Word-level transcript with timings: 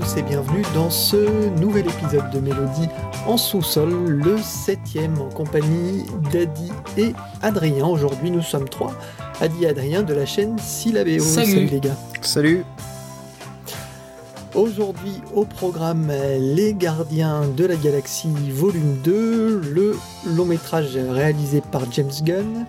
tous 0.00 0.16
et 0.16 0.22
bienvenue 0.22 0.62
dans 0.74 0.88
ce 0.88 1.48
nouvel 1.60 1.86
épisode 1.86 2.30
de 2.30 2.38
Mélodie 2.40 2.88
en 3.26 3.36
sous-sol, 3.36 3.90
le 3.90 4.38
septième 4.38 5.20
en 5.20 5.28
compagnie 5.28 6.04
d'Adi 6.32 6.70
et 6.96 7.12
Adrien. 7.42 7.86
Aujourd'hui 7.86 8.30
nous 8.30 8.40
sommes 8.40 8.68
trois, 8.68 8.94
Adi 9.40 9.64
et 9.64 9.68
Adrien 9.68 10.02
de 10.02 10.14
la 10.14 10.24
chaîne 10.24 10.58
Syllabéo. 10.58 11.22
Salut. 11.22 11.66
les 11.66 11.80
gars. 11.80 11.96
Salut 12.22 12.64
Aujourd'hui 14.54 15.20
au 15.34 15.44
programme 15.44 16.10
Les 16.38 16.72
Gardiens 16.72 17.42
de 17.56 17.66
la 17.66 17.76
Galaxie 17.76 18.32
volume 18.50 18.96
2, 19.04 19.60
le 19.60 19.98
long 20.34 20.46
métrage 20.46 20.96
réalisé 20.96 21.62
par 21.72 21.90
James 21.92 22.10
Gunn, 22.22 22.64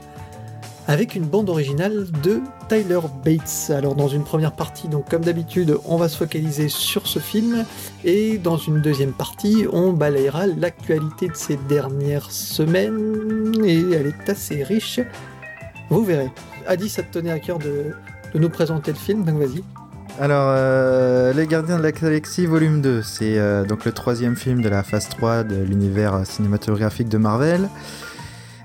avec 0.88 1.16
une 1.16 1.26
bande 1.26 1.50
originale 1.50 2.08
de 2.24 2.42
Tyler 2.68 3.00
Bates. 3.24 3.72
Alors 3.76 3.96
dans 3.96 4.08
une 4.08 4.24
première 4.24 4.52
partie, 4.52 4.88
donc 4.88 5.10
comme 5.10 5.24
d'habitude, 5.24 5.78
on 5.86 5.98
va 5.98 6.10
se 6.10 6.18
focaliser 6.18 6.70
sur 6.70 7.08
ce 7.08 7.20
film, 7.20 7.66
et 8.04 8.38
dans 8.38 8.58
une 8.58 8.82
deuxième 8.82 9.14
partie, 9.14 9.66
on 9.72 9.94
balayera 9.94 10.48
l'actualité 10.48 11.28
de 11.28 11.36
ces 11.36 11.58
dernières 11.70 12.32
semaines, 12.32 13.54
et 13.64 13.80
elle 13.80 14.08
est 14.08 14.30
assez 14.30 14.64
riche. 14.64 15.00
Vous 15.90 16.04
verrez. 16.04 16.32
Adi, 16.68 16.90
ça 16.90 17.04
te 17.04 17.20
tenait 17.20 17.32
à 17.32 17.40
cœur 17.40 17.60
de, 17.60 17.94
nous 18.34 18.50
présenter 18.50 18.92
le 18.92 18.98
film, 18.98 19.24
donc 19.24 19.38
vas-y. 19.40 19.64
Alors, 20.20 20.54
euh, 20.56 21.34
Les 21.34 21.48
Gardiens 21.48 21.78
de 21.78 21.84
la 21.84 21.92
Galaxie 21.92 22.46
volume 22.46 22.82
2, 22.82 23.02
c'est 23.02 23.38
euh, 23.38 23.66
donc 23.66 23.86
le 23.86 23.92
troisième 23.92 24.36
film 24.36 24.62
de 24.62 24.70
la 24.70 24.84
phase 24.84 25.10
3 25.10 25.44
de 25.44 25.56
l'univers 25.56 26.26
cinématographique 26.26 27.10
de 27.10 27.18
Marvel. 27.18 27.70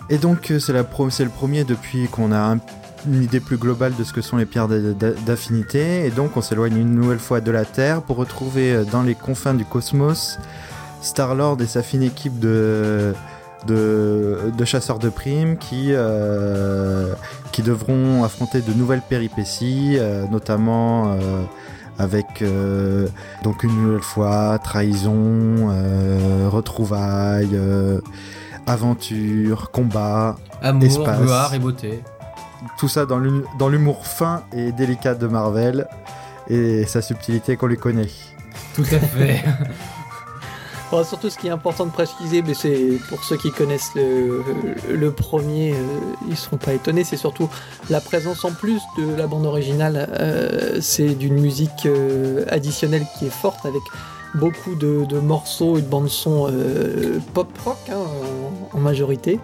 Et 0.09 0.19
donc, 0.19 0.51
euh, 0.51 0.59
c'est 0.61 0.73
le 0.73 1.31
premier 1.31 1.65
depuis 1.65 2.07
qu'on 2.09 2.31
a 2.33 2.39
un- 2.39 2.59
une 3.09 3.23
idée 3.23 3.41
plus 3.41 3.57
globale 3.57 3.93
de 3.99 4.05
ce 4.05 4.13
que 4.13 4.21
sont 4.21 4.37
les 4.37 4.47
pierres 4.47 4.69
d'a- 4.69 4.79
d'a- 4.93 5.13
d'affinité. 5.27 6.07
Et 6.07 6.11
donc, 6.11 6.37
on 6.37 6.41
s'éloigne 6.43 6.77
une 6.77 6.95
nouvelle 6.95 7.19
fois 7.19 7.41
de 7.41 7.51
la 7.51 7.65
Terre 7.65 8.03
pour 8.03 8.17
retrouver 8.17 8.73
euh, 8.73 8.85
dans 8.85 9.03
les 9.03 9.15
confins 9.15 9.55
du 9.55 9.65
cosmos 9.65 10.39
Star-Lord 11.03 11.59
et 11.61 11.67
sa 11.67 11.83
fine 11.83 12.03
équipe 12.03 12.39
de, 12.41 13.15
chasseurs 14.65 14.98
de 14.98 15.09
primes 15.09 15.57
qui, 15.57 15.89
euh, 15.91 17.13
qui 17.53 17.63
devront 17.63 18.25
affronter 18.25 18.61
de 18.61 18.73
nouvelles 18.73 19.03
péripéties, 19.09 19.98
notamment 20.31 21.17
avec 21.98 22.43
donc 23.45 23.63
une 23.63 23.75
nouvelle 23.83 24.03
fois 24.03 24.59
trahison, 24.59 25.69
retrouvailles, 26.51 27.57
aventure, 28.67 29.70
combat, 29.70 30.36
Amour, 30.62 30.84
Espace. 30.84 31.20
gloire 31.20 31.55
et 31.55 31.59
beauté. 31.59 32.03
tout 32.78 32.89
ça 32.89 33.06
dans 33.06 33.19
l'hu- 33.19 33.45
dans 33.58 33.69
l'humour 33.69 34.06
fin 34.06 34.42
et 34.53 34.73
délicat 34.73 35.14
de 35.14 35.27
Marvel 35.27 35.86
et 36.48 36.84
sa 36.86 37.03
subtilité 37.03 37.56
qu'on 37.56 37.67
lui 37.67 37.77
connaît. 37.78 38.08
Tout 38.75 38.84
à 38.92 38.98
fait. 38.98 39.45
Bon, 40.92 41.03
surtout, 41.03 41.31
ce 41.31 41.36
qui 41.36 41.48
est 41.48 41.50
important 41.50 41.84
de 41.84 41.91
préciser, 41.91 42.42
mais 42.42 42.55
c'est 42.55 43.00
pour 43.08 43.25
ceux 43.25 43.36
qui 43.36 43.50
connaissent 43.50 43.91
le, 43.97 44.45
le 44.89 45.11
premier, 45.11 45.73
euh, 45.73 45.77
ils 46.28 46.36
seront 46.36 46.58
pas 46.58 46.75
étonnés. 46.75 47.03
C'est 47.03 47.17
surtout 47.17 47.48
la 47.91 48.01
présence 48.01 48.45
en 48.45 48.53
plus 48.53 48.80
de 48.97 49.12
la 49.17 49.27
bande 49.27 49.47
originale. 49.47 50.08
euh, 50.20 50.78
c'est 50.80 51.17
d'une 51.17 51.41
musique 51.41 51.86
euh, 51.86 52.45
additionnelle 52.51 53.05
qui 53.19 53.27
est 53.27 53.30
forte 53.30 53.67
avec 53.67 53.83
beaucoup 54.37 54.75
de, 54.75 55.19
morceaux 55.19 55.79
et 55.79 55.83
de 55.83 55.87
bandes 55.87 56.09
son 56.09 56.48
euh, 56.51 57.19
pop 57.35 57.48
rock 57.64 57.79
hein, 57.91 58.05
en, 58.73 58.79
majorité. 58.79 59.41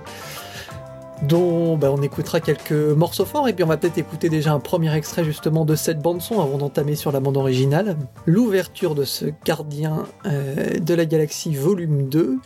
Dont 1.23 1.77
bah, 1.77 1.93
on 1.93 2.03
écoutera 2.03 2.41
quelques 2.41 2.73
morceaux 2.73 3.25
forts 3.25 3.49
et 3.49 3.53
puis 3.53 3.63
on 3.63 3.69
va 3.69 3.77
peut-être 3.77 3.99
écouter 3.99 4.29
déjà 4.29 4.53
un 4.53 4.59
premier 4.59 4.93
extrait 4.95 5.25
justement 5.25 5.65
de 5.65 5.77
cette 5.77 6.01
bande 6.01 6.21
son 6.21 6.41
avant 6.41 6.59
d'entamer 6.59 6.97
sur 6.97 7.13
la 7.13 7.21
bande 7.21 7.37
originale. 7.37 7.97
L'ouverture 8.27 8.95
de 8.95 9.05
ce 9.05 9.27
gardien 9.45 10.05
euh, 10.27 10.79
de 10.79 10.95
la 10.95 11.07
galaxie 11.07 11.55
volume 11.55 12.09
2. 12.09 12.39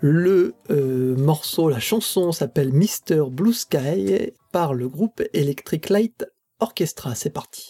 Le 0.00 0.54
euh, 0.70 1.16
morceau, 1.16 1.70
la 1.70 1.80
chanson 1.80 2.32
s'appelle 2.32 2.72
Mr. 2.72 3.30
Blue 3.30 3.54
Sky 3.54 4.32
par 4.52 4.74
le 4.74 4.88
groupe 4.88 5.22
Electric 5.32 5.88
Light 5.88 6.26
Orchestra. 6.58 7.14
C'est 7.14 7.30
parti. 7.30 7.68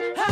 You 0.00 0.27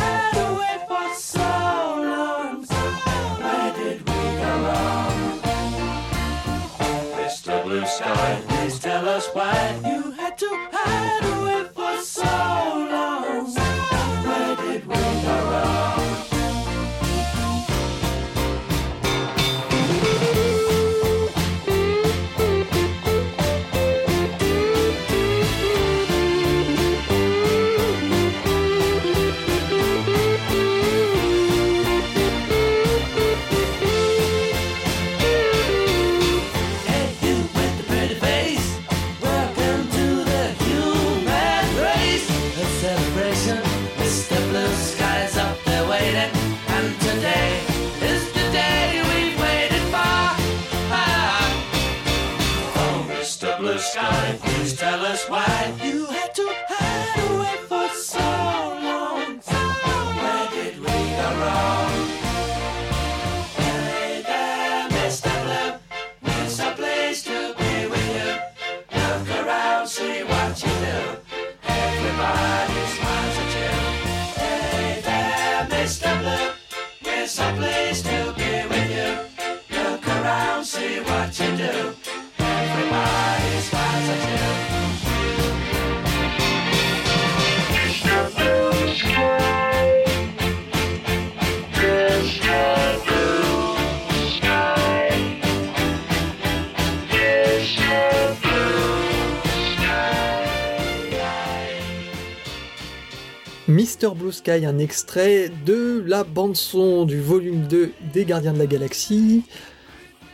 Sky, 104.31 104.65
un 104.65 104.77
extrait 104.77 105.51
de 105.65 106.03
la 106.05 106.23
bande-son 106.23 107.05
du 107.05 107.19
volume 107.19 107.67
2 107.67 107.91
des 108.13 108.25
Gardiens 108.25 108.53
de 108.53 108.59
la 108.59 108.67
Galaxie. 108.67 109.43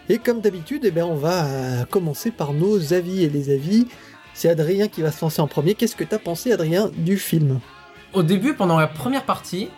Et 0.10 0.18
comme 0.18 0.42
d'habitude, 0.42 0.82
eh 0.86 0.92
ben, 0.92 1.06
on 1.06 1.16
va 1.16 1.86
commencer 1.90 2.32
par 2.32 2.54
nos 2.54 2.94
avis. 2.94 3.24
Et 3.24 3.30
les 3.30 3.50
avis, 3.54 3.88
C'est 4.34 4.50
Adrien 4.50 4.88
qui 4.88 5.02
va 5.02 5.12
se 5.12 5.22
lancer 5.24 5.42
en 5.42 5.48
premier. 5.48 5.76
Qu'est-ce 5.76 5.96
que 5.96 6.04
t'as 6.04 6.18
pensé, 6.20 6.52
Adrien, 6.52 6.90
du 6.98 7.18
film? 7.18 7.60
Au 8.14 8.24
début, 8.24 8.54
pendant 8.56 8.80
la 8.80 8.88
première 8.88 9.24
partie, 9.26 9.70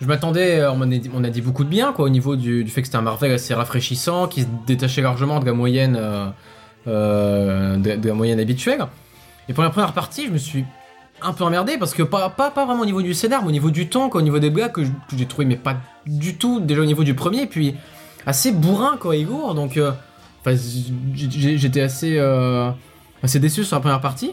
je 0.00 0.06
m'attendais, 0.06 0.60
euh, 0.60 0.72
on, 0.72 0.80
a 1.24 1.30
dit- 1.30 1.40
beaucoup 1.40 1.64
de 1.64 1.68
bien, 1.68 1.92
quoi, 1.92 2.04
au 2.04 2.08
niveau 2.08 2.36
du, 2.36 2.62
du 2.64 2.70
fait 2.70 2.82
que 2.82 2.86
c'était 2.86 2.98
un 2.98 3.02
Marvel 3.02 3.32
assez 3.32 3.52
rafraîchissant, 3.54 4.28
qui 4.28 4.42
se 4.42 4.46
détachait 4.66 5.02
largement 5.02 5.40
de 5.40 5.46
la 5.46 5.52
moyenne, 5.52 5.96
euh, 5.98 6.28
euh, 6.86 7.76
de 7.76 8.08
la 8.08 8.14
moyenne 8.14 8.38
habituelle. 8.40 8.86
Et 9.48 9.52
pour 9.52 9.62
la 9.64 9.70
première 9.70 9.92
partie, 9.92 10.26
je 10.26 10.30
me 10.30 10.38
suis 10.38 10.64
un 11.22 11.32
peu 11.32 11.44
emmerdé 11.44 11.78
parce 11.78 11.94
que 11.94 12.02
pas, 12.02 12.28
pas, 12.30 12.50
pas 12.50 12.66
vraiment 12.66 12.82
au 12.82 12.86
niveau 12.86 13.02
du 13.02 13.14
scénar, 13.14 13.42
mais 13.42 13.48
au 13.48 13.52
niveau 13.52 13.70
du 13.70 13.88
ton, 13.88 14.08
quoi, 14.08 14.20
au 14.20 14.24
niveau 14.24 14.38
des 14.38 14.50
blagues 14.50 14.72
que 14.72 14.82
j'ai 15.16 15.26
trouvé, 15.26 15.46
mais 15.46 15.56
pas 15.56 15.76
du 16.06 16.36
tout 16.36 16.60
déjà 16.60 16.82
au 16.82 16.86
niveau 16.86 17.04
du 17.04 17.14
premier, 17.14 17.46
puis 17.46 17.74
assez 18.26 18.52
bourrin, 18.52 18.96
quoi, 18.98 19.16
lourd. 19.16 19.54
Donc, 19.54 19.76
euh, 19.76 19.92
j'étais 21.14 21.80
assez, 21.80 22.18
euh, 22.18 22.70
assez 23.22 23.38
déçu 23.38 23.64
sur 23.64 23.76
la 23.76 23.80
première 23.80 24.00
partie. 24.00 24.32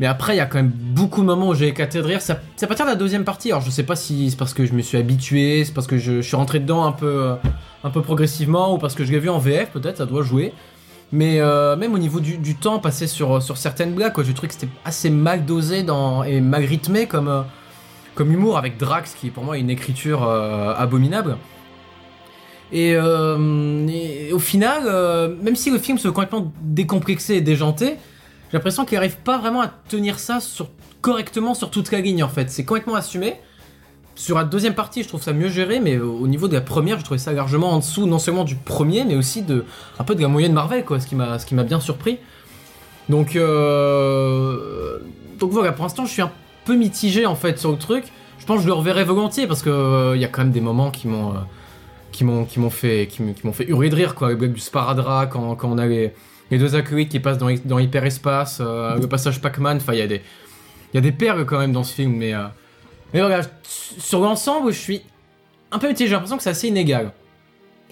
Mais 0.00 0.06
après, 0.06 0.34
il 0.34 0.36
y 0.36 0.40
a 0.40 0.46
quand 0.46 0.58
même 0.58 0.70
beaucoup 0.70 1.22
de 1.22 1.26
moments 1.26 1.48
où 1.48 1.54
j'ai 1.54 1.68
éclaté 1.68 1.98
de 1.98 2.04
rire. 2.04 2.20
C'est 2.22 2.32
à 2.32 2.66
partir 2.68 2.86
de 2.86 2.90
la 2.90 2.96
deuxième 2.96 3.24
partie. 3.24 3.50
Alors, 3.50 3.62
je 3.62 3.70
sais 3.70 3.82
pas 3.82 3.96
si 3.96 4.30
c'est 4.30 4.36
parce 4.36 4.54
que 4.54 4.64
je 4.64 4.72
me 4.72 4.80
suis 4.80 4.96
habitué, 4.96 5.64
c'est 5.64 5.74
parce 5.74 5.88
que 5.88 5.98
je, 5.98 6.20
je 6.20 6.26
suis 6.26 6.36
rentré 6.36 6.60
dedans 6.60 6.84
un 6.84 6.92
peu, 6.92 7.06
euh, 7.06 7.34
un 7.82 7.90
peu 7.90 8.00
progressivement, 8.00 8.74
ou 8.74 8.78
parce 8.78 8.94
que 8.94 9.04
je 9.04 9.10
l'ai 9.10 9.18
vu 9.18 9.28
en 9.28 9.38
VF, 9.38 9.70
peut-être, 9.70 9.96
ça 9.96 10.06
doit 10.06 10.22
jouer. 10.22 10.52
Mais 11.10 11.40
euh, 11.40 11.74
même 11.76 11.94
au 11.94 11.98
niveau 11.98 12.20
du, 12.20 12.54
temps 12.54 12.78
passé 12.78 13.06
sur, 13.06 13.42
sur 13.42 13.56
certaines 13.56 13.94
blagues, 13.94 14.12
quoi, 14.12 14.24
j'ai 14.24 14.34
trouvé 14.34 14.48
que 14.48 14.54
c'était 14.54 14.72
assez 14.84 15.08
mal 15.08 15.46
dosé 15.46 15.84
et 16.26 16.40
mal 16.40 16.64
rythmé 16.64 17.06
comme, 17.06 17.28
euh, 17.28 17.42
comme 18.14 18.32
humour 18.32 18.58
avec 18.58 18.76
Drax, 18.76 19.14
qui 19.14 19.30
pour 19.30 19.44
moi 19.44 19.56
est 19.56 19.60
une 19.60 19.70
écriture 19.70 20.24
euh, 20.24 20.74
abominable. 20.74 21.38
Et, 22.72 22.94
euh, 22.94 24.32
au 24.32 24.38
final, 24.38 24.82
euh, 24.86 25.34
même 25.40 25.56
si 25.56 25.70
le 25.70 25.78
film 25.78 25.98
se 25.98 26.08
complètement 26.08 26.52
décomplexé 26.60 27.34
et 27.34 27.40
déjanté, 27.40 27.96
j'ai 28.50 28.56
l'impression 28.56 28.84
qu'il 28.84 28.98
arrive 28.98 29.16
pas 29.18 29.38
vraiment 29.38 29.60
à 29.60 29.68
tenir 29.68 30.18
ça 30.18 30.38
correctement 31.00 31.54
sur 31.54 31.70
toute 31.70 31.90
la 31.92 32.00
ligne 32.00 32.22
en 32.22 32.28
fait. 32.28 32.50
C'est 32.50 32.64
complètement 32.64 32.94
assumé. 32.94 33.36
Sur 34.18 34.36
la 34.36 34.42
deuxième 34.42 34.74
partie, 34.74 35.04
je 35.04 35.08
trouve 35.08 35.22
ça 35.22 35.32
mieux 35.32 35.48
géré, 35.48 35.78
mais 35.78 35.96
au 35.96 36.26
niveau 36.26 36.48
de 36.48 36.54
la 36.54 36.60
première, 36.60 36.98
je 36.98 37.04
trouvais 37.04 37.18
ça 37.18 37.32
largement 37.32 37.70
en 37.70 37.78
dessous, 37.78 38.04
non 38.04 38.18
seulement 38.18 38.42
du 38.42 38.56
premier, 38.56 39.04
mais 39.04 39.14
aussi 39.14 39.42
de 39.42 39.64
un 40.00 40.02
peu 40.02 40.16
de 40.16 40.20
la 40.20 40.26
moyenne 40.26 40.52
Marvel, 40.52 40.84
quoi, 40.84 40.98
ce 40.98 41.06
qui 41.06 41.14
m'a, 41.14 41.62
bien 41.62 41.78
surpris. 41.78 42.18
Donc, 43.08 43.36
euh, 43.36 44.98
donc 45.38 45.52
voilà, 45.52 45.70
pour 45.70 45.84
l'instant, 45.84 46.04
je 46.04 46.10
suis 46.10 46.20
un 46.20 46.32
peu 46.64 46.74
mitigé 46.74 47.26
en 47.26 47.36
fait 47.36 47.60
sur 47.60 47.70
le 47.70 47.78
truc. 47.78 48.06
Je 48.40 48.44
pense 48.44 48.56
que 48.56 48.62
je 48.62 48.66
le 48.66 48.72
reverrai 48.72 49.04
volontiers 49.04 49.46
parce 49.46 49.62
que 49.62 49.70
euh, 49.70 50.16
il 50.16 50.20
y 50.20 50.24
a 50.24 50.28
quand 50.28 50.42
même 50.42 50.50
des 50.50 50.60
moments 50.60 50.90
qui 50.90 51.06
m'ont, 51.06 51.34
euh, 51.34 52.70
fait, 52.70 53.06
qui 53.06 53.22
m'ont 53.22 53.52
fait 53.52 53.68
hurler 53.68 53.88
de 53.88 53.94
rire, 53.94 54.16
quoi. 54.16 54.34
Du 54.34 54.58
sparadrap 54.58 55.30
quand, 55.30 55.56
on 55.62 55.78
a 55.78 55.86
les, 55.86 56.12
deux 56.50 56.74
acolytes 56.74 57.10
qui 57.10 57.20
passent 57.20 57.38
dans, 57.38 57.54
dans 57.64 57.78
hyperespace, 57.78 58.58
euh, 58.60 58.96
le 58.96 59.06
passage 59.06 59.40
Pac-Man. 59.40 59.76
Enfin, 59.76 59.92
il 59.92 60.00
y 60.00 60.02
a 60.02 60.08
des, 60.08 60.22
il 60.92 60.96
y 60.96 60.98
a 60.98 61.02
des 61.02 61.12
perles 61.12 61.46
quand 61.46 61.60
même 61.60 61.72
dans 61.72 61.84
ce 61.84 61.94
film, 61.94 62.16
mais, 62.16 62.34
mais 63.12 63.20
voilà, 63.20 63.42
sur 63.64 64.20
l'ensemble, 64.20 64.72
je 64.72 64.78
suis 64.78 65.02
un 65.70 65.78
peu 65.78 65.88
mitigé. 65.88 66.06
J'ai 66.08 66.12
l'impression 66.14 66.36
que 66.36 66.42
c'est 66.42 66.50
assez 66.50 66.68
inégal. 66.68 67.12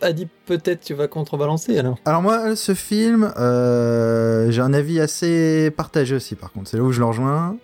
Adi, 0.03 0.29
peut-être 0.45 0.85
tu 0.85 0.93
vas 0.95 1.09
contrebalancer 1.09 1.79
alors. 1.79 1.97
Alors 2.05 2.21
moi, 2.21 2.55
ce 2.55 2.75
film, 2.75 3.33
euh, 3.39 4.51
j'ai 4.51 4.61
un 4.61 4.75
avis 4.75 5.01
assez 5.01 5.71
partagé 5.71 6.15
aussi. 6.17 6.35
Par 6.35 6.53
contre, 6.53 6.69
c'est 6.69 6.77
là 6.77 6.83
où 6.83 6.93
je 6.93 6.99
le 7.01 7.07
rejoins. 7.07 7.57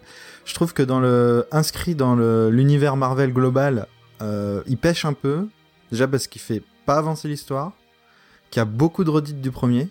Je 0.46 0.54
trouve 0.54 0.72
que 0.72 0.82
dans 0.82 0.98
le 0.98 1.46
inscrit 1.52 1.94
dans 1.94 2.14
le- 2.16 2.48
l'univers 2.50 2.96
Marvel 2.96 3.32
global, 3.32 3.86
euh, 4.22 4.62
il 4.66 4.78
pêche 4.78 5.04
un 5.04 5.12
peu. 5.12 5.46
Déjà 5.90 6.08
parce 6.08 6.26
qu'il 6.26 6.40
fait 6.40 6.62
pas 6.86 6.96
avancer 6.96 7.28
l'histoire, 7.28 7.72
qu'il 8.50 8.60
y 8.60 8.62
a 8.62 8.64
beaucoup 8.66 9.04
de 9.04 9.10
redites 9.10 9.42
du 9.42 9.50
premier. 9.50 9.88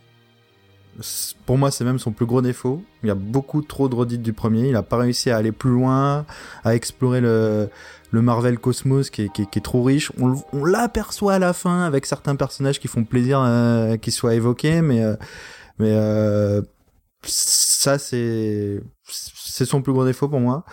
Pour 1.45 1.57
moi, 1.57 1.71
c'est 1.71 1.83
même 1.83 1.99
son 1.99 2.11
plus 2.11 2.25
gros 2.25 2.41
défaut. 2.41 2.83
Il 3.03 3.07
y 3.07 3.11
a 3.11 3.15
beaucoup 3.15 3.61
trop 3.61 3.89
de 3.89 3.95
redites 3.95 4.21
du 4.21 4.33
premier. 4.33 4.69
Il 4.69 4.75
a 4.75 4.83
pas 4.83 4.97
réussi 4.97 5.29
à 5.29 5.37
aller 5.37 5.51
plus 5.51 5.71
loin, 5.71 6.25
à 6.63 6.75
explorer 6.75 7.21
le, 7.21 7.69
Marvel 8.11 8.59
Cosmos 8.59 9.09
qui 9.09 9.23
est, 9.23 9.63
trop 9.63 9.83
riche. 9.83 10.11
On, 10.19 10.65
l'aperçoit 10.65 11.35
à 11.35 11.39
la 11.39 11.53
fin 11.53 11.83
avec 11.83 12.05
certains 12.05 12.35
personnages 12.35 12.79
qui 12.79 12.87
font 12.87 13.03
plaisir 13.03 13.41
euh, 13.41 13.97
qu'ils 13.97 14.13
soient 14.13 14.35
évoqués, 14.35 14.81
mais 14.81 15.01
euh, 15.01 15.15
euh, 15.79 16.61
ça 17.23 17.97
c'est 17.97 18.81
c'est 19.65 19.69
son 19.69 19.81
plus 19.81 19.93
gros 19.93 20.05
défaut 20.05 20.27
pour 20.27 20.39
moi. 20.39 20.63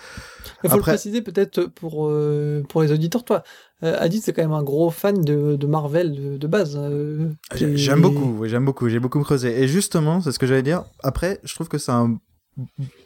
Il 0.63 0.69
faut 0.69 0.77
Après- 0.77 0.77
le 0.77 0.81
préciser 0.97 1.21
peut-être 1.21 1.65
pour, 1.65 2.07
euh, 2.07 2.63
pour 2.67 2.81
les 2.81 2.91
auditeurs. 2.91 3.23
Toi, 3.23 3.43
euh, 3.83 3.95
Adi, 3.99 4.19
c'est 4.19 4.33
quand 4.33 4.41
même 4.41 4.51
un 4.51 4.63
gros 4.63 4.89
fan 4.89 5.23
de, 5.23 5.55
de 5.55 5.67
Marvel 5.67 6.13
de, 6.15 6.37
de 6.37 6.47
base. 6.47 6.75
euh, 6.77 7.29
et- 7.59 7.77
J'aime 7.77 8.01
beaucoup, 8.01 8.35
oui, 8.39 8.49
j'aime 8.49 8.65
beaucoup, 8.65 8.89
j'ai 8.89 8.99
beaucoup 8.99 9.21
creusé. 9.21 9.61
Et 9.61 9.67
justement, 9.67 10.21
c'est 10.21 10.31
ce 10.31 10.39
que 10.39 10.47
j'allais 10.47 10.63
dire. 10.63 10.83
Après, 11.03 11.39
je 11.43 11.53
trouve 11.55 11.67
que 11.69 11.77
c'est 11.77 11.91
un 11.91 12.17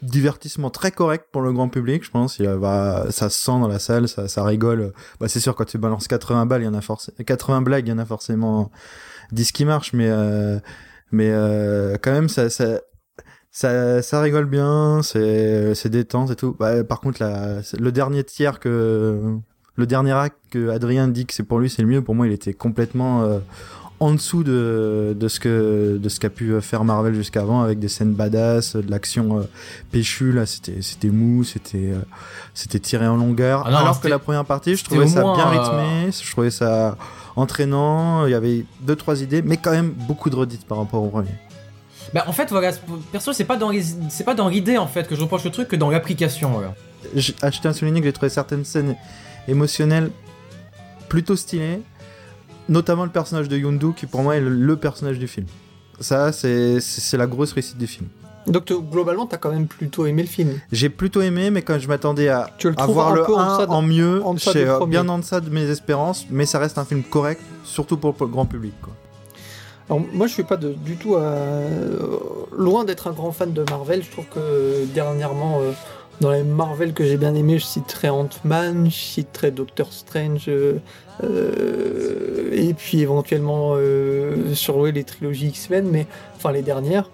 divertissement 0.02 0.70
très 0.70 0.90
correct 0.90 1.26
pour 1.30 1.42
le 1.42 1.52
grand 1.52 1.68
public, 1.68 2.04
je 2.04 2.10
pense. 2.10 2.38
Il 2.38 2.46
va, 2.48 3.06
ça 3.10 3.30
se 3.30 3.40
sent 3.40 3.52
dans 3.52 3.68
la 3.68 3.78
salle, 3.78 4.08
ça, 4.08 4.26
ça 4.28 4.42
rigole. 4.44 4.92
Bah, 5.20 5.28
c'est 5.28 5.40
sûr, 5.40 5.54
quand 5.54 5.64
tu 5.64 5.78
balances 5.78 6.08
80 6.08 6.46
balles, 6.46 6.62
il 6.62 6.66
y 6.66 6.68
en 6.68 6.74
a 6.74 6.80
forcément, 6.80 7.16
80 7.24 7.62
blagues, 7.62 7.86
il 7.86 7.90
y 7.90 7.92
en 7.92 7.98
a 7.98 8.04
forcément 8.04 8.70
10 9.32 9.52
qui 9.52 9.64
marchent, 9.64 9.92
mais, 9.92 10.08
euh, 10.10 10.58
mais, 11.12 11.30
euh, 11.30 11.96
quand 12.02 12.10
même, 12.12 12.28
ça, 12.28 12.50
ça, 12.50 12.80
ça, 13.54 14.02
ça 14.02 14.20
rigole 14.20 14.46
bien, 14.46 15.00
c'est, 15.02 15.76
c'est 15.76 15.88
détente 15.88 16.32
et 16.32 16.36
tout. 16.36 16.56
Bah, 16.58 16.82
par 16.82 17.00
contre, 17.00 17.22
la, 17.22 17.60
le 17.78 17.92
dernier 17.92 18.24
tiers 18.24 18.58
que, 18.58 19.36
le 19.76 19.86
dernier 19.86 20.10
acte 20.12 20.36
que 20.50 20.70
Adrien 20.70 21.06
dit 21.06 21.24
que 21.24 21.32
c'est 21.32 21.44
pour 21.44 21.60
lui, 21.60 21.70
c'est 21.70 21.82
le 21.82 21.88
mieux. 21.88 22.02
Pour 22.02 22.16
moi, 22.16 22.26
il 22.26 22.32
était 22.32 22.52
complètement, 22.52 23.22
euh, 23.22 23.38
en 24.00 24.12
dessous 24.12 24.42
de, 24.42 25.16
de 25.18 25.28
ce 25.28 25.38
que 25.38 25.98
de 26.02 26.08
ce 26.08 26.18
qu'a 26.18 26.30
pu 26.30 26.60
faire 26.60 26.82
Marvel 26.84 27.14
jusqu'avant 27.14 27.62
avec 27.62 27.78
des 27.78 27.86
scènes 27.88 28.12
badass, 28.12 28.74
de 28.74 28.90
l'action 28.90 29.38
euh, 29.38 29.42
péchue 29.92 30.32
là, 30.32 30.46
c'était 30.46 30.82
c'était 30.82 31.10
mou, 31.10 31.44
c'était 31.44 31.92
euh, 31.92 32.00
c'était 32.54 32.80
tiré 32.80 33.06
en 33.06 33.16
longueur. 33.16 33.62
Ah 33.66 33.70
non, 33.70 33.76
Alors 33.78 34.00
que 34.00 34.08
la 34.08 34.18
première 34.18 34.44
partie, 34.44 34.74
je 34.74 34.84
trouvais 34.84 35.06
ça 35.06 35.20
moins, 35.20 35.36
bien 35.36 35.46
euh, 35.46 35.50
rythmé, 35.50 36.12
je 36.12 36.30
trouvais 36.32 36.50
ça 36.50 36.96
entraînant, 37.36 38.26
il 38.26 38.32
y 38.32 38.34
avait 38.34 38.64
deux 38.80 38.96
trois 38.96 39.22
idées, 39.22 39.42
mais 39.42 39.58
quand 39.58 39.70
même 39.72 39.92
beaucoup 39.92 40.28
de 40.28 40.36
redites 40.36 40.66
par 40.66 40.78
rapport 40.78 41.02
au 41.02 41.08
premier. 41.08 41.30
Bah, 42.14 42.24
en 42.28 42.32
fait, 42.32 42.48
voilà, 42.50 42.70
perso, 43.12 43.32
c'est 43.32 43.44
pas 43.44 43.56
dans 43.56 43.70
les- 43.70 43.82
c'est 44.08 44.24
pas 44.24 44.34
dans 44.34 44.48
l'idée 44.48 44.78
en 44.78 44.86
fait 44.86 45.06
que 45.08 45.16
je 45.16 45.20
reproche 45.20 45.44
le 45.44 45.50
truc 45.50 45.68
que 45.68 45.76
dans 45.76 45.90
l'application. 45.90 46.50
Voilà. 46.52 46.74
Ah, 47.42 47.50
Je 47.50 47.60
tiens 47.60 47.70
à 47.70 47.74
souligner 47.74 48.00
que 48.00 48.06
j'ai 48.06 48.12
trouvé 48.12 48.30
certaines 48.30 48.64
scènes 48.64 48.96
émotionnelles 49.48 50.10
plutôt 51.08 51.36
stylées, 51.36 51.80
notamment 52.68 53.04
le 53.04 53.10
personnage 53.10 53.48
de 53.48 53.56
Yondu 53.58 53.92
qui 53.94 54.06
pour 54.06 54.22
moi 54.22 54.36
est 54.36 54.40
le, 54.40 54.48
le 54.50 54.76
personnage 54.76 55.18
du 55.18 55.28
film. 55.28 55.46
Ça, 56.00 56.32
c'est 56.32 56.80
la 57.16 57.26
grosse 57.26 57.52
réussite 57.52 57.78
du 57.78 57.86
film. 57.86 58.08
Donc 58.46 58.66
globalement, 58.72 59.26
t'as 59.26 59.38
quand 59.38 59.50
même 59.50 59.66
plutôt 59.66 60.04
aimé 60.06 60.22
le 60.22 60.28
film. 60.28 60.60
J'ai 60.70 60.90
plutôt 60.90 61.22
aimé, 61.22 61.50
mais 61.50 61.62
quand 61.62 61.78
je 61.78 61.88
m'attendais 61.88 62.28
à, 62.28 62.50
à 62.76 62.86
voir 62.86 63.08
un 63.08 63.14
le 63.14 63.24
peu 63.24 63.34
en 63.34 63.38
1 63.40 63.54
deçà 63.54 63.66
de- 63.66 63.70
en 63.72 63.82
mieux, 63.82 64.22
en 64.24 64.34
du 64.34 64.40
euh, 64.48 64.86
bien 64.86 65.08
en 65.08 65.18
deçà 65.18 65.40
de 65.40 65.48
mes 65.50 65.62
espérances, 65.62 66.26
mais 66.30 66.44
ça 66.46 66.58
reste 66.58 66.76
un 66.76 66.84
film 66.84 67.02
correct, 67.02 67.40
surtout 67.64 67.96
pour 67.96 68.14
le 68.20 68.26
grand 68.26 68.44
public. 68.44 68.74
Quoi. 68.82 68.92
Alors, 69.90 70.02
moi, 70.12 70.26
je 70.26 70.32
suis 70.32 70.42
pas 70.44 70.56
de- 70.56 70.72
du 70.72 70.96
tout 70.96 71.14
euh, 71.16 71.98
loin 72.56 72.84
d'être 72.84 73.06
un 73.06 73.12
grand 73.12 73.32
fan 73.32 73.52
de 73.52 73.64
Marvel. 73.70 74.02
Je 74.02 74.10
trouve 74.10 74.24
que 74.26 74.84
dernièrement, 74.94 75.60
euh, 75.60 75.72
dans 76.20 76.30
les 76.30 76.42
Marvel 76.42 76.94
que 76.94 77.04
j'ai 77.04 77.16
bien 77.18 77.34
aimé, 77.34 77.58
je 77.58 77.64
citerai 77.64 78.08
Ant-Man, 78.08 78.86
je 78.90 78.94
citerai 78.96 79.50
Doctor 79.50 79.92
Strange, 79.92 80.44
euh, 80.48 80.78
euh, 81.22 82.48
et 82.52 82.72
puis 82.72 83.00
éventuellement 83.00 83.76
sur 84.54 84.76
ouais, 84.78 84.92
les 84.92 85.04
trilogies 85.04 85.48
X-Men, 85.48 85.86
mais 85.90 86.06
enfin 86.36 86.52
les 86.52 86.62
dernières. 86.62 87.10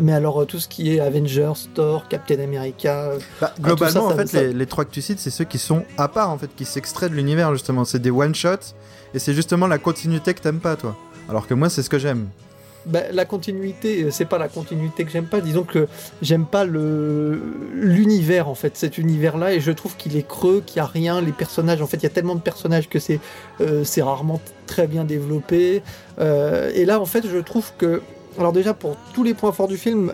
Mais 0.00 0.12
alors 0.12 0.46
tout 0.46 0.58
ce 0.58 0.68
qui 0.68 0.94
est 0.94 1.00
Avengers, 1.00 1.52
Thor, 1.74 2.08
Captain 2.08 2.40
America, 2.40 3.10
Bah, 3.40 3.52
globalement, 3.60 3.86
ça, 3.88 4.08
ça- 4.08 4.14
en 4.14 4.16
fait, 4.18 4.26
ça- 4.26 4.42
Les, 4.42 4.52
les 4.52 4.66
trois 4.66 4.84
que 4.84 4.90
tu 4.90 5.02
cites, 5.02 5.18
c'est 5.20 5.30
ceux 5.30 5.44
qui 5.44 5.58
sont 5.58 5.82
à 5.98 6.08
part, 6.08 6.30
en 6.30 6.38
fait, 6.38 6.50
qui 6.54 6.64
s'extraient 6.64 7.08
de 7.08 7.14
l'univers, 7.14 7.52
justement. 7.52 7.84
C'est 7.84 8.00
des 8.00 8.10
one-shots, 8.10 8.74
et 9.14 9.18
c'est 9.18 9.34
justement 9.34 9.66
la 9.66 9.78
continuité 9.78 10.34
que 10.34 10.40
t'aimes 10.40 10.60
pas, 10.60 10.76
toi. 10.76 10.96
Alors 11.28 11.46
que 11.46 11.54
moi, 11.54 11.68
c'est 11.70 11.82
ce 11.82 11.90
que 11.90 11.98
j'aime. 11.98 12.28
Bah, 12.86 13.00
la 13.12 13.24
continuité, 13.24 14.02
euh, 14.02 14.10
c'est 14.10 14.26
pas 14.26 14.36
la 14.36 14.48
continuité 14.48 15.04
que 15.04 15.10
j'aime 15.10 15.24
pas. 15.24 15.40
Disons 15.40 15.62
que 15.62 15.88
j'aime 16.20 16.44
pas 16.44 16.66
l'univers 16.66 18.48
en 18.48 18.54
fait, 18.54 18.76
cet 18.76 18.98
univers-là, 18.98 19.54
et 19.54 19.60
je 19.60 19.70
trouve 19.72 19.96
qu'il 19.96 20.16
est 20.16 20.26
creux, 20.26 20.62
qu'il 20.64 20.76
y 20.76 20.80
a 20.80 20.86
rien. 20.86 21.22
Les 21.22 21.32
personnages, 21.32 21.80
en 21.80 21.86
fait, 21.86 21.96
il 21.98 22.02
y 22.02 22.06
a 22.06 22.10
tellement 22.10 22.34
de 22.34 22.42
personnages 22.42 22.90
que 22.90 22.98
c'est 22.98 23.20
euh, 23.60 23.84
rarement 23.98 24.40
très 24.66 24.86
bien 24.86 25.04
développé. 25.04 25.82
Euh, 26.18 26.70
et 26.74 26.84
là, 26.84 27.00
en 27.00 27.06
fait, 27.06 27.26
je 27.26 27.38
trouve 27.38 27.72
que, 27.78 28.02
alors 28.38 28.52
déjà 28.52 28.74
pour 28.74 28.96
tous 29.14 29.22
les 29.22 29.32
points 29.32 29.52
forts 29.52 29.68
du 29.68 29.78
film, 29.78 30.12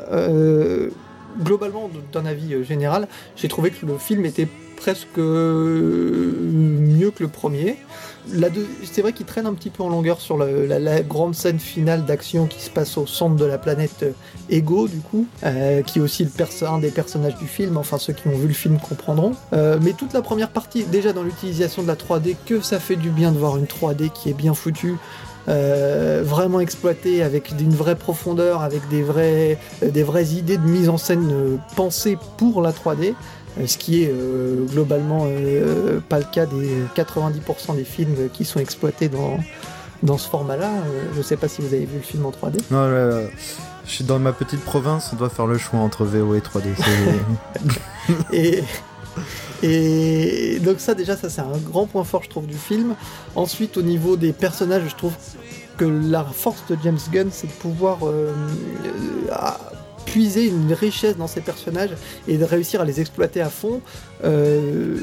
globalement, 1.43 1.90
d'un 2.12 2.26
avis 2.26 2.62
général, 2.64 3.09
j'ai 3.35 3.49
trouvé 3.49 3.71
que 3.71 3.85
le 3.85 3.99
film 3.99 4.25
était 4.26 4.47
presque 4.76 5.19
mieux 5.19 7.11
que 7.11 7.23
le 7.23 7.29
premier. 7.29 7.79
C'est 8.85 9.03
vrai 9.03 9.12
qu'il 9.12 9.27
traîne 9.27 9.47
un 9.47 9.55
petit 9.55 9.71
peu 9.71 9.83
en 9.83 9.89
longueur 9.89 10.21
sur 10.21 10.37
la, 10.37 11.00
grande 11.03 11.35
scène 11.35 11.59
finale 11.59 12.05
d'action 12.05 12.47
qui 12.47 12.61
se 12.61 12.71
passe 12.71 12.97
au 12.99 13.07
centre 13.07 13.37
de 13.37 13.45
la 13.45 13.59
planète 13.59 14.03
euh, 14.03 14.12
Ego, 14.49 14.89
du 14.89 14.99
coup, 14.99 15.27
euh, 15.45 15.83
qui 15.83 15.99
est 15.99 16.03
aussi 16.03 16.29
un 16.62 16.79
des 16.79 16.91
personnages 16.91 17.37
du 17.37 17.47
film, 17.47 17.77
enfin 17.77 17.99
ceux 17.99 18.12
qui 18.12 18.29
ont 18.29 18.37
vu 18.37 18.49
le 18.49 18.55
film 18.55 18.79
comprendront. 18.79 19.33
Euh, 19.53 19.79
mais 19.81 19.93
toute 19.93 20.12
la 20.12 20.23
première 20.23 20.50
partie, 20.50 20.85
déjà 20.85 21.12
dans 21.12 21.23
l'utilisation 21.23 21.83
de 21.83 21.89
la 21.89 21.97
3D, 21.97 22.37
que 22.47 22.61
ça 22.61 22.79
fait 22.79 22.97
du 22.97 23.11
bien 23.11 23.33
de 23.33 23.39
voir 23.39 23.57
une 23.57 23.65
3D 23.65 24.11
qui 24.11 24.31
est 24.31 24.35
bien 24.35 24.55
foutue, 24.55 24.97
vraiment 25.47 26.61
exploité 26.61 27.25
avec 27.25 27.57
d'une 27.57 27.75
vraie 27.75 27.97
profondeur, 27.97 28.62
avec 28.62 28.83
des 28.89 29.03
vraies, 29.03 29.59
idées 30.33 30.59
de 30.59 30.67
mise 30.67 30.89
en 30.89 30.97
scène 30.97 31.59
pensées 31.75 32.17
pour 32.37 32.62
la 32.62 32.71
3D. 32.71 33.15
Euh, 33.59 33.66
Ce 33.66 33.78
qui 33.78 34.04
est 34.04 34.11
euh, 34.12 34.64
globalement 34.71 35.25
euh, 35.28 36.00
pas 36.09 36.19
le 36.19 36.25
cas 36.30 36.47
des 36.47 36.71
90% 36.97 37.75
des 37.76 37.85
films 37.85 38.28
qui 38.33 38.45
sont 38.45 38.61
exploités 38.61 39.09
dans, 39.09 39.38
dans 40.02 40.19
ce 40.19 40.28
format-là. 40.28 40.71
Je 41.16 41.23
sais 41.23 41.37
pas 41.37 41.49
si 41.49 41.61
vous 41.62 41.75
avez 41.75 41.85
vu 41.87 41.97
le 41.97 42.02
film 42.02 42.26
en 42.26 42.30
3D. 42.30 42.59
Non, 42.71 42.88
je 43.87 43.90
suis 43.97 44.04
dans 44.04 44.19
ma 44.21 44.33
petite 44.33 44.61
province, 44.61 45.11
on 45.12 45.16
doit 45.16 45.30
faire 45.30 45.47
le 45.47 45.59
choix 45.59 45.80
entre 45.80 46.04
VO 46.04 46.35
et 46.35 46.40
3D. 46.40 46.69
c'est- 46.76 48.33
et, 48.33 48.62
et 49.62 50.59
donc 50.61 50.80
ça 50.80 50.95
déjà 50.95 51.16
ça 51.16 51.28
c'est 51.28 51.40
un 51.40 51.59
grand 51.71 51.87
point 51.87 52.04
fort 52.04 52.23
je 52.23 52.28
trouve 52.28 52.47
du 52.47 52.57
film. 52.57 52.95
Ensuite 53.35 53.76
au 53.76 53.83
niveau 53.83 54.16
des 54.16 54.33
personnages 54.33 54.83
je 54.88 54.95
trouve 54.95 55.12
que 55.76 55.85
la 55.85 56.25
force 56.25 56.62
de 56.69 56.76
James 56.85 56.99
Gunn 57.12 57.28
c'est 57.33 57.47
de 57.49 57.52
pouvoir 57.52 57.99
à- 59.33 59.59
puiser 60.04 60.47
une 60.47 60.73
richesse 60.73 61.16
dans 61.16 61.26
ces 61.26 61.40
personnages 61.40 61.90
et 62.28 62.37
de 62.37 62.45
réussir 62.45 62.80
à 62.80 62.85
les 62.85 63.00
exploiter 63.00 63.40
à 63.40 63.50
fond 63.50 63.80
euh, 64.25 64.97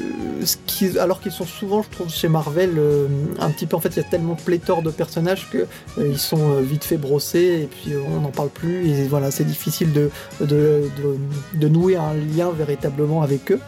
alors 1.00 1.20
qu'ils 1.20 1.32
sont 1.32 1.46
souvent 1.46 1.82
je 1.82 1.90
trouve 1.90 2.08
chez 2.08 2.28
Marvel 2.28 2.74
euh, 2.78 3.08
un 3.40 3.50
petit 3.50 3.66
peu 3.66 3.76
en 3.76 3.80
fait 3.80 3.88
il 3.90 3.96
y 3.96 4.06
a 4.06 4.08
tellement 4.08 4.36
pléthore 4.36 4.82
de 4.82 4.90
personnages 4.90 5.48
que 5.50 5.58
euh, 5.58 6.08
ils 6.08 6.18
sont 6.18 6.60
vite 6.60 6.84
fait 6.84 6.98
brossés 6.98 7.62
et 7.62 7.66
puis 7.66 7.94
on 7.96 8.20
n'en 8.20 8.30
parle 8.30 8.50
plus 8.50 8.88
et 8.88 9.08
voilà 9.08 9.30
c'est 9.30 9.44
difficile 9.44 9.92
de, 9.92 10.10
nouer 11.68 11.96
un 11.96 12.14
lien 12.14 12.50
véritablement 12.50 13.22
avec 13.22 13.52
eux. 13.52 13.60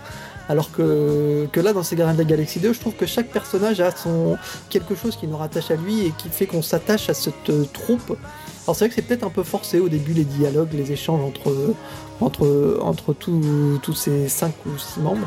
Alors 0.48 0.72
que, 0.72 1.46
que 1.52 1.60
là, 1.60 1.72
dans 1.72 1.84
ces 1.84 1.94
Gardiens 1.94 2.14
de 2.14 2.18
la 2.18 2.24
Galaxie 2.24 2.58
2, 2.58 2.72
je 2.72 2.80
trouve 2.80 2.94
que 2.94 3.06
chaque 3.06 3.28
personnage 3.28 3.80
a 3.80 3.94
son 3.94 4.36
quelque 4.68 4.96
chose 4.96 5.14
qui 5.14 5.28
nous 5.28 5.36
rattache 5.36 5.70
à 5.70 5.76
lui 5.76 6.06
et 6.06 6.12
qui 6.18 6.28
fait 6.28 6.46
qu'on 6.46 6.62
s'attache 6.62 7.08
à 7.08 7.14
cette 7.14 7.52
troupe. 7.72 8.16
Alors 8.66 8.76
c'est 8.76 8.84
vrai 8.84 8.88
que 8.90 8.94
c'est 8.94 9.02
peut-être 9.02 9.24
un 9.24 9.30
peu 9.30 9.42
forcé 9.42 9.80
au 9.80 9.88
début 9.88 10.12
les 10.12 10.24
dialogues, 10.24 10.72
les 10.72 10.92
échanges 10.92 11.22
entre 11.22 11.74
entre 12.20 12.78
entre 12.82 13.14
tous 13.14 13.94
ces 13.94 14.28
cinq 14.28 14.52
ou 14.66 14.78
six 14.78 15.00
membres, 15.00 15.26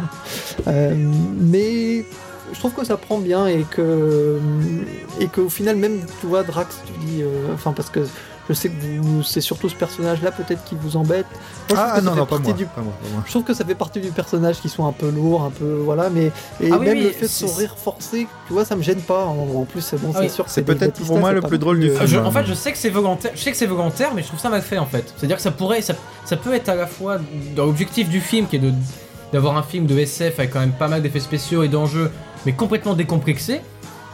Euh, 0.68 0.94
mais 1.40 2.06
je 2.54 2.60
trouve 2.60 2.74
que 2.74 2.86
ça 2.86 2.98
prend 2.98 3.18
bien 3.18 3.48
et 3.48 3.66
que 3.70 4.40
et 5.20 5.28
qu'au 5.28 5.50
final 5.50 5.76
même 5.78 6.02
tu 6.22 6.28
vois 6.28 6.44
Drax 6.44 6.80
tu 6.86 6.94
dis 7.06 7.22
euh, 7.24 7.54
enfin 7.54 7.74
parce 7.74 7.90
que 7.90 8.02
je 8.50 8.54
sais 8.54 8.70
que 8.70 8.74
vous 9.02 9.24
c'est 9.24 9.40
surtout 9.42 9.70
ce 9.70 9.76
personnage 9.76 10.22
là 10.22 10.32
peut-être 10.32 10.64
qui 10.66 10.76
vous 10.76 10.98
embête 10.98 11.26
Moi, 11.32 11.40
je 11.70 11.74
trouve 11.76 11.80
Ah, 11.80 11.90
que 11.92 11.96
ça 11.96 12.02
non, 12.02 12.12
fait 12.14 12.18
non, 12.20 12.26
pas 12.26 12.30
partie 12.36 12.50
moi, 12.50 12.58
du 12.58 12.66
pas 12.66 12.82
moi, 12.82 12.94
pas 13.02 13.10
moi. 13.14 13.24
je 13.26 13.32
trouve 13.32 13.44
que 13.44 13.54
ça 13.54 13.64
fait 13.64 13.76
partie 13.76 14.00
du 14.02 14.10
personnage 14.10 14.60
qui 14.60 14.68
sont 14.70 14.86
un 14.86 14.92
peu 14.92 15.10
lourds, 15.10 15.44
un 15.44 15.50
peu 15.50 15.82
voilà, 15.84 16.10
mais 16.10 16.26
et 16.62 16.70
Ah 16.72 16.78
oui, 16.78 16.86
même 16.88 16.98
oui, 16.98 17.04
le 17.04 17.10
fait 17.12 17.22
de 17.22 17.28
c'est- 17.28 17.48
son 17.48 17.54
rire 17.56 17.76
forcé, 17.78 18.28
tu 18.48 18.54
vois, 18.54 18.66
ça 18.66 18.76
me 18.76 18.82
gêne 18.84 19.00
pas. 19.02 19.26
En, 19.26 19.38
en 19.62 19.64
plus, 19.66 19.82
c'est 19.82 19.98
bon, 20.02 20.10
Ah 20.14 20.18
c'est 20.20 20.24
oui. 20.26 20.30
sûr 20.30 20.46
que 20.46 20.52
C'est 20.52 20.64
peut-être 20.64 21.02
pour 21.06 21.20
moi 21.20 21.32
le 21.32 21.42
plus 21.42 21.58
drôle 21.58 21.80
du 21.80 21.90
film. 21.90 22.06
Je- 22.06 22.18
en 22.20 22.32
fait, 22.32 22.46
je 22.46 22.54
sais 22.54 22.72
que 22.72 22.78
c'est 22.78 22.90
volontaire, 22.90 23.32
je 23.36 23.42
sais 23.42 23.52
que 23.52 23.58
c'est 23.58 23.66
volontaire, 23.66 24.12
mais 24.14 24.22
je 24.24 24.28
trouve 24.28 24.40
ça 24.40 24.50
mal 24.50 24.62
fait 24.62 24.78
en 24.78 24.86
fait. 24.86 25.14
C'est-à-dire 25.18 25.38
que 25.38 25.42
ça 25.44 25.52
pourrait, 25.52 25.82
ça, 25.82 25.94
ça 26.26 26.36
peut 26.36 26.54
être 26.54 26.68
à 26.70 26.76
la 26.76 26.88
fois 26.88 27.18
dans 27.56 27.66
l'objectif 27.66 28.10
du 28.10 28.20
film 28.22 28.48
qui 28.48 28.58
est 28.58 28.60
de 28.60 28.72
d'avoir 29.32 29.58
un 29.58 29.64
film 29.64 29.88
de 29.88 29.98
SF 29.98 30.38
avec 30.38 30.52
quand 30.52 30.60
même 30.60 30.74
pas 30.74 30.88
mal 30.88 31.02
d'effets 31.02 31.20
spéciaux 31.20 31.64
et 31.64 31.68
d'enjeux, 31.68 32.12
mais 32.46 32.52
complètement 32.54 32.94
décomplexé. 32.94 33.62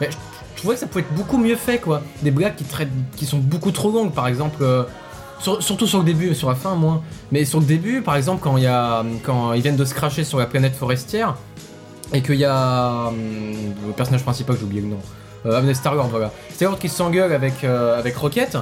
Mais 0.00 0.08
je, 0.10 0.16
je 0.60 0.64
trouvais 0.66 0.74
que 0.74 0.80
ça 0.80 0.86
pouvait 0.86 1.00
être 1.00 1.14
beaucoup 1.14 1.38
mieux 1.38 1.56
fait 1.56 1.78
quoi. 1.78 2.02
Des 2.22 2.30
blagues 2.30 2.54
qui 2.54 2.64
traitent, 2.64 2.90
qui 3.16 3.24
sont 3.24 3.38
beaucoup 3.38 3.70
trop 3.70 3.90
longues, 3.90 4.12
par 4.12 4.28
exemple. 4.28 4.62
euh, 4.62 4.82
sur- 5.40 5.62
surtout 5.62 5.86
sur 5.86 6.00
le 6.00 6.04
début, 6.04 6.34
sur 6.34 6.50
la 6.50 6.54
fin 6.54 6.74
moins. 6.74 7.00
Mais 7.32 7.46
sur 7.46 7.60
le 7.60 7.64
début, 7.64 8.02
par 8.02 8.14
exemple, 8.16 8.42
quand 8.42 8.58
y 8.58 8.66
a, 8.66 9.02
ils 9.54 9.62
viennent 9.62 9.76
de 9.76 9.86
se 9.86 9.94
cracher 9.94 10.22
sur 10.22 10.38
la 10.38 10.44
planète 10.44 10.76
forestière 10.76 11.34
et 12.12 12.20
qu'il 12.20 12.34
y 12.34 12.44
a 12.44 13.06
hum, 13.08 13.14
le 13.86 13.92
personnage 13.94 14.22
principal, 14.22 14.56
j'ai 14.58 14.64
oublié 14.64 14.82
le 14.82 14.88
nom. 14.88 14.98
Euh, 15.46 15.72
Star 15.72 15.94
Lord, 15.94 16.08
voilà. 16.08 16.30
Star 16.54 16.68
Lord 16.68 16.78
qui 16.78 16.90
s'engueule 16.90 17.32
avec, 17.32 17.64
euh, 17.64 17.98
avec 17.98 18.14
Rocket, 18.16 18.58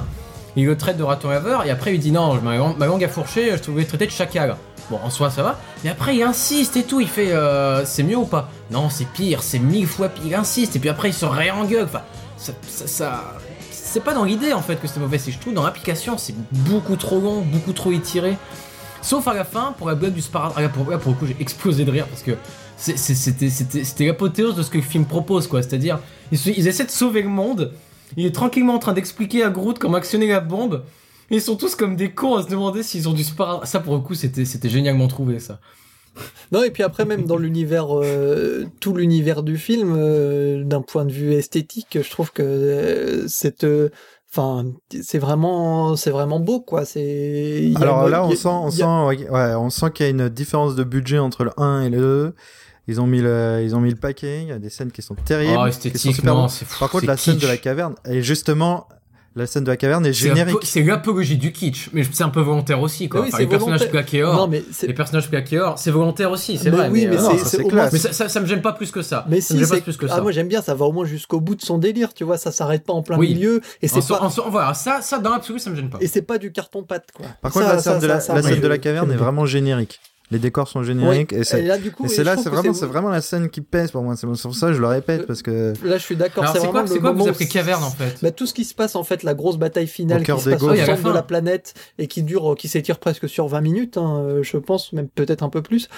il 0.55 0.65
le 0.65 0.77
traite 0.77 0.97
de 0.97 1.03
raton 1.03 1.29
laveur, 1.29 1.65
et 1.65 1.69
après 1.69 1.93
il 1.93 1.99
dit 1.99 2.11
non, 2.11 2.35
ma, 2.41 2.57
ma 2.57 2.85
langue 2.85 3.03
a 3.03 3.07
fourché, 3.07 3.51
je 3.51 3.57
te 3.57 3.71
voulais 3.71 3.85
traiter 3.85 4.05
de 4.05 4.11
chacal. 4.11 4.55
Bon, 4.89 4.99
en 5.03 5.09
soi 5.11 5.29
ça 5.29 5.43
va, 5.43 5.59
mais 5.83 5.89
après 5.91 6.15
il 6.15 6.23
insiste 6.23 6.75
et 6.77 6.83
tout, 6.83 6.99
il 6.99 7.07
fait 7.07 7.31
euh, 7.31 7.85
c'est 7.85 8.01
mieux 8.03 8.17
ou 8.17 8.25
pas? 8.25 8.49
Non, 8.71 8.89
c'est 8.89 9.05
pire, 9.05 9.43
c'est 9.43 9.59
mille 9.59 9.85
fois 9.87 10.09
pire, 10.09 10.23
il 10.25 10.33
insiste, 10.35 10.75
et 10.75 10.79
puis 10.79 10.89
après 10.89 11.09
il 11.09 11.13
se 11.13 11.25
réengueule, 11.25 11.83
enfin, 11.85 12.01
ça. 12.37 12.53
ça, 12.67 12.87
ça- 12.87 13.23
c'est 13.71 14.03
pas 14.03 14.13
dans 14.13 14.23
l'idée 14.23 14.53
en 14.53 14.61
fait 14.61 14.75
que 14.75 14.87
c'est 14.87 14.99
mauvais, 14.99 15.17
c'est 15.17 15.31
je 15.31 15.39
trouve 15.39 15.53
dans 15.55 15.63
l'application 15.63 16.15
c'est 16.19 16.35
beaucoup 16.51 16.95
trop 16.95 17.19
long, 17.19 17.41
beaucoup 17.41 17.73
trop 17.73 17.91
étiré. 17.91 18.37
Sauf 19.01 19.27
à 19.27 19.33
la 19.33 19.43
fin, 19.45 19.73
pour 19.77 19.87
la 19.87 19.95
blague 19.95 20.13
du 20.13 20.21
sparadrap, 20.21 20.63
ah, 20.63 20.69
pour, 20.69 20.91
là, 20.91 20.97
pour 20.99 21.11
le 21.13 21.17
coup 21.17 21.25
j'ai 21.25 21.35
explosé 21.39 21.85
de 21.85 21.89
rire 21.91 22.05
parce 22.05 22.21
que 22.21 22.33
c'était 22.77 24.05
l'apothéose 24.05 24.55
de 24.55 24.61
ce 24.63 24.69
que 24.69 24.77
le 24.77 24.83
film 24.83 25.05
propose 25.05 25.47
quoi, 25.47 25.61
c'est-à-dire 25.63 25.99
ils, 26.31 26.39
ils 26.57 26.67
essaient 26.67 26.85
de 26.85 26.91
sauver 26.91 27.21
le 27.23 27.29
monde, 27.29 27.71
il 28.17 28.25
est 28.25 28.31
tranquillement 28.35 28.75
en 28.75 28.79
train 28.79 28.93
d'expliquer 28.93 29.43
à 29.43 29.49
Groot 29.49 29.77
comment 29.79 29.97
actionner 29.97 30.27
la 30.27 30.39
bombe, 30.39 30.83
et 31.31 31.35
ils 31.35 31.41
sont 31.41 31.55
tous 31.55 31.75
comme 31.75 31.95
des 31.95 32.11
cons 32.11 32.35
à 32.35 32.43
se 32.43 32.47
demander 32.49 32.83
s'ils 32.83 33.07
ont 33.09 33.13
du 33.13 33.23
sparadrap. 33.23 33.65
Ça 33.67 33.79
pour 33.79 33.93
le 33.95 34.01
coup 34.01 34.15
c'était 34.15 34.45
c'était 34.45 34.69
génialement 34.69 35.07
trouvé 35.07 35.39
ça. 35.39 35.59
Non, 36.51 36.63
et 36.63 36.71
puis 36.71 36.83
après, 36.83 37.05
même 37.05 37.25
dans 37.25 37.37
l'univers, 37.37 37.95
euh, 37.97 38.65
tout 38.81 38.93
l'univers 38.93 39.41
du 39.43 39.57
film, 39.57 39.93
euh, 39.95 40.63
d'un 40.65 40.81
point 40.81 41.05
de 41.05 41.11
vue 41.13 41.33
esthétique, 41.33 41.97
je 42.01 42.09
trouve 42.09 42.31
que 42.33 42.41
euh, 42.43 43.27
cette. 43.27 43.63
euh, 43.63 43.89
Enfin, 44.31 44.65
c'est 45.01 45.17
vraiment, 45.17 45.95
c'est 45.95 46.11
vraiment 46.11 46.39
beau, 46.39 46.59
quoi. 46.59 46.85
C'est. 46.85 47.61
il 47.63 47.71
y 47.71 47.75
a 47.77 47.79
Alors 47.79 48.07
là, 48.09 48.23
on 48.25 48.31
a- 48.31 48.35
sent, 48.35 48.47
on 48.47 48.69
sent, 48.69 48.83
ouais, 48.83 49.55
on 49.55 49.71
sent 49.71 49.87
qu'il 49.91 50.05
y 50.05 50.09
a 50.09 50.11
une 50.11 50.29
différence 50.29 50.75
de 50.75 50.83
budget 50.83 51.17
entre 51.17 51.45
le 51.45 51.51
1 51.57 51.81
et 51.83 51.89
le 51.89 51.97
2. 51.97 52.35
Ils 52.89 52.99
ont 52.99 53.05
mis 53.05 53.21
le, 53.21 53.61
ils 53.63 53.75
ont 53.75 53.79
mis 53.79 53.91
le 53.91 53.95
paquet. 53.95 54.41
Il 54.41 54.47
y 54.47 54.51
a 54.51 54.57
des 54.57 54.71
scènes 54.71 54.91
qui 54.91 55.03
sont 55.03 55.13
terribles. 55.13 55.59
Oh, 55.59 55.67
esthétiquement, 55.67 56.47
c'est 56.47 56.65
fou, 56.65 56.79
Par 56.79 56.89
contre, 56.89 57.05
la 57.05 57.17
scène 57.17 57.35
de 57.35 57.39
kitsch. 57.41 57.47
la 57.49 57.57
caverne, 57.57 57.93
et 58.03 58.23
justement, 58.23 58.87
la 59.35 59.45
scène 59.45 59.63
de 59.63 59.69
la 59.69 59.77
caverne 59.77 60.03
est 60.07 60.11
générique. 60.13 60.57
C'est 60.63 60.81
l'apologie 60.81 61.37
du 61.37 61.51
kitsch, 61.51 61.91
mais 61.93 62.01
c'est 62.11 62.23
un 62.23 62.29
peu 62.29 62.41
volontaire 62.41 62.81
aussi 62.81 63.07
quoi. 63.07 63.21
Oui, 63.21 63.27
Enfin, 63.27 63.37
les 63.37 63.45
personnages 63.47 63.87
Non, 64.23 64.47
mais 64.47 64.63
c'est. 64.71 64.87
les 64.87 64.93
personnages 64.95 65.29
plaqués 65.29 65.59
or, 65.59 65.77
c'est 65.77 65.91
volontaire 65.91 66.31
aussi, 66.31 66.57
c'est 66.57 66.71
Mais 66.71 66.77
vrai. 66.77 66.89
oui, 66.89 67.05
mais 67.07 67.17
euh, 67.17 67.21
non, 67.21 67.37
c'est- 67.37 67.59
moins- 67.71 67.89
mais 67.93 67.99
ça, 67.99 68.11
ça, 68.11 68.27
ça 68.27 68.39
me 68.39 68.47
gêne 68.47 68.63
pas 68.63 68.73
plus 68.73 68.89
que 68.89 69.03
ça. 69.03 69.23
Mais 69.29 69.39
ça 69.39 69.53
me 69.53 69.59
si, 69.59 69.65
gêne 69.69 69.77
pas 69.77 69.83
plus 69.83 69.95
que 69.97 70.07
Ah, 70.09 70.15
ça. 70.15 70.21
moi 70.21 70.31
j'aime 70.31 70.47
bien, 70.47 70.63
ça 70.63 70.73
va 70.73 70.85
au 70.85 70.91
moins 70.91 71.05
jusqu'au 71.05 71.39
bout 71.39 71.53
de 71.53 71.61
son 71.61 71.77
délire, 71.77 72.15
tu 72.15 72.23
vois, 72.23 72.39
ça 72.39 72.51
s'arrête 72.51 72.83
pas 72.85 72.93
en 72.93 73.03
plein 73.03 73.19
Oui. 73.19 73.35
milieu, 73.35 73.61
et 73.83 73.85
En 73.85 73.93
c'est 73.93 74.01
so- 74.01 74.15
pas. 74.17 74.23
en 74.23 74.29
so- 74.31 74.45
voilà, 74.49 74.73
ça, 74.73 75.01
ça 75.03 75.19
dans 75.19 75.29
l'absolu, 75.29 75.59
ça 75.59 75.69
me 75.69 75.75
gêne 75.75 75.91
pas. 75.91 75.99
Et 76.01 76.07
c'est 76.07 76.23
pas 76.23 76.39
du 76.39 76.51
carton-pâte, 76.51 77.09
quoi. 77.13 77.27
Par 77.43 77.51
contre, 77.51 77.67
la 77.67 77.79
scène, 77.79 77.99
de, 77.99 78.07
la, 78.67 78.77
caverne 78.79 79.11
est 79.11 79.15
vraiment 79.15 79.45
générique. 79.45 79.99
Les 80.31 80.37
décors 80.39 80.67
sont 80.67 80.83
génériques. 80.83 81.31
Ouais. 81.31 81.39
Et 81.39 81.43
c'est, 81.43 81.61
Et 81.63 81.65
là, 81.65 81.77
du 81.77 81.91
coup, 81.91 82.07
c'est 82.07 82.23
là, 82.23 82.37
c'est 82.37 82.49
vraiment, 82.49 82.73
c'est- 82.73 82.81
c'est 82.81 82.85
vraiment 82.85 83.09
la 83.09 83.21
scène 83.21 83.49
qui 83.49 83.61
pèse 83.61 83.89
pour 83.91 84.03
moi. 84.03 84.15
C'est 84.15 84.27
pour 84.27 84.35
ça 84.37 84.67
que 84.67 84.73
je 84.73 84.79
le 84.81 84.85
répète 84.87 85.25
parce 85.25 85.41
que. 85.41 85.73
Là, 85.83 85.97
je 85.97 86.03
suis 86.03 86.15
d'accord, 86.15 86.43
Alors 86.43 86.55
c'est 86.55 86.67
quoi, 86.67 86.85
c'est 86.85 86.93
le 86.95 86.99
quoi 86.99 87.11
vous 87.13 87.27
appelez 87.27 87.47
caverne 87.47 87.83
en 87.83 87.89
fait 87.89 88.17
Bah, 88.21 88.31
tout 88.31 88.45
ce 88.45 88.53
qui 88.53 88.63
se 88.63 88.75
passe 88.75 88.95
en 88.95 89.03
fait, 89.03 89.23
la 89.23 89.33
grosse 89.33 89.57
bataille 89.57 89.87
finale 89.87 90.19
qui 90.23 90.27
se 90.39 90.49
passe 90.51 90.61
au. 90.61 90.69
Oui, 90.71 90.77
centre 90.79 90.97
de 90.97 91.01
fin. 91.01 91.13
la 91.13 91.23
planète 91.23 91.73
et 91.97 92.05
qui 92.07 92.21
dure, 92.23 92.55
qui 92.57 92.67
s'étire 92.67 92.99
presque 92.99 93.27
sur 93.27 93.47
20 93.47 93.61
minutes, 93.61 93.97
hein, 93.97 94.23
euh, 94.23 94.43
je 94.43 94.57
pense, 94.57 94.93
même 94.93 95.07
peut-être 95.09 95.41
un 95.41 95.49
peu 95.49 95.61
plus. 95.63 95.89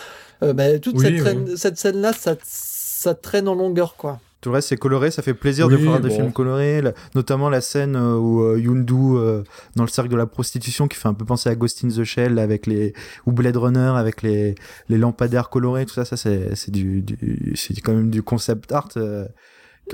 Euh, 0.43 0.53
bah, 0.53 0.79
toute 0.79 0.95
Oui, 0.97 1.01
cette, 1.05 1.13
oui. 1.13 1.19
traîne- 1.19 1.57
cette 1.57 1.77
scène-là, 1.77 2.13
ça, 2.13 2.35
ça 2.43 3.13
traîne 3.13 3.47
en 3.50 3.55
longueur, 3.55 3.95
quoi. 3.97 4.19
Tout 4.41 4.50
le 4.50 4.55
reste, 4.55 4.69
c'est 4.69 4.77
coloré, 4.77 5.12
ça 5.12 5.21
fait 5.21 5.36
plaisir 5.36 5.67
Oui, 5.67 5.74
de 5.74 5.77
voir 5.77 6.01
des 6.01 6.10
bon. 6.10 6.15
films 6.15 6.33
colorés, 6.33 6.81
la- 6.81 6.93
notamment 7.13 7.48
la 7.50 7.62
scène 7.62 7.95
euh, 7.95 8.15
où 8.17 8.41
euh, 8.41 8.60
Yundu 8.60 8.95
euh, 9.15 9.43
dans 9.75 9.83
le 9.83 9.89
cercle 9.89 10.10
de 10.12 10.17
la 10.17 10.25
prostitution 10.25 10.88
qui 10.88 10.98
fait 10.98 11.07
un 11.07 11.13
peu 11.13 11.25
penser 11.25 11.50
à 11.50 11.55
Ghost 11.55 11.83
in 11.86 11.89
the 11.89 12.03
Shell 12.03 12.39
avec 12.39 12.65
les 12.65 12.93
ou 13.27 13.31
Blade 13.33 13.55
Runner 13.57 13.93
avec 13.95 14.24
les 14.24 14.55
les 14.89 14.98
lampadaires 14.98 15.50
colorés, 15.50 15.86
tout 15.86 15.93
ça, 15.93 16.05
ça 16.05 16.17
c'est 16.17 16.55
c'est 16.55 16.71
du, 16.71 17.03
du 17.03 17.53
c'est 17.55 17.79
quand 17.81 17.93
même 17.93 18.10
du 18.10 18.24
concept 18.24 18.71
art 18.71 18.89
euh, 18.98 19.25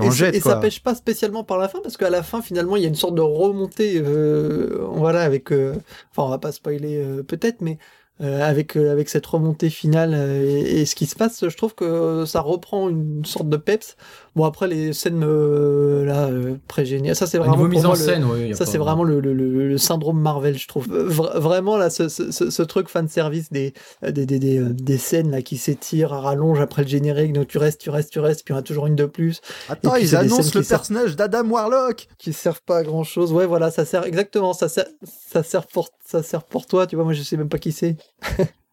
Et, 0.01 0.11
jette 0.11 0.35
et 0.35 0.39
ça 0.39 0.55
pêche 0.57 0.81
pas 0.83 0.95
spécialement 0.95 1.43
par 1.43 1.57
la 1.57 1.67
fin 1.69 1.79
parce 1.81 1.97
qu'à 1.97 2.09
la 2.09 2.23
fin 2.23 2.41
finalement 2.41 2.75
il 2.77 2.83
y 2.83 2.85
a 2.85 2.89
une 2.89 2.95
sorte 2.95 3.15
de 3.15 3.21
remontée 3.21 4.01
euh, 4.05 4.79
voilà 4.91 5.21
avec 5.23 5.51
euh, 5.51 5.73
enfin 6.11 6.23
on 6.23 6.29
va 6.29 6.37
pas 6.37 6.51
spoiler 6.51 6.97
euh, 6.97 7.23
peut-être 7.23 7.61
mais 7.61 7.77
euh, 8.19 8.41
avec 8.41 8.75
euh, 8.75 8.91
avec 8.91 9.09
cette 9.09 9.25
remontée 9.27 9.69
finale 9.69 10.13
euh, 10.15 10.43
et, 10.43 10.81
et 10.81 10.85
ce 10.85 10.95
qui 10.95 11.05
se 11.05 11.15
passe 11.15 11.47
je 11.47 11.55
trouve 11.55 11.73
que 11.75 12.25
ça 12.25 12.41
reprend 12.41 12.89
une 12.89 13.23
sorte 13.25 13.47
de 13.49 13.57
peps 13.57 13.95
bon 14.37 14.45
après 14.45 14.67
les 14.67 14.93
scènes 14.93 15.23
euh, 15.25 16.05
là 16.05 16.27
euh, 16.27 16.55
pré-géniales 16.67 17.15
ça 17.15 17.27
c'est 17.27 17.37
vraiment 17.37 17.57
mise 17.65 17.83
en 17.85 17.89
moi, 17.89 17.97
le- 17.97 18.03
scène, 18.03 18.23
oui. 18.23 18.55
ça, 18.55 18.65
c'est 18.65 18.77
vraiment 18.77 19.03
le, 19.03 19.19
le, 19.19 19.33
le, 19.33 19.67
le 19.67 19.77
syndrome 19.77 20.19
Marvel, 20.21 20.57
je 20.57 20.67
trouve. 20.67 20.87
Euh, 20.93 21.09
vra- 21.09 21.37
vraiment, 21.39 21.75
là, 21.77 21.89
ce, 21.89 22.07
ce, 22.07 22.31
ce, 22.31 22.49
ce 22.49 22.61
truc 22.63 22.87
fan 22.87 23.07
service 23.09 23.51
des, 23.51 23.73
des, 24.03 24.25
des, 24.25 24.39
des, 24.39 24.59
euh, 24.59 24.69
des 24.71 24.97
scènes 24.97 25.31
là, 25.31 25.41
qui 25.41 25.57
s'étirent 25.57 26.13
à 26.13 26.21
rallonge 26.21 26.59
après 26.61 26.83
le 26.83 26.87
générique. 26.87 27.33
Donc, 27.33 27.47
tu 27.47 27.57
restes, 27.57 27.81
tu 27.81 27.89
restes, 27.89 28.11
tu 28.11 28.19
restes, 28.19 28.43
puis 28.45 28.53
il 28.53 28.55
y 28.55 28.57
en 28.57 28.59
a 28.59 28.63
toujours 28.63 28.87
une 28.87 28.95
de 28.95 29.05
plus 29.05 29.41
Attends, 29.69 29.91
puis 29.91 30.03
ils 30.03 30.15
annoncent 30.15 30.51
le 30.57 30.63
personnage 30.63 31.15
d'Adam 31.15 31.47
Warlock. 31.49 32.07
qui 32.17 32.33
servent 32.33 32.61
pas 32.61 32.77
à 32.77 32.83
grand 32.83 33.03
chose. 33.03 33.33
Ouais, 33.33 33.45
voilà, 33.45 33.71
ça 33.71 33.83
sert 33.85 34.05
exactement. 34.05 34.53
Ça 34.53 34.69
sert, 34.69 34.85
ça 35.03 35.43
sert, 35.43 35.65
pour, 35.67 35.89
ça 36.05 36.23
sert 36.23 36.43
pour 36.43 36.65
toi. 36.65 36.87
Tu 36.87 36.95
vois, 36.95 37.03
moi, 37.05 37.13
je 37.13 37.23
sais 37.23 37.37
même 37.37 37.49
pas 37.49 37.57
qui 37.59 37.71
c'est. 37.71 37.97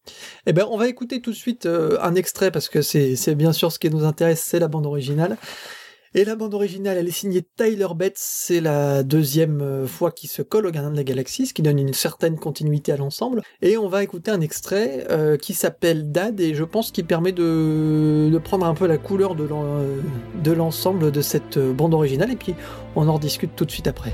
Eh 0.47 0.53
ben, 0.53 0.67
on 0.71 0.77
va 0.77 0.89
écouter 0.89 1.21
tout 1.21 1.31
de 1.31 1.37
suite 1.37 1.67
euh, 1.67 1.99
un 2.03 2.15
extrait 2.15 2.51
parce 2.51 2.69
que 2.69 2.83
c'est 2.83 3.35
bien 3.35 3.53
sûr 3.53 3.73
ce 3.73 3.79
qui 3.79 3.91
nous 3.91 4.05
intéresse, 4.05 4.43
c'est 4.43 4.59
la 4.59 4.69
bande 4.69 4.87
originale. 4.87 5.37
Et 6.17 6.25
la 6.25 6.37
bande 6.37 6.55
originale, 6.55 6.97
elle 6.97 7.09
est 7.09 7.11
signée 7.11 7.43
Tyler 7.57 7.89
Bates. 7.97 8.13
C'est 8.15 8.61
la 8.61 9.03
deuxième 9.03 9.61
euh, 9.61 9.87
fois 9.89 10.13
qu'il 10.13 10.31
se 10.31 10.43
colle 10.43 10.67
au 10.67 10.71
Gardien 10.71 10.93
de 10.93 10.97
la 10.97 11.03
Galaxie, 11.03 11.47
ce 11.47 11.53
qui 11.53 11.61
donne 11.61 11.81
une 11.81 11.93
certaine 11.93 12.39
continuité 12.39 12.93
à 12.93 12.97
l'ensemble. 12.97 13.43
Et 13.63 13.77
on 13.77 13.89
va 13.89 14.05
écouter 14.05 14.31
un 14.31 14.41
extrait 14.41 15.09
euh, 15.11 15.37
qui 15.37 15.55
s'appelle 15.55 16.13
Dad, 16.13 16.39
et 16.41 16.55
je 16.55 16.63
pense 16.63 16.93
qu'il 16.93 17.05
permet 17.05 17.33
de, 17.33 18.41
prendre 18.45 18.65
un 18.65 18.75
peu 18.75 18.87
la 18.87 18.99
couleur 18.99 19.35
de 19.35 19.43
l'en- 19.43 19.83
de 20.35 20.53
l'ensemble 20.53 21.11
de 21.11 21.21
cette 21.21 21.59
bande 21.59 21.95
originale. 21.95 22.31
Et 22.31 22.37
puis, 22.37 22.55
on 22.95 23.09
en 23.09 23.15
rediscute 23.15 23.57
tout 23.57 23.65
de 23.65 23.73
suite 23.73 23.89
après. 23.89 24.13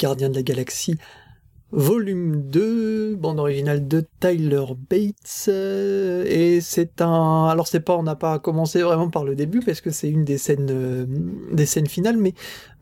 Gardiens 0.00 0.30
de 0.30 0.34
la 0.36 0.42
Galaxie, 0.42 0.96
volume 1.72 2.48
2, 2.48 3.16
bande 3.16 3.38
originale 3.38 3.86
de 3.86 4.06
Tyler 4.18 4.64
Bates, 4.88 5.44
euh, 5.48 6.24
et 6.26 6.62
c'est 6.62 7.02
un... 7.02 7.48
Alors 7.48 7.66
c'est 7.66 7.80
pas, 7.80 7.98
on 7.98 8.02
n'a 8.02 8.16
pas 8.16 8.38
commencé 8.38 8.80
vraiment 8.80 9.10
par 9.10 9.24
le 9.24 9.36
début, 9.36 9.60
parce 9.60 9.82
que 9.82 9.90
c'est 9.90 10.08
une 10.08 10.24
des 10.24 10.38
scènes, 10.38 10.70
euh, 10.70 11.04
des 11.52 11.66
scènes 11.66 11.86
finales, 11.86 12.16
mais 12.16 12.32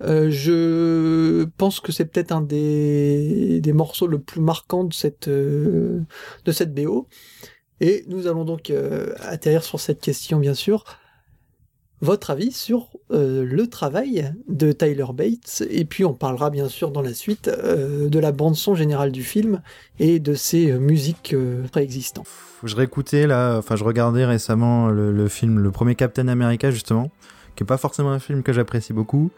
euh, 0.03 0.31
je 0.31 1.45
pense 1.57 1.81
que 1.81 1.91
c'est 1.91 2.05
peut-être 2.05 2.31
un 2.31 2.41
des, 2.41 3.61
des 3.61 3.73
morceaux 3.73 4.07
le 4.07 4.21
plus 4.21 4.41
marquant 4.41 4.85
de 4.85 4.95
cette, 4.95 5.29
de 5.29 6.07
cette 6.47 6.73
BO. 6.73 7.09
Et 7.81 8.05
nous 8.07 8.29
allons 8.29 8.45
donc 8.45 8.73
atterrir 9.21 9.65
sur 9.65 9.81
cette 9.81 10.01
question, 10.01 10.39
bien 10.39 10.55
sûr. 10.55 10.85
Votre 12.01 12.31
avis 12.31 12.53
sur 12.53 12.91
euh, 13.11 13.45
le 13.45 13.67
travail 13.67 14.33
de 14.49 14.71
Tyler 14.71 15.07
Bates, 15.13 15.65
et 15.69 15.85
puis 15.85 16.05
on 16.05 16.15
parlera 16.15 16.49
bien 16.49 16.69
sûr 16.69 16.93
dans 16.93 17.03
la 17.03 17.13
suite 17.13 17.49
euh, 17.49 18.09
de 18.09 18.19
la 18.21 18.31
bande-son 18.31 18.77
générale 18.77 19.11
du 19.11 19.25
film 19.25 19.63
et 19.99 20.21
de 20.21 20.35
ses 20.35 20.71
euh, 20.71 20.79
musiques 20.79 21.35
préexistantes. 21.73 22.29
Je 22.63 22.77
réécoutais 22.77 23.27
là, 23.27 23.57
enfin 23.59 23.75
je 23.75 23.83
regardais 23.83 24.25
récemment 24.25 24.91
le, 24.91 25.11
le 25.11 25.29
film, 25.29 25.59
le 25.59 25.71
premier 25.73 25.97
Captain 25.97 26.29
America 26.29 26.71
justement, 26.71 27.11
qui 27.57 27.65
est 27.65 27.67
pas 27.67 27.79
forcément 27.79 28.13
un 28.13 28.21
film 28.21 28.45
que 28.45 28.53
j'apprécie 28.53 28.93
beaucoup, 28.93 29.33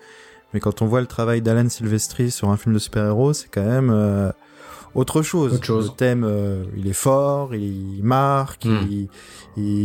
mais 0.53 0.61
quand 0.61 0.83
on 0.83 0.87
voit 0.87 1.01
le 1.01 1.07
travail 1.07 1.41
d'Alan 1.41 1.71
Silvestri 1.71 2.31
sur 2.31 2.51
un 2.51 2.59
film 2.59 2.75
de 2.75 2.79
super-héros, 2.79 3.33
c'est 3.33 3.49
quand 3.49 3.65
même 3.65 4.33
autre 4.95 5.23
chose. 5.23 5.55
Autre 5.55 5.65
chose. 5.65 5.89
Le 5.91 5.97
thème, 5.97 6.25
euh, 6.25 6.65
il 6.77 6.87
est 6.89 6.93
fort, 6.93 7.55
il 7.55 8.01
marque, 8.03 8.65
Mm. 8.65 8.79
il, 8.91 9.09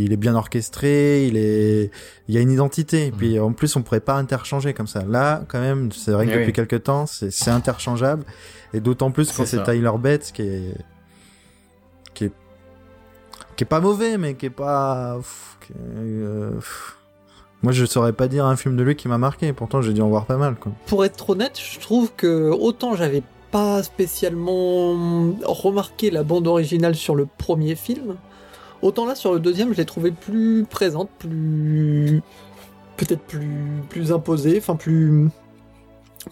il 0.04 0.12
est 0.12 0.16
bien 0.16 0.34
orchestré, 0.34 1.26
il 1.26 1.36
est, 1.36 1.90
il 2.28 2.34
y 2.34 2.38
a 2.38 2.40
une 2.40 2.50
identité. 2.50 3.06
Et 3.06 3.12
puis 3.12 3.38
en 3.38 3.52
plus, 3.52 3.76
on 3.76 3.82
pourrait 3.82 4.00
pas 4.00 4.14
interchanger 4.14 4.74
comme 4.74 4.86
ça. 4.86 5.04
Là, 5.04 5.44
quand 5.48 5.60
même, 5.60 5.92
c'est 5.92 6.12
vrai 6.12 6.26
que 6.26 6.30
Eh 6.30 6.34
depuis 6.34 6.46
oui. 6.46 6.52
quelques 6.52 6.82
temps, 6.84 7.06
c'est 7.06 7.48
interchangeable, 7.50 8.24
et 8.74 8.80
d'autant 8.80 9.10
plus 9.10 9.30
quand 9.32 9.46
C'est. 9.46 9.62
Tyler 9.62 9.90
Bates 9.98 10.32
qui 10.34 10.42
est, 10.42 10.74
qui 12.14 12.24
est 12.26 12.32
qui 13.56 13.64
est 13.64 13.66
pas 13.66 13.80
mauvais, 13.80 14.18
mais 14.18 14.34
qui 14.34 14.46
est 14.46 14.50
pas. 14.50 15.16
pff, 15.16 15.56
qui 15.66 15.72
est, 15.72 15.76
euh. 15.78 16.50
Moi, 17.62 17.72
je 17.72 17.84
saurais 17.86 18.12
pas 18.12 18.28
dire 18.28 18.44
un 18.44 18.54
film 18.54 18.76
de 18.76 18.82
lui 18.82 18.96
qui 18.96 19.08
m'a 19.08 19.16
marqué. 19.18 19.52
Pourtant, 19.54 19.80
j'ai 19.80 19.94
dû 19.94 20.02
en 20.02 20.08
voir 20.08 20.26
pas 20.26 20.36
mal. 20.36 20.56
Quoi. 20.56 20.72
Pour 20.86 21.04
être 21.06 21.30
honnête, 21.30 21.58
je 21.58 21.80
trouve 21.80 22.12
que 22.16 22.50
autant 22.50 22.94
j'avais 22.96 23.22
pas 23.56 23.82
spécialement 23.82 24.94
remarqué 25.42 26.10
la 26.10 26.22
bande 26.24 26.46
originale 26.46 26.94
sur 26.94 27.14
le 27.14 27.24
premier 27.24 27.74
film, 27.74 28.16
autant 28.82 29.06
là 29.06 29.14
sur 29.14 29.32
le 29.32 29.40
deuxième, 29.40 29.72
je 29.72 29.78
l'ai 29.78 29.86
trouvé 29.86 30.10
plus 30.10 30.66
présente, 30.68 31.08
plus 31.18 32.20
peut-être 32.98 33.22
plus 33.22 33.80
plus 33.88 34.12
imposée, 34.12 34.58
enfin 34.58 34.76
plus 34.76 35.30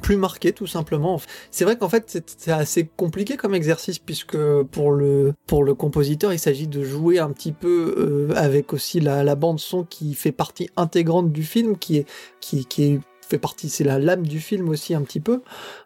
plus 0.02 0.18
marquée 0.18 0.52
tout 0.52 0.66
simplement. 0.66 1.18
C'est 1.50 1.64
vrai 1.64 1.78
qu'en 1.78 1.88
fait 1.88 2.22
c'est 2.36 2.52
assez 2.52 2.90
compliqué 2.94 3.38
comme 3.38 3.54
exercice 3.54 3.98
puisque 3.98 4.36
pour 4.64 4.92
le 4.92 5.32
pour 5.46 5.64
le 5.64 5.72
compositeur 5.72 6.30
il 6.30 6.38
s'agit 6.38 6.66
de 6.66 6.84
jouer 6.84 7.20
un 7.20 7.30
petit 7.30 7.52
peu 7.52 7.94
euh, 7.96 8.34
avec 8.36 8.74
aussi 8.74 9.00
la, 9.00 9.24
la 9.24 9.34
bande 9.34 9.60
son 9.60 9.84
qui 9.84 10.12
fait 10.12 10.32
partie 10.32 10.68
intégrante 10.76 11.32
du 11.32 11.42
film 11.42 11.78
qui 11.78 11.96
est 11.96 12.06
qui 12.40 12.66
est 12.82 13.00
fait 13.28 13.38
partie, 13.38 13.68
c'est 13.68 13.84
la 13.84 13.98
lame 13.98 14.26
du 14.26 14.40
film 14.40 14.68
aussi 14.68 14.94
un 14.94 15.02
petit 15.02 15.20
peu. 15.20 15.42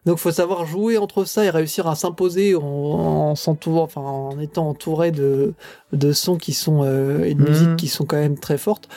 Donc 0.06 0.18
faut 0.18 0.30
savoir 0.32 0.66
jouer 0.66 0.98
entre 0.98 1.24
ça 1.24 1.44
et 1.44 1.50
réussir 1.50 1.86
à 1.86 1.94
s'imposer 1.94 2.54
en, 2.54 2.62
en 2.62 3.34
s'entourant, 3.34 3.82
enfin 3.82 4.00
en 4.00 4.38
étant 4.38 4.68
entouré 4.68 5.10
de 5.10 5.54
de 5.92 6.12
sons 6.12 6.36
qui 6.36 6.52
sont 6.52 6.82
euh, 6.84 7.24
et 7.24 7.34
de 7.34 7.40
Mhm. 7.42 7.48
musiques 7.48 7.76
qui 7.76 7.88
sont 7.88 8.04
quand 8.06 8.16
même 8.16 8.38
très 8.38 8.58
fortes. 8.58 8.88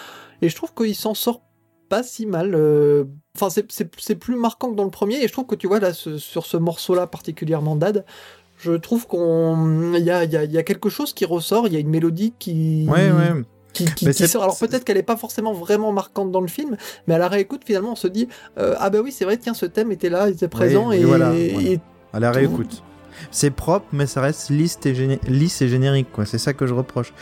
Et 0.41 0.49
je 0.49 0.55
trouve 0.55 0.73
qu'il 0.73 0.95
s'en 0.95 1.13
sort 1.13 1.41
pas 1.89 2.03
si 2.03 2.25
mal. 2.25 2.53
euh, 2.55 3.05
Enfin 3.35 3.49
c'est 3.49 3.65
c'est 3.71 4.15
plus 4.15 4.35
marquant 4.35 4.71
que 4.71 4.75
dans 4.75 4.83
le 4.83 4.89
premier 4.91 5.23
et 5.23 5.27
je 5.27 5.31
trouve 5.33 5.45
que 5.45 5.55
tu 5.55 5.67
vois 5.67 5.79
là 5.79 5.93
ce- 5.93 6.17
sur 6.17 6.45
ce 6.45 6.57
morceau-là 6.57 7.07
particulièrement 7.07 7.75
Dad. 7.75 8.05
Je 8.57 8.73
trouve 8.73 9.07
qu'on 9.07 9.93
il 9.95 10.03
y 10.03 10.11
a, 10.11 10.23
il 10.23 10.31
y, 10.31 10.37
a, 10.37 10.43
y 10.43 10.57
a 10.57 10.63
quelque 10.63 10.89
chose 10.89 11.13
qui 11.13 11.25
ressort, 11.25 11.65
il 11.67 11.73
y 11.73 11.77
a 11.77 11.79
une 11.79 11.89
mélodie 11.89 12.33
qui, 12.37 12.85
Ouais, 12.89 13.11
ouais. 13.11 13.31
Qui, 13.73 13.85
qui, 13.93 14.05
Mais 14.05 14.11
qui 14.11 14.17
c'est- 14.19 14.27
sort. 14.27 14.43
Alors 14.43 14.57
peut-être 14.57 14.83
qu'elle 14.83 14.97
est 14.97 15.03
pas 15.03 15.17
forcément 15.17 15.53
vraiment 15.53 15.91
marquante 15.91 16.31
dans 16.31 16.41
le 16.41 16.47
film, 16.47 16.77
mais 17.07 17.13
à 17.13 17.17
la 17.17 17.27
réécoute 17.27 17.61
finalement 17.65 17.93
on 17.93 17.95
se 17.95 18.07
dit 18.07 18.27
euh, 18.57 18.75
ah 18.79 18.89
bah 18.89 18.99
oui 19.03 19.11
c'est 19.11 19.25
vrai 19.25 19.37
tiens 19.37 19.53
ce 19.53 19.65
thème 19.65 19.91
était 19.91 20.09
là, 20.09 20.27
il 20.29 20.33
était 20.33 20.47
présent 20.47 20.89
oui, 20.89 20.97
et, 20.97 21.03
voilà, 21.05 21.29
voilà. 21.31 21.39
et- 21.69 21.79
À 22.13 22.19
la 22.19 22.31
réécoute. 22.31 22.83
C'est 23.29 23.51
propre, 23.51 23.85
mais 23.93 24.07
ça 24.07 24.19
reste 24.21 24.49
lisse 24.49 24.79
et, 24.85 24.93
géné- 24.95 25.19
lisse 25.27 25.61
et 25.61 25.67
générique. 25.67 26.11
quoi. 26.11 26.25
C'est 26.25 26.37
ça 26.39 26.53
que 26.53 26.65
je 26.65 26.73
reproche. 26.73 27.13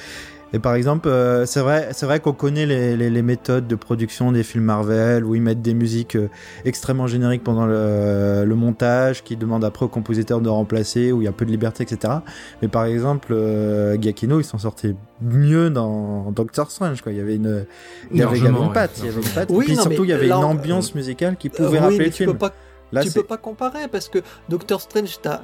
Et 0.53 0.59
par 0.59 0.73
exemple, 0.73 1.07
euh, 1.09 1.45
c'est 1.45 1.59
vrai, 1.59 1.89
c'est 1.91 2.05
vrai 2.05 2.19
qu'on 2.19 2.33
connaît 2.33 2.65
les, 2.65 2.97
les, 2.97 3.09
les 3.09 3.21
méthodes 3.21 3.67
de 3.67 3.75
production 3.75 4.31
des 4.31 4.43
films 4.43 4.63
Marvel 4.63 5.23
où 5.23 5.35
ils 5.35 5.41
mettent 5.41 5.61
des 5.61 5.73
musiques 5.73 6.15
euh, 6.15 6.29
extrêmement 6.65 7.07
génériques 7.07 7.43
pendant 7.43 7.65
le, 7.67 8.45
le 8.45 8.55
montage, 8.55 9.23
qui 9.23 9.35
demandent 9.35 9.63
après 9.63 9.85
au 9.85 9.89
compositeur 9.89 10.41
de 10.41 10.49
remplacer, 10.49 11.11
où 11.11 11.21
il 11.21 11.25
y 11.25 11.27
a 11.27 11.31
peu 11.31 11.45
de 11.45 11.51
liberté, 11.51 11.83
etc. 11.83 12.13
Mais 12.61 12.67
par 12.67 12.85
exemple, 12.85 13.29
euh, 13.31 13.95
Giacchino, 14.01 14.39
ils 14.39 14.43
s'en 14.43 14.57
sortaient 14.57 14.95
mieux 15.21 15.69
dans 15.69 16.31
Doctor 16.31 16.71
Strange. 16.71 17.01
Quoi. 17.01 17.11
Il 17.11 17.19
y 17.19 17.21
avait 17.21 17.35
une, 17.35 17.65
il 18.11 18.17
y 18.17 18.23
avait, 18.23 18.39
une 18.39 18.73
patte, 18.73 18.97
ouais, 18.97 19.03
il 19.03 19.05
y 19.05 19.09
avait 19.09 19.21
une 19.21 19.33
patte. 19.33 19.49
Oui, 19.51 19.65
et 19.65 19.67
puis 19.67 19.75
non, 19.75 19.81
surtout, 19.83 20.01
mais 20.01 20.07
il 20.07 20.09
y 20.09 20.13
avait 20.13 20.27
là, 20.27 20.37
une 20.37 20.45
ambiance 20.45 20.95
musicale 20.95 21.35
qui 21.37 21.49
pouvait 21.49 21.69
oui, 21.69 21.77
rappeler 21.77 21.97
mais 21.99 22.05
le 22.05 22.11
tu 22.11 22.17
film. 22.17 22.31
peux 22.31 22.37
pas 22.37 22.53
Là, 22.91 23.03
tu 23.03 23.11
peux 23.11 23.23
pas 23.23 23.37
comparer 23.37 23.87
parce 23.87 24.09
que 24.09 24.19
Doctor 24.49 24.81
Strange, 24.81 25.19
t'as. 25.21 25.41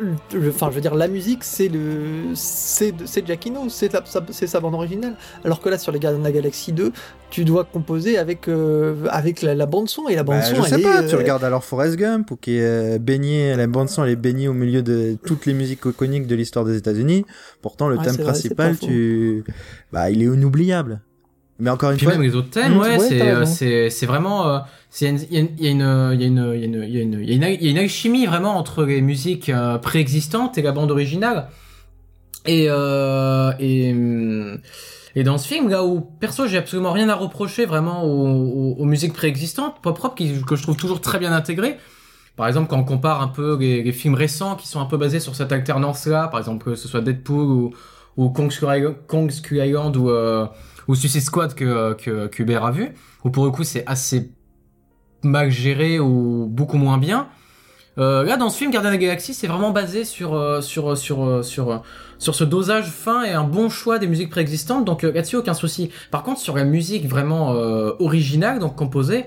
Le- 0.00 0.48
Enfin, 0.50 0.68
je 0.70 0.74
veux 0.76 0.80
dire, 0.80 0.94
la 0.94 1.08
musique, 1.08 1.44
c'est 1.44 1.68
le, 1.68 2.32
c'est 2.34 2.94
c'est 3.06 3.26
Giacchino, 3.26 3.68
c'est 3.68 3.90
c'est 4.30 4.46
sa 4.46 4.60
bande 4.60 4.74
originale. 4.74 5.14
Alors 5.44 5.60
que 5.60 5.68
là, 5.68 5.78
sur 5.78 5.92
les 5.92 5.98
Gardiens 5.98 6.18
de 6.20 6.24
la 6.24 6.32
Galaxie 6.32 6.72
2, 6.72 6.92
tu 7.30 7.44
dois 7.44 7.64
composer 7.64 8.18
avec 8.18 8.48
euh, 8.48 9.06
avec 9.10 9.42
la, 9.42 9.54
la 9.54 9.66
bande 9.66 9.88
son 9.88 10.08
et 10.08 10.14
la 10.16 10.22
bande 10.22 10.40
Bah, 10.40 10.42
son. 10.42 10.56
je 10.56 10.62
elle 10.62 10.68
sais 10.68 10.80
est, 10.80 10.82
pas, 10.82 11.02
tu 11.02 11.14
euh, 11.14 11.18
regardes 11.18 11.44
alors 11.44 11.64
Forrest 11.64 11.96
Gump, 11.96 12.30
ou 12.30 12.36
qui 12.36 12.56
est 12.56 12.96
euh, 12.96 12.98
baigné, 12.98 13.54
la 13.56 13.66
bande 13.66 13.88
son 13.88 14.04
elle 14.04 14.10
est 14.10 14.16
baignée 14.16 14.48
au 14.48 14.52
milieu 14.54 14.82
de 14.82 15.16
toutes 15.24 15.46
les 15.46 15.54
musiques 15.54 15.84
iconiques 15.84 16.26
de 16.26 16.34
l'histoire 16.34 16.64
des 16.64 16.76
États-Unis. 16.76 17.24
Pourtant, 17.62 17.88
le 17.88 17.96
Ouais, 17.96 18.04
thème 18.04 18.14
vrai, 18.16 18.24
principal, 18.24 18.78
tu, 18.78 19.44
bah, 19.92 20.10
il 20.10 20.22
est 20.22 20.26
inoubliable. 20.26 21.00
Mais 21.58 21.70
encore 21.70 21.90
une 21.90 21.96
Puis 21.96 22.04
fois, 22.04 22.12
même 22.14 22.22
les 22.22 22.34
autres 22.34 22.50
thèmes, 22.50 22.74
Mm, 22.74 22.80
ouais, 22.80 22.98
ouais, 22.98 23.08
c'est, 23.08 23.20
euh, 23.30 23.44
c'est, 23.46 23.88
c'est 23.90 24.04
vraiment, 24.06 24.46
euh, 24.46 24.58
il 25.00 25.04
y 25.04 25.36
a 25.36 25.40
une, 25.40 25.48
il 25.58 25.64
y 25.64 25.66
y 25.66 25.70
y 27.28 27.66
a 27.66 27.70
une, 27.70 27.78
alchimie 27.78 28.26
vraiment 28.26 28.56
entre 28.56 28.84
les 28.84 29.02
musiques 29.02 29.50
euh, 29.50 29.78
préexistantes 29.78 30.56
et 30.58 30.62
la 30.62 30.72
bande 30.72 30.90
originale. 30.90 31.48
Et, 32.46 32.66
euh, 32.68 33.52
et, 33.58 33.94
et 35.16 35.24
dans 35.24 35.36
ce 35.36 35.48
film, 35.48 35.68
là 35.68 35.84
où 35.84 36.00
perso 36.00 36.46
j'ai 36.46 36.58
absolument 36.58 36.92
rien 36.92 37.08
à 37.08 37.14
reprocher 37.14 37.66
vraiment 37.66 38.04
aux, 38.04 38.84
musiques 38.84 39.12
préexistantes, 39.12 39.80
pop 39.82 39.96
propres, 39.96 40.16
que 40.16 40.56
je 40.56 40.62
trouve 40.62 40.76
toujours 40.76 41.00
très 41.00 41.18
bien 41.18 41.32
intégrées. 41.32 41.76
Par 42.36 42.46
exemple, 42.46 42.68
quand 42.68 42.78
on 42.78 42.84
compare 42.84 43.22
un 43.22 43.28
peu 43.28 43.58
les, 43.58 43.92
films 43.92 44.14
récents 44.14 44.56
qui 44.56 44.68
sont 44.68 44.80
un 44.80 44.84
peu 44.84 44.96
basés 44.96 45.20
sur 45.20 45.34
cette 45.34 45.52
alternance-là, 45.52 46.28
par 46.28 46.38
exemple 46.38 46.64
que 46.64 46.74
ce 46.74 46.86
soit 46.86 47.00
Deadpool 47.00 47.46
ou, 47.46 47.74
ou 48.16 48.28
Kong 48.30 48.50
Skull 48.50 49.58
Island, 49.58 49.96
ou, 49.96 50.10
euh, 50.10 50.46
ou 50.86 50.94
Suicide 50.94 51.22
Squad 51.22 51.54
que, 51.54 51.94
que, 51.94 52.28
que 52.28 52.42
Hubert 52.42 52.64
a 52.64 52.70
vu, 52.70 52.94
où 53.24 53.30
pour 53.30 53.44
le 53.44 53.50
coup 53.50 53.64
c'est 53.64 53.84
assez 53.86 54.30
mal 55.26 55.50
géré 55.50 56.00
ou 56.00 56.46
beaucoup 56.48 56.78
moins 56.78 56.98
bien. 56.98 57.28
Euh, 57.98 58.24
là, 58.24 58.36
dans 58.36 58.50
ce 58.50 58.58
film, 58.58 58.70
Gardien 58.70 58.90
de 58.90 58.96
la 58.96 59.00
Galaxie, 59.00 59.32
c'est 59.32 59.46
vraiment 59.46 59.70
basé 59.70 60.04
sur, 60.04 60.34
euh, 60.34 60.60
sur, 60.60 60.96
sur, 60.98 61.24
euh, 61.24 61.42
sur, 61.42 61.70
euh, 61.70 61.78
sur 62.18 62.34
ce 62.34 62.44
dosage 62.44 62.90
fin 62.90 63.24
et 63.24 63.32
un 63.32 63.44
bon 63.44 63.70
choix 63.70 63.98
des 63.98 64.06
musiques 64.06 64.28
préexistantes, 64.28 64.84
donc 64.84 65.02
euh, 65.02 65.12
là-dessus, 65.12 65.36
aucun 65.36 65.54
souci. 65.54 65.90
Par 66.10 66.22
contre, 66.22 66.40
sur 66.40 66.56
la 66.56 66.64
musique 66.64 67.06
vraiment 67.06 67.50
originale, 67.98 68.58
donc 68.58 68.76
composée, 68.76 69.24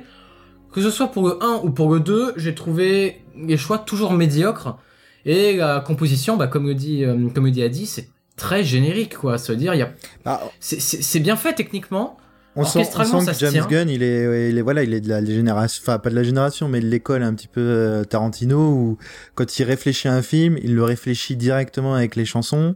que 0.72 0.82
ce 0.82 0.92
soit 0.92 1.08
pour 1.08 1.28
le 1.28 1.44
1 1.44 1.62
ou 1.64 1.72
pour 1.72 1.92
le 1.92 2.00
2, 2.00 2.34
j'ai 2.38 2.54
trouvé 2.54 3.22
les 3.36 3.58
choix 3.58 3.80
toujours 3.80 4.14
médiocres. 4.14 4.78
Et 5.26 5.58
la 5.58 5.80
composition, 5.80 6.38
bah, 6.38 6.48
comme 6.48 6.68
le 6.68 6.76
dit, 6.76 7.04
comme 7.34 7.46
le 7.46 7.52
dit 7.52 7.64
Adi, 7.64 7.86
c'est 7.88 8.10
très 8.36 8.64
générique, 8.64 9.18
quoi. 9.18 9.38
Se 9.38 9.52
dire, 9.52 9.74
y 9.74 9.82
a, 9.82 9.90
ah, 10.26 10.42
c'est, 10.60 10.80
c'est 10.80 11.20
bien 11.20 11.36
fait 11.36 11.54
techniquement, 11.54 12.18
on 12.62 12.66
sent, 12.66 12.90
on 12.96 13.22
sent 13.22 13.32
que 13.32 13.38
James. 13.40 13.66
Gunn, 13.70 13.90
il 13.90 14.04
est, 14.04 14.50
il 14.50 14.58
est, 14.58 14.62
voilà, 14.62 14.84
il 14.84 14.94
est 14.94 15.02
de 15.02 15.10
la 15.10 15.24
génération, 15.24 15.82
enfin 15.84 16.00
pas 16.00 16.10
de 16.10 16.16
la 16.16 16.24
génération, 16.24 16.68
mais 16.68 16.80
de 16.80 16.88
l'école 16.88 17.24
un 17.24 17.34
petit 17.34 17.48
peu 17.48 17.62
euh, 17.62 18.04
Tarantino 18.04 18.60
où 18.72 18.98
quand 19.36 19.60
il 19.60 19.64
réfléchit 19.64 20.08
à 20.08 20.14
un 20.14 20.22
film, 20.22 20.58
il 20.62 20.76
le 20.76 20.84
réfléchit 20.84 21.36
directement 21.36 21.96
avec 21.96 22.16
les 22.16 22.26
chansons. 22.26 22.76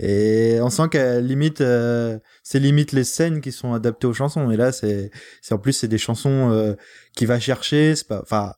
Et 0.00 0.58
on 0.62 0.70
sent 0.70 0.90
qu'à 0.92 1.20
limite, 1.20 1.60
euh, 1.60 2.18
c'est 2.44 2.60
limite 2.60 2.92
les 2.92 3.02
scènes 3.02 3.40
qui 3.40 3.50
sont 3.50 3.74
adaptées 3.74 4.06
aux 4.06 4.12
chansons. 4.14 4.48
Et 4.52 4.56
là, 4.56 4.70
c'est, 4.70 5.10
c'est 5.42 5.54
en 5.54 5.58
plus 5.58 5.72
c'est 5.72 5.88
des 5.88 5.98
chansons 5.98 6.50
euh, 6.52 6.74
qu'il 7.16 7.26
va 7.26 7.40
chercher. 7.40 7.96
C'est 7.96 8.06
pas, 8.06 8.20
enfin, 8.22 8.52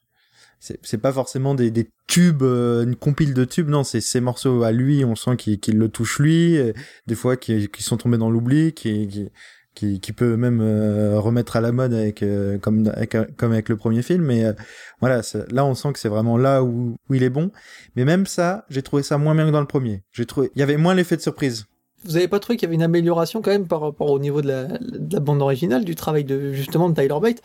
c'est, 0.59 0.99
pas 0.99 1.13
forcément 1.13 1.55
des, 1.55 1.71
des 1.71 1.89
tubes, 2.07 2.43
euh, 2.43 2.83
une 2.85 2.95
compile 2.95 3.33
de 3.33 3.47
tubes. 3.47 3.71
Non, 3.71 3.85
c'est 3.85 4.03
ces 4.03 4.21
morceaux 4.21 4.65
à 4.65 4.73
lui. 4.73 5.03
On 5.07 5.17
sent 5.17 5.37
qu'il, 5.37 5.59
qu'il 5.59 5.79
le 5.79 5.89
touche 5.89 6.19
lui. 6.19 6.59
euh, 6.59 6.75
Des 7.07 7.15
fois, 7.15 7.39
qui, 7.39 7.69
qui 7.69 7.83
sont 7.83 7.97
tombés 7.97 8.19
dans 8.19 8.29
l'oubli, 8.29 8.75
qui, 8.75 9.09
qui, 9.09 9.31
qui, 9.75 10.01
qui 10.01 10.13
peut 10.13 10.37
même 10.37 10.61
euh, 10.61 11.19
remettre 11.21 11.57
à 11.57 11.61
la 11.61 11.73
mode 11.73 11.95
avec, 11.95 12.23
euh, 12.23 12.59
comme, 12.59 12.91
avec, 12.95 13.17
comme 13.37 13.53
avec 13.53 13.69
le 13.69 13.77
premier 13.77 14.03
film. 14.03 14.25
Mais 14.25 14.45
euh, 14.45 14.53
voilà, 15.01 15.23
là, 15.51 15.65
on 15.65 15.75
sent 15.75 15.93
que 15.93 15.99
c'est 15.99 16.09
vraiment 16.09 16.37
là 16.37 16.63
où, 16.63 16.97
où 17.09 17.15
il 17.15 17.23
est 17.23 17.31
bon. 17.31 17.51
Mais 17.97 18.05
même 18.05 18.27
ça, 18.27 18.65
j'ai 18.69 18.83
trouvé 18.83 19.03
ça 19.03 19.19
moins 19.19 19.35
bien 19.35 19.47
que 19.47 19.53
dans 19.53 19.61
le 19.61 19.67
premier. 19.67 20.03
J'ai 20.13 20.27
trouvé, 20.27 20.51
il 20.55 20.61
y 20.61 20.63
avait 20.63 20.77
moins 20.77 20.95
l'effet 20.95 21.17
de 21.17 21.23
surprise. 21.23 21.67
Vous 22.07 22.17
avez 22.17 22.29
pas 22.29 22.41
trouvé 22.41 22.57
qu'il 22.57 22.67
y 22.67 22.69
avait 22.69 22.77
une 22.77 22.83
amélioration 22.83 23.43
quand 23.43 23.51
même 23.51 23.69
par 23.69 23.83
rapport 23.83 24.11
au 24.11 24.19
niveau 24.19 24.41
de 24.41 24.49
la, 24.49 24.65
de 24.65 25.13
la 25.13 25.21
bande 25.21 25.43
originale, 25.43 25.85
du 25.85 25.95
travail 25.95 26.25
de 26.25 26.53
justement 26.55 26.89
de 26.89 26.95
Tyler 26.95 27.21
Bate? 27.21 27.43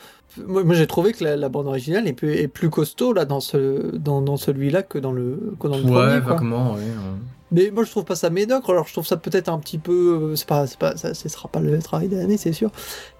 Moi, 0.48 0.64
moi, 0.64 0.76
j'ai 0.76 0.88
trouvé 0.88 1.12
que 1.12 1.26
la, 1.26 1.36
la 1.36 1.50
bande 1.50 1.68
originale 1.68 2.08
est 2.08 2.14
plus, 2.14 2.32
est 2.32 2.48
plus 2.48 2.70
costaud 2.70 3.12
là 3.12 3.26
dans 3.26 3.42
ce 3.42 3.94
dans, 3.98 4.22
dans 4.22 4.38
celui-là 4.38 4.82
que 4.84 4.98
dans 4.98 5.12
le 5.12 5.56
que 5.60 5.68
dans 5.68 5.78
le 5.78 5.84
ouais, 5.84 5.90
premier. 5.92 6.22
quoi. 6.22 6.34
vaguement, 6.36 6.74
ouais. 6.76 6.80
ouais. 6.80 7.20
Mais 7.56 7.72
moi 7.72 7.86
je 7.86 7.89
trouve 7.89 8.04
pas 8.04 8.15
ça 8.15 8.30
médiocre. 8.30 8.70
Alors 8.70 8.86
je 8.86 8.91
trouve 8.91 9.08
ça 9.08 9.15
peut-être 9.15 9.48
un 9.48 9.60
petit 9.60 9.78
peu, 9.78 10.32
euh, 10.34 10.36
c'est 10.36 10.46
pas 10.46 10.65
pas 10.78 10.98
ça, 10.98 11.13
ce 11.13 11.30
sera 11.30 11.48
pas 11.48 11.62
le 11.62 11.80
travail 11.80 12.10
de 12.10 12.18
l'année 12.18 12.36
c'est 12.36 12.52
sûr. 12.52 12.70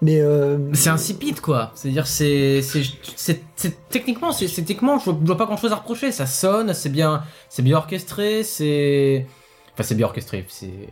Mais 0.02 0.20
euh, 0.20 0.58
C'est 0.74 0.90
insipide, 0.90 1.40
quoi. 1.40 1.72
C'est-à-dire, 1.74 2.06
c'est, 2.06 2.60
c'est, 2.62 3.40
techniquement, 3.88 4.32
c'est, 4.32 4.46
techniquement, 4.46 4.98
je 4.98 5.10
vois, 5.10 5.38
pas 5.38 5.46
grand-chose 5.46 5.72
à 5.72 5.76
reprocher. 5.76 6.12
Ça 6.12 6.26
sonne, 6.26 6.74
c'est 6.74 6.90
bien, 6.90 7.22
c'est 7.48 7.62
bien 7.62 7.78
orchestré, 7.78 8.42
c'est, 8.42 9.26
enfin, 9.72 9.82
c'est 9.82 9.94
bien 9.94 10.04
orchestré. 10.04 10.44
C'est, 10.48 10.90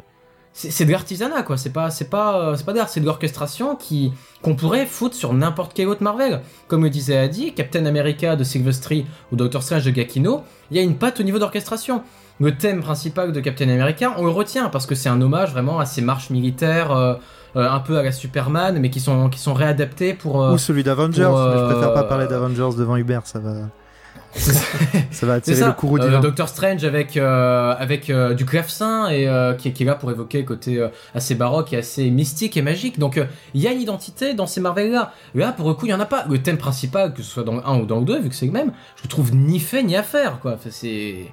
c'est, 0.55 0.85
de 0.87 0.93
l'artisanat, 0.93 1.43
quoi. 1.43 1.59
C'est 1.59 1.73
pas, 1.73 1.91
c'est 1.91 2.09
pas, 2.09 2.39
euh, 2.39 2.57
c'est 2.57 2.65
pas 2.65 2.73
d'art, 2.73 2.89
c'est 2.89 3.01
de 3.01 3.07
l'orchestration 3.07 3.77
qui, 3.77 4.13
qu'on 4.41 4.55
pourrait 4.55 4.87
foutre 4.87 5.17
sur 5.17 5.35
n'importe 5.35 5.73
quel 5.75 5.89
autre 5.89 6.03
Marvel. 6.03 6.41
Comme 6.67 6.85
le 6.85 6.91
disait 6.91 7.19
Adi, 7.19 7.53
Captain 7.53 7.85
America 7.85 8.37
de 8.37 8.45
Silvestri 8.45 9.05
ou 9.33 9.37
Doctor 9.37 9.63
Strange 9.63 9.85
de 9.85 9.91
Gacchino, 9.91 10.45
il 10.71 10.79
y 10.79 10.81
a 10.81 10.83
une 10.83 10.97
patte 10.97 11.21
au 11.21 11.25
niveau 11.25 11.39
d'orchestration. 11.39 12.03
Le 12.41 12.57
thème 12.57 12.81
principal 12.83 13.33
de 13.33 13.41
Captain 13.41 13.69
America, 13.69 14.13
on 14.19 14.25
le 14.25 14.31
retient 14.31 14.69
parce 14.69 14.87
que 14.87 14.95
c'est 14.95 15.09
un 15.09 15.21
hommage 15.21 15.53
vraiment 15.53 15.79
à 15.79 15.87
ces 15.87 16.03
marches 16.03 16.31
militaires, 16.31 16.91
euh, 16.91 17.15
euh, 17.57 17.71
un 17.71 17.79
peu 17.79 17.97
à 17.99 18.03
la 18.03 18.11
Superman, 18.11 18.79
mais 18.81 18.91
qui 18.91 18.99
sont, 19.01 19.29
qui 19.29 19.39
sont 19.39 19.55
réadaptés 19.55 20.15
pour. 20.15 20.43
euh, 20.43 20.53
Ou 20.53 20.59
celui 20.59 20.83
d'Avengers. 20.83 21.21
mais 21.31 21.59
je 21.61 21.65
préfère 21.73 21.95
pas 21.95 22.01
euh, 22.05 22.09
parler 22.09 22.27
d'Avengers 22.27 22.77
devant 22.77 22.97
Hubert. 22.97 23.23
Ça 23.27 23.39
va, 23.39 23.53
ça. 24.35 24.53
va 24.53 25.01
C'est 25.13 25.31
attirer 25.31 25.57
ça. 25.59 25.67
le 25.69 25.73
courroux 25.75 25.99
Euh, 25.99 26.07
divin. 26.09 26.19
Doctor 26.19 26.49
Strange 26.49 26.83
avec 26.85 27.17
euh, 27.17 27.73
avec 27.79 28.11
euh, 28.11 28.35
du 28.35 28.45
clavecin 28.45 29.09
et 29.11 29.29
euh, 29.29 29.55
qui, 29.55 29.73
qui 29.73 29.85
est 29.85 29.87
là 29.87 29.95
pour 29.95 30.11
évoquer 30.11 30.39
le 30.39 30.45
côté 30.45 30.81
euh, 30.81 30.89
assez 31.15 31.37
baroque 31.37 31.73
et 31.73 31.77
assez 31.77 32.11
mystique 32.11 32.57
et 32.57 32.63
magique. 32.63 32.99
Donc 32.99 33.17
euh, 33.17 33.27
il 33.55 33.61
y 33.61 33.69
a 33.69 33.73
une 33.73 33.81
identité 33.81 34.35
dans 34.35 34.49
ces 34.49 34.61
Marvel 34.61 34.91
là. 34.91 35.13
Là 35.37 35.53
pour 35.53 35.69
le 35.69 35.75
coup 35.75 35.87
il 35.87 35.91
y 35.91 35.95
en 35.95 36.01
a 36.01 36.05
pas. 36.07 36.25
Le 36.29 36.43
thème 36.43 36.59
principal 36.59 37.15
que 37.15 37.23
ce 37.23 37.31
soit 37.31 37.45
dans 37.45 37.55
le 37.55 37.65
1 37.65 37.79
ou 37.79 37.87
dans 37.87 38.01
le 38.01 38.05
2 38.05 38.19
vu 38.23 38.29
que 38.29 38.35
c'est 38.35 38.47
le 38.47 38.53
même, 38.53 38.73
je 38.97 39.05
le 39.05 39.09
trouve 39.09 39.33
ni 39.37 39.61
fait 39.61 39.85
ni 39.85 39.95
à 39.95 40.03
faire 40.03 40.41
quoi. 40.41 40.55
Enfin, 40.55 40.71
c'est 40.73 41.27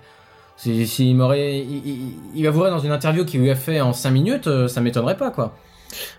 c'est- 0.61 0.85
s'il 0.85 1.15
m'aurait 1.15 1.59
il, 1.59 1.87
il, 1.87 2.13
il 2.35 2.47
avouerait 2.47 2.69
dans 2.71 2.79
une 2.79 2.91
interview 2.91 3.25
qu'il 3.25 3.41
lui 3.41 3.49
a 3.51 3.55
fait 3.55 3.81
en 3.81 3.93
5 3.93 4.11
minutes, 4.11 4.47
euh, 4.47 4.67
ça 4.67 4.81
m'étonnerait 4.81 5.17
pas 5.17 5.31
quoi. 5.31 5.55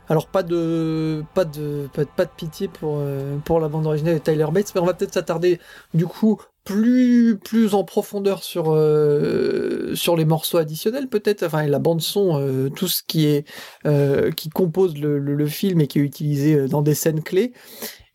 alors 0.09 0.29
pas 0.29 0.43
de 0.43 1.25
pas 1.35 1.45
de 1.45 1.89
pas, 1.93 2.05
de- 2.05 2.31
pitié 2.37 2.69
pour 2.69 2.99
euh, 2.99 3.39
pour 3.45 3.61
la 3.61 3.69
bande 3.69 3.87
originale 3.87 4.15
de 4.15 4.19
Tyler 4.21 4.47
Bates. 4.53 4.73
Mais 4.75 4.81
on 4.81 4.85
va 4.87 4.95
peut-être 4.95 5.15
s'attarder 5.15 5.61
du 5.95 6.07
coup 6.07 6.41
plus 6.65 7.39
plus 7.45 7.75
en 7.75 7.85
profondeur 7.85 8.43
sur 8.43 8.73
euh, 8.73 9.95
sur 9.95 10.17
les 10.17 10.25
morceaux 10.25 10.59
additionnels 10.59 11.09
peut-être. 11.09 11.43
Enfin 11.45 11.67
la 11.67 11.79
bande 11.79 12.01
son, 12.01 12.39
euh, 12.41 12.69
tout 12.71 12.89
ce 12.89 13.03
qui 13.07 13.27
est 13.27 13.47
euh, 13.87 14.31
qui 14.31 14.49
compose 14.51 14.97
le, 14.99 15.19
le, 15.19 15.35
le 15.35 15.47
film 15.47 15.81
et 15.81 15.87
qui 15.87 15.99
est 15.99 16.03
utilisé 16.03 16.69
dans 16.69 16.83
des 16.83 16.95
scènes 16.95 17.23
clés. 17.23 17.53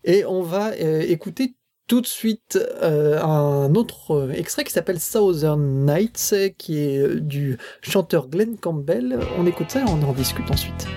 Et 0.04 0.26
on 0.26 0.42
va 0.42 0.76
écouter 0.78 1.56
tout 1.88 2.02
de 2.02 2.08
suite 2.08 2.60
euh, 2.84 3.22
un 3.22 3.74
autre 3.76 4.12
euh, 4.12 4.32
extrait 4.34 4.66
qui 4.66 4.74
s'appelle 4.74 5.00
Southern 5.00 5.86
Nights, 5.86 6.36
qui 6.58 6.80
est 6.80 7.00
euh, 7.00 7.20
du 7.20 7.58
chanteur 7.82 8.28
Glenn 8.28 8.58
Campbell. 8.58 9.20
On 9.38 9.46
écoute 9.48 9.72
ça 9.72 9.80
et 9.80 9.86
on 9.88 10.04
en 10.08 10.14
discute 10.14 10.52
ensuite. 10.52 10.88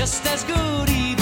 just 0.00 0.24
as 0.26 0.44
good 0.44 0.88
even 0.88 1.19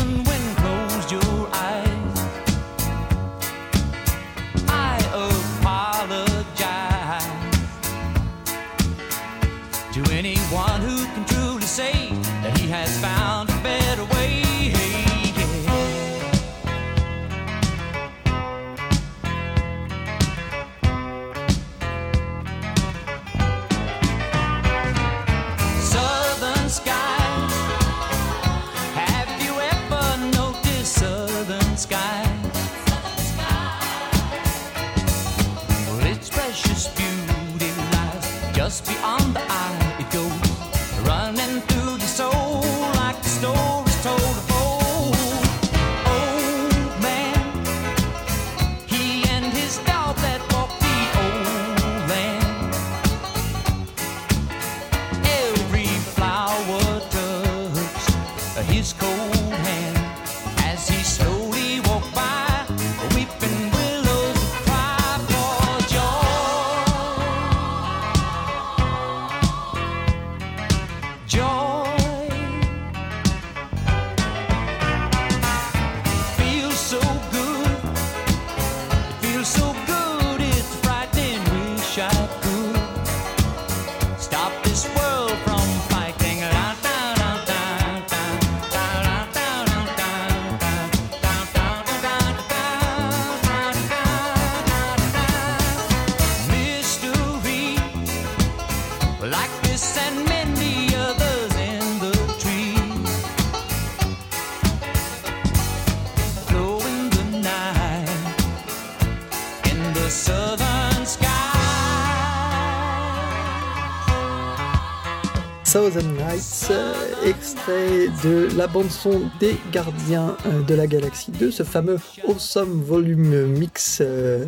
Thousand 115.71 116.01
Nights, 116.17 116.69
euh, 116.71 116.95
extrait 117.27 118.09
de 118.25 118.49
la 118.57 118.67
bande-son 118.67 119.23
des 119.39 119.57
Gardiens 119.71 120.37
euh, 120.47 120.63
de 120.63 120.75
la 120.75 120.87
Galaxie 120.87 121.31
2, 121.33 121.51
ce 121.51 121.63
fameux 121.63 121.99
Awesome 122.27 122.83
Volume 122.83 123.47
Mix 123.47 123.99
euh, 124.01 124.47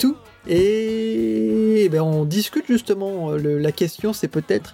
2. 0.00 0.14
Et, 0.48 1.84
eh 1.84 1.88
ben, 1.88 2.02
on 2.02 2.24
discute 2.24 2.66
justement, 2.66 3.32
euh, 3.32 3.58
la 3.58 3.72
question 3.72 4.12
c'est 4.12 4.28
peut-être 4.28 4.72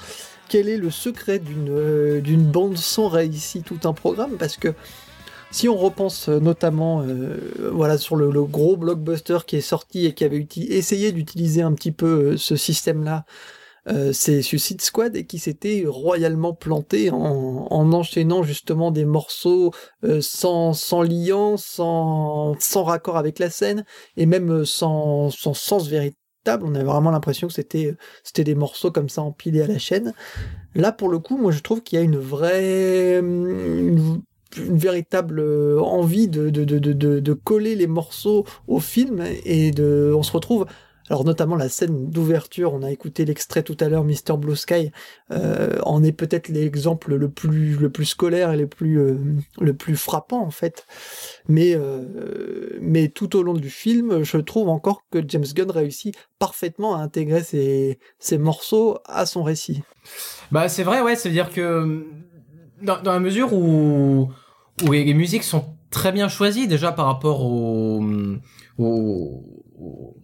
quel 0.48 0.68
est 0.68 0.76
le 0.76 0.90
secret 0.90 1.38
d'une 1.38 1.70
euh, 1.70 2.20
bande-son 2.36 3.08
réussie 3.08 3.62
tout 3.62 3.80
un 3.84 3.92
programme? 3.92 4.36
Parce 4.38 4.56
que 4.56 4.74
si 5.54 5.68
on 5.68 5.76
repense 5.76 6.28
euh, 6.28 6.40
notamment 6.40 7.02
euh, 7.02 7.36
voilà, 7.72 7.96
sur 7.96 8.16
le, 8.16 8.28
gros 8.42 8.76
blockbuster 8.76 9.38
qui 9.46 9.56
est 9.56 9.60
sorti 9.60 10.04
et 10.04 10.12
qui 10.12 10.24
avait 10.24 10.46
essayé 10.56 11.12
d'utiliser 11.12 11.62
un 11.62 11.72
petit 11.72 11.92
peu 11.92 12.32
euh, 12.32 12.36
ce 12.36 12.56
système-là, 12.56 13.24
euh, 13.88 14.12
c'est 14.12 14.42
Suicide 14.42 14.80
Squad 14.80 15.14
et 15.16 15.26
qui 15.26 15.38
s'était 15.38 15.84
royalement 15.86 16.54
planté 16.54 17.10
en, 17.10 17.66
en 17.70 17.92
enchaînant 17.92 18.42
justement 18.42 18.90
des 18.90 19.04
morceaux 19.04 19.72
euh, 20.04 20.20
sans, 20.20 20.72
sans 20.72 21.02
liant, 21.02 21.56
sans, 21.56 22.54
sans 22.60 22.84
raccord 22.84 23.16
avec 23.16 23.38
la 23.38 23.50
scène 23.50 23.84
et 24.16 24.26
même 24.26 24.50
euh, 24.50 24.64
sans, 24.64 25.30
sans 25.30 25.54
sens 25.54 25.88
véritable. 25.88 26.16
On 26.64 26.74
avait 26.74 26.84
vraiment 26.84 27.10
l'impression 27.10 27.46
que 27.48 27.54
c'était 27.54 27.96
c'était 28.22 28.44
des 28.44 28.54
morceaux 28.54 28.90
comme 28.90 29.08
ça 29.08 29.22
empilés 29.22 29.62
à 29.62 29.66
la 29.66 29.78
chaîne. 29.78 30.12
Là, 30.74 30.92
pour 30.92 31.08
le 31.08 31.18
coup, 31.18 31.36
moi, 31.38 31.52
je 31.52 31.60
trouve 31.60 31.82
qu'il 31.82 31.98
y 31.98 32.02
a 32.02 32.04
une 32.04 32.18
vraie, 32.18 33.18
une, 33.20 34.22
une 34.56 34.78
véritable 34.78 35.40
euh, 35.40 35.80
envie 35.80 36.28
de, 36.28 36.50
de, 36.50 36.64
de, 36.64 36.78
de- 36.78 37.20
de 37.20 37.32
coller 37.32 37.74
les 37.76 37.86
morceaux 37.86 38.44
au 38.66 38.78
film 38.80 39.24
et 39.44 39.70
de, 39.70 40.12
on 40.16 40.22
se 40.22 40.32
retrouve. 40.32 40.66
Alors 41.10 41.24
notamment 41.24 41.56
la 41.56 41.68
scène 41.68 42.08
d'ouverture, 42.08 42.72
on 42.72 42.82
a 42.82 42.90
écouté 42.90 43.26
l'extrait 43.26 43.62
tout 43.62 43.76
à 43.80 43.88
l'heure, 43.88 44.04
Mr 44.04 44.38
Blue 44.38 44.56
Sky, 44.56 44.90
euh, 45.30 45.78
en 45.82 46.02
est 46.02 46.12
peut-être 46.12 46.48
l'exemple 46.48 47.14
le 47.14 47.28
plus 47.28 47.76
le 47.76 47.90
plus 47.90 48.06
scolaire 48.06 48.52
et 48.52 48.56
le 48.56 48.66
plus 48.66 48.98
euh, 48.98 49.18
le 49.60 49.74
plus 49.74 49.96
frappant 49.96 50.40
en 50.40 50.50
fait. 50.50 50.86
Mais 51.46 51.74
euh, 51.74 52.78
mais 52.80 53.08
tout 53.08 53.36
au 53.36 53.42
long 53.42 53.52
du 53.52 53.68
film, 53.68 54.22
je 54.22 54.38
trouve 54.38 54.70
encore 54.70 55.02
que 55.10 55.18
James 55.28 55.44
Gunn 55.54 55.70
réussit 55.70 56.16
parfaitement 56.38 56.96
à 56.96 57.00
intégrer 57.00 57.42
ces 57.42 57.98
ces 58.18 58.38
morceaux 58.38 58.98
à 59.04 59.26
son 59.26 59.42
récit. 59.42 59.82
Bah 60.52 60.68
c'est 60.70 60.84
vrai, 60.84 61.02
ouais, 61.02 61.16
c'est-à-dire 61.16 61.50
que 61.50 62.06
dans, 62.80 63.00
la 63.04 63.20
mesure 63.20 63.52
où, 63.52 64.30
où 64.82 64.92
les, 64.92 65.04
les 65.04 65.14
musiques 65.14 65.44
sont 65.44 65.76
très 65.90 66.12
bien 66.12 66.28
choisies 66.28 66.66
déjà 66.66 66.92
par 66.92 67.06
rapport 67.06 67.44
au, 67.44 68.02
au, 68.78 69.44
au, 69.78 70.16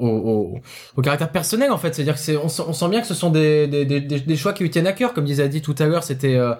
au, 0.00 1.02
caractère 1.02 1.30
personnel 1.30 1.70
en 1.70 1.78
fait, 1.78 1.94
c'est-à-dire 1.94 2.14
que 2.14 2.20
c'est, 2.20 2.36
on, 2.36 2.48
sent- 2.48 2.88
bien 2.88 3.00
que 3.00 3.06
ce 3.06 3.14
sont 3.14 3.30
des, 3.30 3.66
des, 3.66 4.36
choix 4.36 4.52
qui 4.52 4.62
lui 4.62 4.70
tiennent 4.70 4.86
à 4.86 4.92
cœur, 4.92 5.14
comme 5.14 5.24
disait 5.24 5.48
dit 5.48 5.62
tout 5.62 5.74
à 5.78 5.86
l'heure, 5.86 6.02
c'était 6.02 6.36
euh, 6.36 6.54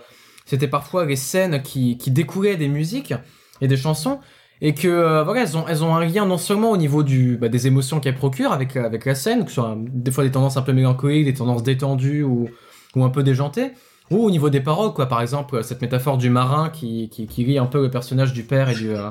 c'était 0.47 0.69
parfois 0.69 1.05
les 1.05 1.17
scènes 1.17 1.63
qui, 1.63 1.97
qui 1.97 2.11
des 2.11 2.69
musiques 2.69 3.15
et 3.61 3.69
des 3.69 3.77
chansons. 3.77 4.21
Et 4.63 4.75
que 4.75 4.89
euh, 4.89 5.25
voilà 5.25 5.43
elles 5.43 5.57
ont 5.57 5.67
elles 5.67 5.83
ont 5.83 5.95
un 5.95 6.05
lien 6.05 6.27
non 6.27 6.37
seulement 6.37 6.71
au 6.71 6.77
niveau 6.77 7.03
du 7.03 7.39
bah, 7.39 7.49
des 7.49 7.67
émotions 7.67 7.99
qu'elles 7.99 8.17
procurent 8.17 8.53
avec 8.53 8.77
avec 8.77 9.07
la 9.07 9.15
scène 9.15 9.45
que 9.45 9.49
ce 9.49 9.55
soit 9.55 9.75
des 9.79 10.11
fois 10.11 10.23
des 10.23 10.31
tendances 10.31 10.59
un 10.59 10.63
peu 10.63 10.75
mélancoliques 10.75 11.25
des 11.25 11.33
tendances 11.33 11.63
détendues 11.63 12.23
ou 12.25 12.47
ou 12.95 13.05
un 13.05 13.09
peu 13.09 13.23
déjantées 13.23 13.73
ou 14.11 14.19
au 14.19 14.31
niveau 14.31 14.51
des 14.51 14.61
paroles 14.61 14.93
quoi. 14.93 15.07
Par 15.07 15.23
exemple 15.23 15.65
cette 15.65 15.81
métaphore 15.81 16.19
du 16.19 16.29
marin 16.29 16.69
qui 16.69 17.09
qui 17.09 17.27
qui 17.27 17.45
lie 17.45 17.57
un 17.57 17.65
peu 17.65 17.81
le 17.81 17.91
personnage 17.91 18.35
du 18.35 18.43
père 18.43 18.69
et 18.69 18.75
du 18.75 18.91
euh, 18.91 19.09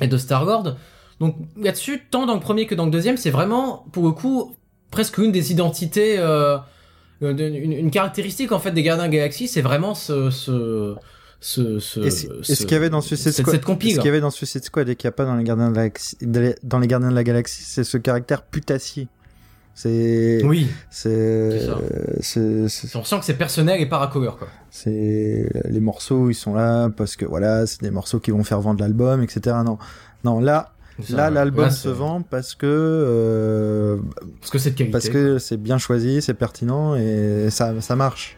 et 0.00 0.06
de 0.06 0.16
Star-Lord 0.16 0.76
donc 1.20 1.36
là-dessus 1.56 2.02
tant 2.10 2.26
dans 2.26 2.34
le 2.34 2.40
premier 2.40 2.66
que 2.66 2.74
dans 2.74 2.84
le 2.84 2.90
deuxième 2.90 3.16
c'est 3.16 3.30
vraiment 3.30 3.86
pour 3.92 4.04
le 4.04 4.12
coup 4.12 4.54
presque 4.90 5.18
une 5.18 5.32
des 5.32 5.50
identités 5.52 6.18
euh, 6.18 6.58
euh, 7.22 7.32
d'une- 7.32 7.54
une, 7.54 7.72
une 7.72 7.90
caractéristique 7.90 8.52
en 8.52 8.58
fait 8.58 8.72
des 8.72 8.82
Gardiens 8.82 9.04
de 9.06 9.10
la 9.12 9.16
Galaxie 9.16 9.48
c'est 9.48 9.62
vraiment 9.62 9.94
ce 9.94 10.30
ce 10.30 10.94
ce, 11.38 11.78
ce, 11.78 12.00
Et 12.00 12.10
ce- 12.10 12.42
ce 12.42 12.62
qu'il 12.62 12.72
y 12.72 12.74
avait 12.74 12.88
dans 12.90 13.02
Suicide 13.02 13.30
Squad, 13.32 13.54
cette 13.54 13.62
ce 13.66 13.74
qu'il 13.76 14.04
y 14.04 14.08
avait 14.08 14.20
dans 14.20 14.30
Suicide 14.30 14.64
Squad 14.64 14.88
et 14.88 14.96
qu'il 14.96 15.06
n'y 15.06 15.10
a 15.10 15.12
pas 15.12 15.26
dans 15.26 15.36
les 15.36 15.44
Gardiens 15.44 15.70
de 15.70 15.76
la 15.76 15.82
Galaxie, 15.88 16.16
dans 16.62 16.78
les 16.78 16.86
Gardiens 16.86 17.10
de 17.10 17.14
la 17.14 17.24
Galaxie, 17.24 17.62
c'est 17.62 17.84
ce 17.84 17.98
caractère 17.98 18.42
putassier. 18.42 19.06
C'est, 19.74 20.40
oui. 20.44 20.68
c'est, 20.90 21.60
c'est, 22.20 22.96
on 22.96 23.04
sent 23.04 23.18
que 23.18 23.24
c'est 23.26 23.34
personnel 23.36 23.78
et 23.80 23.86
pas 23.86 23.98
raccord 23.98 24.38
quoi. 24.38 24.48
C'est- 24.70 25.50
les 25.68 25.80
morceaux, 25.80 26.30
ils 26.30 26.34
sont 26.34 26.54
là 26.54 26.88
parce 26.88 27.16
que 27.16 27.26
voilà, 27.26 27.66
c'est 27.66 27.82
des 27.82 27.90
morceaux 27.90 28.18
qui 28.18 28.30
vont 28.30 28.42
faire 28.42 28.60
vendre 28.62 28.80
l'album, 28.80 29.22
etc. 29.22 29.56
Non, 29.64 29.76
non, 30.24 30.40
là, 30.40 30.72
ça, 31.02 31.16
là, 31.16 31.30
l'album 31.30 31.70
se 31.70 31.88
vend 31.88 32.22
parce 32.22 32.54
que, 32.54 32.66
euh, 32.66 33.98
parce 34.40 34.50
que 34.50 34.58
c'est 34.58 34.70
de 34.70 34.76
qualité. 34.76 34.92
parce 34.92 35.08
que 35.08 35.38
c'est 35.38 35.56
bien 35.56 35.78
choisi, 35.78 36.22
c'est 36.22 36.34
pertinent 36.34 36.94
et 36.96 37.48
ça, 37.50 37.80
ça 37.80 37.96
marche. 37.96 38.36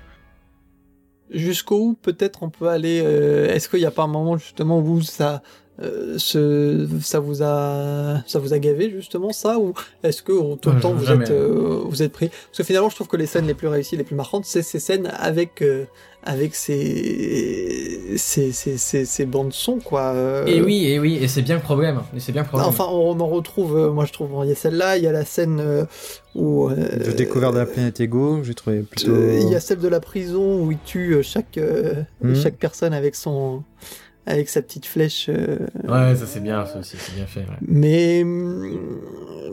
Jusqu'où 1.31 1.91
où 1.91 1.95
peut-être 1.95 2.43
on 2.43 2.51
peut 2.51 2.69
aller 2.69 3.03
euh, 3.05 3.53
Est-ce 3.53 3.69
qu'il 3.69 3.81
n'y 3.81 3.87
a 3.87 3.91
pas 3.91 4.05
un 4.05 4.09
moment 4.09 4.39
justement 4.39 4.81
où 4.81 5.03
ça, 5.03 5.43
euh, 5.81 6.15
ce, 6.19 6.89
ça 7.03 7.21
vous 7.21 7.43
a, 7.43 8.23
ça 8.27 8.39
vous 8.39 8.53
a 8.53 8.59
gavé 8.59 8.91
justement 8.91 9.33
ça 9.33 9.59
ou 9.59 9.75
est-ce 10.03 10.23
que 10.23 10.33
autant 10.33 10.73
Ouais, 10.73 10.97
vous 10.97 11.05
jamais. 11.05 11.25
êtes, 11.25 11.31
euh, 11.31 11.83
vous 11.85 12.03
êtes 12.03 12.13
pris? 12.13 12.29
Parce 12.29 12.59
que 12.59 12.65
finalement, 12.65 12.89
je 12.89 12.95
trouve 12.97 13.07
que 13.09 13.17
les 13.17 13.27
scènes 13.27 13.47
les 13.47 13.55
plus 13.55 13.69
réussies, 13.69 13.97
les 13.97 14.05
plus 14.05 14.17
marquantes, 14.17 14.45
c'est 14.45 14.63
ces 14.63 14.81
scènes 14.81 15.11
avec, 15.17 15.63
euh, 15.63 15.85
avec 16.25 16.55
ces, 16.57 18.17
ces, 18.17 18.53
ces, 18.53 18.77
ces, 18.77 19.05
ces 19.05 19.27
bandes 19.27 19.53
son 19.53 19.79
quoi. 19.79 20.13
euh. 20.15 20.47
Et 20.47 20.61
oui, 20.61 20.87
et 20.87 20.99
oui, 20.99 21.19
et 21.21 21.29
c'est 21.29 21.43
bien 21.43 21.57
le 21.57 21.63
problème. 21.63 22.01
Et 22.17 22.21
c'est 22.21 22.33
bien 22.33 22.43
le 22.43 22.49
problème. 22.49 22.69
Enfin, 22.69 22.87
on 22.91 23.19
en 23.21 23.27
retrouve. 23.27 23.77
euh, 23.77 23.91
moi, 23.93 24.05
je 24.05 24.13
trouve. 24.13 24.31
Il 24.45 24.49
y 24.49 24.53
a 24.53 24.55
celle-là. 24.55 24.97
Il 24.97 25.05
y 25.05 25.07
a 25.07 25.13
la 25.13 25.25
scène 25.25 25.61
euh, 25.61 25.85
où. 26.35 26.69
euh, 26.69 26.75
De 26.75 27.13
découverte 27.13 27.55
de 27.55 27.59
la 27.61 27.67
planète 27.67 28.01
Ego, 28.01 28.41
j'ai 28.43 28.55
trouvé 28.55 28.81
plutôt. 28.83 29.15
Il 29.15 29.49
y 29.49 29.55
a 29.55 29.61
celle 29.61 29.79
de 29.79 29.89
la 29.89 30.01
prison 30.01 30.65
où 30.65 30.73
il 30.73 30.79
tue 30.85 31.23
chaque 31.23 31.57
euh, 31.59 31.95
Mhm. 32.21 32.35
chaque 32.35 32.57
personne 32.57 32.93
avec 32.93 33.15
son 33.15 33.63
avec 34.29 34.49
sa 34.49 34.63
petite 34.63 34.87
flèche. 34.87 35.29
euh, 35.29 35.59
Ouais, 35.89 36.15
ça 36.17 36.27
c'est 36.27 36.41
bien, 36.41 36.65
ça 36.67 36.79
aussi, 36.79 36.97
c'est 36.99 37.15
bien 37.15 37.27
fait. 37.27 37.41
ouais. 37.41 37.57
Mais 37.63 38.23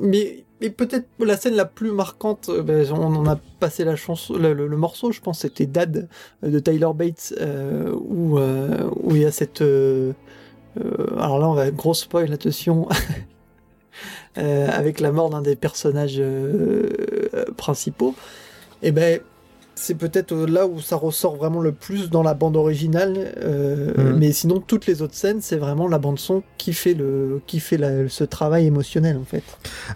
mais 0.02 0.44
mais 0.62 0.70
peut-être 0.70 1.08
la 1.20 1.36
scène 1.38 1.56
la 1.56 1.66
plus 1.66 1.92
marquante. 1.92 2.48
euh, 2.50 2.62
ben, 2.62 2.86
on 2.94 3.14
en 3.16 3.26
a 3.28 3.38
passé 3.60 3.84
la 3.84 3.96
chanson, 3.96 4.36
le, 4.38 4.54
le- 4.54 4.68
le 4.68 4.78
morceau. 4.78 5.12
Je 5.12 5.20
pense 5.22 5.40
c'était 5.40 5.66
Dad 5.66 6.08
euh, 6.44 6.50
de 6.50 6.60
Tyler 6.60 6.88
Bates 6.96 7.34
euh, 7.42 7.92
où 7.94 8.40
euh, 8.40 8.90
où 9.04 9.16
il 9.16 9.22
y 9.24 9.26
a 9.26 9.32
cette. 9.32 9.62
alors 9.62 11.40
là, 11.40 11.50
on 11.50 11.54
va 11.54 11.72
gros 11.72 11.94
spoil, 11.94 12.32
attention. 12.34 12.88
Avec 14.36 15.00
la 15.00 15.12
mort 15.14 15.30
d'un 15.30 15.42
des 15.42 15.56
personnages 15.56 16.22
principaux, 17.56 18.14
et 18.84 18.92
ben 18.92 19.22
c'est 19.76 19.96
peut-être 19.96 20.32
euh, 20.34 20.46
là 20.48 20.66
où 20.68 20.80
ça 20.80 20.96
ressort 20.96 21.36
vraiment 21.36 21.60
le 21.62 21.72
plus 21.72 22.10
dans 22.10 22.24
la 22.24 22.34
bande 22.34 22.56
originale. 22.56 23.34
euh, 23.38 23.94
Mhm. 24.14 24.18
Mais 24.20 24.32
sinon, 24.32 24.60
toutes 24.60 24.86
les 24.88 25.02
autres 25.02 25.16
scènes, 25.16 25.42
c'est 25.42 25.58
vraiment 25.58 25.88
la 25.88 26.00
bande 26.00 26.18
son 26.20 26.44
qui 26.58 26.74
fait 26.74 26.94
le 26.94 27.42
qui 27.46 27.60
fait 27.60 27.78
la- 27.78 28.08
ce 28.10 28.24
travail 28.24 28.66
émotionnel 28.66 29.18
en 29.18 29.26
fait. 29.26 29.44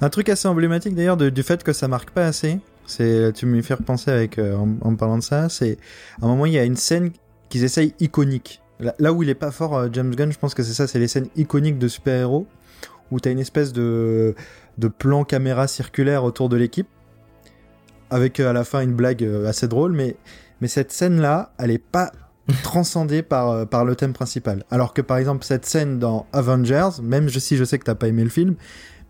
Un 0.02 0.10
truc 0.10 0.30
assez 0.30 0.48
emblématique 0.48 0.96
d'ailleurs 0.96 1.18
du 1.18 1.44
fait 1.44 1.64
que 1.64 1.74
ça 1.74 1.88
marque 1.88 2.12
pas 2.12 2.26
assez. 2.26 2.60
C'est, 2.86 3.32
tu 3.34 3.46
me 3.46 3.62
fais 3.62 3.76
repenser 3.76 4.10
avec 4.12 4.38
euh, 4.40 4.58
en, 4.82 4.96
parlant 4.96 5.18
de 5.20 5.24
ça. 5.24 5.48
C'est 5.50 5.78
à 6.22 6.26
un 6.26 6.30
moment 6.30 6.46
il 6.46 6.54
y 6.54 6.60
a 6.60 6.64
une 6.64 6.76
scène 6.76 7.12
qu'ils 7.50 7.64
essayent 7.64 7.94
iconique. 8.00 8.62
Là, 8.80 8.96
là 9.00 9.14
où 9.14 9.24
il 9.24 9.30
est 9.30 9.36
pas 9.36 9.52
fort, 9.52 9.78
euh, 9.78 9.88
James 9.94 10.14
Gunn, 10.16 10.32
je 10.32 10.40
pense 10.40 10.54
que 10.56 10.64
c'est 10.64 10.74
ça, 10.74 10.88
c'est 10.88 11.00
les 11.00 11.08
scènes 11.08 11.28
iconiques 11.36 11.78
de 11.78 11.88
super-héros 11.88 12.48
où 13.12 13.20
t'as 13.20 13.32
une 13.32 13.40
espèce 13.40 13.74
de 13.74 14.36
de 14.78 14.88
plan 14.88 15.24
caméra 15.26 15.68
circulaire 15.68 16.24
autour 16.24 16.48
de 16.50 16.56
l'équipe 16.58 16.88
avec 18.10 18.40
euh, 18.40 18.50
à 18.50 18.54
la 18.54 18.64
fin 18.64 18.82
une 18.82 18.94
blague 18.94 19.24
euh, 19.24 19.48
assez 19.48 19.68
drôle, 19.68 19.92
mais 19.94 20.16
mais 20.62 20.68
cette 20.68 20.92
scène 20.92 21.20
là, 21.22 21.52
elle 21.60 21.72
est 21.72 21.78
pas 21.78 22.12
transcendée 22.64 23.22
par 23.22 23.50
euh, 23.52 23.66
par 23.66 23.86
le 23.86 23.96
thème 23.96 24.14
principal. 24.14 24.64
Alors 24.72 24.94
que 24.94 25.02
par 25.02 25.18
exemple 25.18 25.46
cette 25.46 25.66
scène 25.66 26.00
dans 26.00 26.26
Avengers, 26.34 26.90
même 27.02 27.30
si 27.30 27.58
je 27.58 27.64
sais 27.64 27.78
que 27.80 27.84
t'as 27.86 27.96
pas 27.96 28.08
aimé 28.08 28.24
le 28.24 28.30
film, 28.30 28.56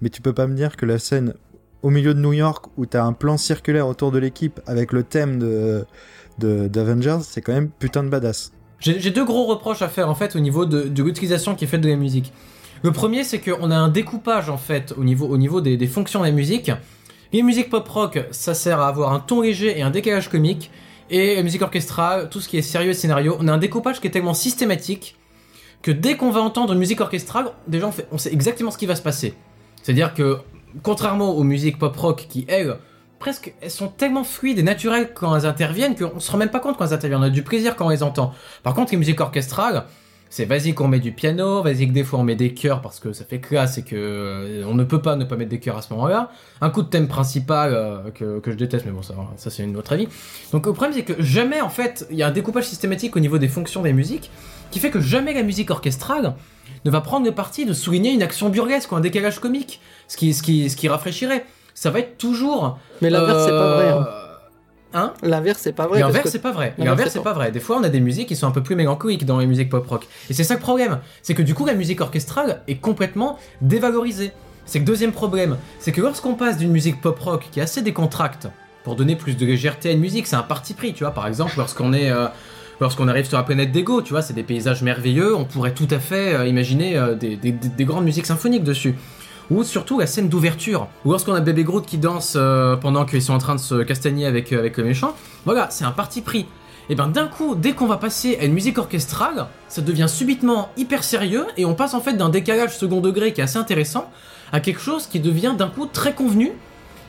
mais 0.02 0.10
tu 0.10 0.22
peux 0.22 0.34
pas 0.34 0.48
me 0.48 0.56
dire 0.56 0.76
que 0.78 0.86
la 0.86 1.00
scène 1.00 1.34
au 1.82 1.90
milieu 1.90 2.14
de 2.14 2.20
New 2.20 2.34
York 2.34 2.66
où 2.78 2.86
t'as 2.86 3.04
un 3.04 3.14
plan 3.14 3.38
circulaire 3.38 3.88
autour 3.88 4.12
de 4.12 4.20
l'équipe 4.20 4.60
avec 4.68 4.92
le 4.92 5.04
thème 5.04 5.40
de 5.40 5.86
de- 6.40 6.68
d'Avengers, 6.68 7.20
c'est 7.24 7.42
quand 7.42 7.54
même 7.54 7.70
putain 7.70 8.04
de 8.04 8.10
badass. 8.10 8.52
J'ai 8.80 9.00
j'ai 9.00 9.12
deux 9.12 9.26
gros 9.26 9.46
reproches 9.46 9.82
à 9.82 9.90
faire 9.90 10.10
en 10.10 10.16
fait 10.16 10.36
au 10.36 10.40
niveau 10.40 10.66
de, 10.66 10.84
de 10.84 11.04
l'utilisation 11.04 11.56
qui 11.56 11.66
est 11.66 11.68
faite 11.68 11.82
de 11.82 11.90
la 11.90 11.96
musique. 11.98 12.32
Le 12.82 12.92
premier, 12.94 13.26
c'est 13.26 13.40
qu'on 13.40 13.72
a 13.72 13.76
un 13.76 13.90
découpage 13.90 14.50
en 14.50 14.58
fait 14.58 14.94
au 14.98 15.04
niveau, 15.04 15.28
au 15.28 15.38
niveau 15.38 15.60
des, 15.60 15.76
des 15.76 15.88
fonctions 15.88 16.22
de 16.22 16.26
la 16.26 16.32
musique. 16.32 16.72
Les 17.32 17.44
musiques 17.44 17.70
pop 17.70 17.88
rock, 17.88 18.20
ça 18.32 18.56
sert 18.56 18.80
à 18.80 18.88
avoir 18.88 19.14
un 19.14 19.20
ton 19.20 19.42
léger 19.42 19.78
et 19.78 19.84
un 19.84 19.92
décalage 19.92 20.30
comique. 20.30 20.72
Et 21.12 21.36
la 21.36 21.44
musique 21.44 21.62
orchestrale, 21.62 22.30
tout 22.30 22.42
ce 22.42 22.48
qui 22.48 22.58
est 22.58 22.64
sérieux 22.64 22.92
et 22.92 22.94
scénario, 22.96 23.38
on 23.40 23.48
a 23.48 23.54
un 23.54 23.58
découpage 23.58 24.00
qui 24.00 24.08
est 24.08 24.12
tellement 24.12 24.34
systématique 24.34 25.16
que 25.82 25.92
dès 25.92 26.18
qu'on 26.18 26.32
va 26.32 26.42
entendre 26.42 26.74
une 26.74 26.80
musique 26.80 27.02
orchestrale, 27.02 27.52
déjà 27.68 27.88
on, 27.88 27.94
on 28.12 28.18
sait 28.18 28.34
exactement 28.34 28.72
ce 28.72 28.78
qui 28.78 28.86
va 28.86 28.96
se 28.96 29.02
passer. 29.02 29.36
C'est-à-dire 29.82 30.14
que, 30.14 30.40
contrairement 30.84 31.32
aux 31.36 31.44
musiques 31.44 31.80
pop 31.80 31.96
rock 31.96 32.26
qui, 32.30 32.46
elles, 32.48 32.78
presque, 33.20 33.54
elles 33.62 33.72
sont 33.72 33.88
tellement 33.88 34.24
fluides 34.24 34.60
et 34.60 34.64
naturelles 34.64 35.12
quand 35.14 35.36
elles 35.36 35.46
interviennent 35.46 35.96
qu'on 35.96 36.20
se 36.20 36.32
rend 36.32 36.38
même 36.38 36.50
pas 36.50 36.60
compte 36.60 36.78
quand 36.78 36.86
elles 36.86 36.94
interviennent. 36.94 37.22
On 37.22 37.26
a 37.26 37.30
du 37.30 37.44
plaisir 37.44 37.76
quand 37.76 37.86
on 37.86 37.90
les 37.90 38.04
entend. 38.04 38.34
Par 38.64 38.74
contre, 38.74 38.92
les 38.92 38.98
musiques 38.98 39.22
orchestrales, 39.22 39.86
C'est 40.32 40.46
vas-y 40.46 40.76
qu'on 40.76 40.88
met 40.88 41.00
du 41.00 41.12
piano, 41.12 41.64
vas-y 41.64 41.88
que 41.88 41.92
des 41.92 42.04
fois 42.04 42.20
on 42.20 42.24
met 42.24 42.36
des 42.36 42.54
chœurs 42.54 42.82
parce 42.82 43.00
que 43.00 43.14
ça 43.14 43.26
fait 43.26 43.40
classe 43.40 43.80
et 43.80 43.84
que 43.84 43.96
euh, 43.96 44.64
on 44.68 44.76
ne 44.76 44.84
peut 44.84 45.02
pas 45.02 45.16
ne 45.16 45.26
pas 45.26 45.36
mettre 45.36 45.50
des 45.50 45.60
chœurs 45.60 45.78
à 45.78 45.82
ce 45.82 45.92
moment-là. 45.94 46.30
Un 46.62 46.70
coup 46.70 46.84
de 46.84 46.88
thème 46.88 47.08
principal 47.08 47.74
euh, 47.74 48.12
que, 48.14 48.40
que 48.40 48.52
je 48.52 48.56
déteste, 48.56 48.86
mais 48.86 48.92
bon 48.92 49.02
ça, 49.02 49.16
ça 49.38 49.50
c'est 49.50 49.64
une 49.64 49.76
autre 49.76 49.92
avis. 49.92 50.08
Donc 50.52 50.68
le 50.68 50.74
problème 50.74 50.94
c'est 50.96 51.04
que 51.04 51.20
jamais 51.22 51.62
en 51.62 51.70
fait 51.70 52.06
il 52.12 52.18
y 52.18 52.22
a 52.22 52.28
un 52.28 52.32
découpage 52.32 52.66
systématique 52.66 53.16
au 53.16 53.20
niveau 53.20 53.40
des 53.40 53.48
fonctions 53.48 53.82
des 53.82 53.92
musiques 53.94 54.30
qui 54.70 54.78
fait 54.80 54.92
que 54.92 55.02
jamais 55.02 55.34
la 55.34 55.42
musique 55.42 55.72
orchestrale 55.72 56.36
ne 56.86 56.92
va 56.92 57.02
prendre 57.02 57.26
le 57.26 57.34
parti 57.34 57.66
de 57.66 57.74
souligner 57.74 58.12
une 58.12 58.22
action 58.22 58.50
burlesque 58.50 58.92
ou 58.92 58.96
un 58.96 59.02
décalage 59.02 59.40
comique, 59.40 59.82
ce 60.08 60.16
qui, 60.16 60.36
ce 60.36 60.44
qui, 60.44 60.70
ce 60.70 60.76
qui 60.76 60.88
rafraîchirait. 60.90 61.44
Ça 61.74 61.90
va 61.92 62.00
être 62.00 62.18
toujours. 62.18 62.78
Mais 63.02 63.10
l'inverse, 63.10 63.46
c'est 63.46 63.52
pas 63.52 63.76
vrai. 63.76 63.88
hein. 63.90 64.08
Hein 64.94 65.14
L'inverse, 65.22 65.60
c'est 65.62 65.74
pas 65.74 65.86
vrai. 65.88 66.00
L'inverse, 66.00 66.24
que- 66.26 66.30
c'est 66.32 66.40
pas 66.42 66.52
vrai. 66.52 66.74
L'inverse, 66.80 67.12
c'est 67.14 67.22
pas 67.24 67.34
vrai. 67.34 67.52
Des 67.52 67.60
fois, 67.60 67.78
on 67.80 67.84
a 67.84 67.90
des 67.90 68.00
musiques 68.00 68.28
qui 68.28 68.36
sont 68.36 68.48
un 68.48 68.52
peu 68.52 68.64
plus 68.64 68.76
mélancoliques 68.76 69.26
dans 69.26 69.38
les 69.40 69.46
musiques 69.46 69.70
pop 69.70 69.86
rock. 69.88 70.08
Et 70.30 70.34
c'est 70.34 70.44
ça 70.44 70.56
le 70.56 70.60
problème. 70.60 71.00
C'est 71.22 71.36
que 71.36 71.44
du 71.44 71.54
coup, 71.54 71.66
la 71.66 71.76
musique 71.76 72.02
orchestrale 72.02 72.62
est 72.68 72.76
complètement 72.78 73.38
dévalorisée. 73.62 74.32
C'est 74.66 74.80
le 74.80 74.86
deuxième 74.86 75.12
problème. 75.12 75.58
C'est 75.80 75.92
que 75.92 76.02
lorsqu'on 76.02 76.34
passe 76.36 76.58
d'une 76.58 76.72
musique 76.72 77.02
pop 77.02 77.20
rock 77.20 77.48
qui 77.52 77.60
est 77.60 77.64
assez 77.64 77.82
décontracte 77.82 78.48
pour 78.84 78.96
donner 78.96 79.16
plus 79.16 79.36
de 79.38 79.46
légèreté 79.46 79.90
à 79.90 79.92
une 79.92 80.00
musique, 80.00 80.26
c'est 80.28 80.36
un 80.36 80.42
parti 80.44 80.74
pris, 80.74 80.94
tu 80.94 81.04
vois. 81.04 81.14
Par 81.14 81.28
exemple, 81.28 81.54
lorsqu'on 81.58 81.94
est. 81.94 82.10
euh, 82.12 82.28
Lorsqu'on 82.82 83.10
arrive 83.10 83.26
sur 83.28 83.36
la 83.38 83.44
planète 83.44 83.74
d'Ego, 83.74 84.02
tu 84.02 84.12
vois, 84.14 84.22
c'est 84.22 84.32
des 84.34 84.42
paysages 84.42 84.84
merveilleux, 84.84 85.36
on 85.36 85.44
pourrait 85.44 85.74
tout 85.74 85.88
à 85.92 86.00
fait 86.00 86.34
euh, 86.34 86.48
imaginer 86.48 86.96
euh, 86.98 87.14
des, 87.14 87.36
des- 87.36 87.52
des- 87.52 87.68
des 87.68 87.84
grandes 87.84 88.06
musiques 88.06 88.26
symphoniques 88.26 88.64
dessus. 88.64 88.96
Ou 89.52 89.64
surtout 89.64 90.00
la 90.00 90.08
scène 90.08 90.30
d'ouverture, 90.30 90.88
ou 91.06 91.12
lorsqu'on 91.12 91.34
a 91.34 91.40
Baby 91.40 91.64
Groot 91.64 91.86
qui 91.86 91.98
danse 91.98 92.34
euh, 92.36 92.76
pendant 92.76 93.06
qu'ils 93.06 93.22
sont 93.22 93.34
en 93.34 93.40
train 93.40 93.56
de 93.56 93.60
se 93.60 93.82
castagner 93.82 94.26
avec, 94.26 94.54
euh, 94.54 94.60
avec 94.60 94.78
le 94.78 94.84
méchant, 94.84 95.16
voilà, 95.46 95.70
c'est 95.72 95.86
un 95.86 95.92
parti 95.92 96.22
pris. 96.22 96.46
Et 96.90 96.96
ben 96.96 97.08
d'un 97.08 97.28
coup, 97.28 97.56
dès 97.56 97.74
qu'on 97.74 97.86
va 97.86 97.98
passer 97.98 98.38
à 98.40 98.46
une 98.46 98.54
musique 98.54 98.78
orchestrale, 98.80 99.48
ça 99.68 99.82
devient 99.82 100.08
subitement 100.08 100.70
hyper 100.76 101.04
sérieux 101.04 101.46
et 101.56 101.66
on 101.66 101.76
passe 101.76 101.94
en 101.94 102.02
fait 102.02 102.14
d'un 102.14 102.30
décalage 102.30 102.76
second 102.76 103.00
degré 103.00 103.32
qui 103.32 103.42
est 103.42 103.44
assez 103.44 103.58
intéressant 103.58 104.10
à 104.52 104.60
quelque 104.60 104.82
chose 104.82 105.06
qui 105.06 105.20
devient 105.20 105.54
d'un 105.56 105.68
coup 105.68 105.86
très 105.86 106.14
convenu 106.14 106.52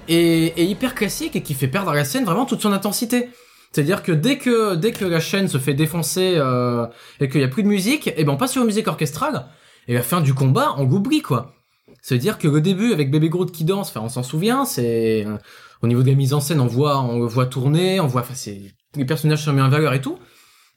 et, 0.09 0.47
et 0.47 0.65
hyper 0.65 0.95
classique 0.95 1.35
et 1.35 1.43
qui 1.43 1.55
fait 1.55 1.69
perdre 1.69 1.91
à 1.91 1.95
la 1.95 2.05
scène 2.05 2.25
vraiment 2.25 2.45
toute 2.45 2.61
son 2.61 2.73
intensité. 2.73 3.31
C'est-à-dire 3.73 4.03
que 4.03 4.13
dès 4.13 4.37
que 4.37 4.75
dès 4.75 4.93
que 4.93 5.05
la 5.05 5.21
chaîne 5.21 5.49
se 5.49 5.59
fait 5.59 5.75
défoncer 5.75 6.35
euh, 6.37 6.87
et 7.21 7.29
qu'il 7.29 7.41
y 7.41 7.45
a 7.45 7.49
plus 7.49 7.63
de 7.63 7.69
musique, 7.69 8.13
et 8.17 8.25
ben 8.25 8.33
on 8.33 8.37
passe 8.37 8.53
sur 8.53 8.63
une 8.63 8.67
musique 8.67 8.89
orchestrale 8.89 9.47
et 9.89 9.95
la 9.95 10.03
fin 10.03 10.21
du 10.21 10.35
combat 10.35 10.75
on 10.77 10.85
l'oublie 10.85 11.23
quoi. 11.23 11.55
C'est-à-dire 12.03 12.39
que 12.39 12.49
le 12.49 12.61
début 12.61 12.93
avec 12.93 13.11
Baby 13.11 13.29
Groot 13.29 13.51
qui 13.53 13.65
danse, 13.65 13.91
enfin 13.91 14.01
on 14.01 14.09
s'en 14.09 14.23
souvient, 14.23 14.65
c'est 14.65 15.27
euh, 15.27 15.37
au 15.83 15.87
niveau 15.87 16.03
de 16.03 16.09
la 16.09 16.15
mise 16.15 16.35
en 16.35 16.41
scène 16.41 16.61
on 16.61 16.67
voit 16.67 17.01
on 17.01 17.19
le 17.19 17.27
voit 17.27 17.47
tourner, 17.47 18.01
on 18.01 18.07
voit 18.07 18.23
enfin 18.23 18.35
c'est 18.35 18.61
les 18.97 19.05
personnages 19.05 19.45
sont 19.45 19.53
mis 19.53 19.61
en 19.61 19.69
valeur 19.69 19.93
et 19.93 20.01
tout. 20.01 20.19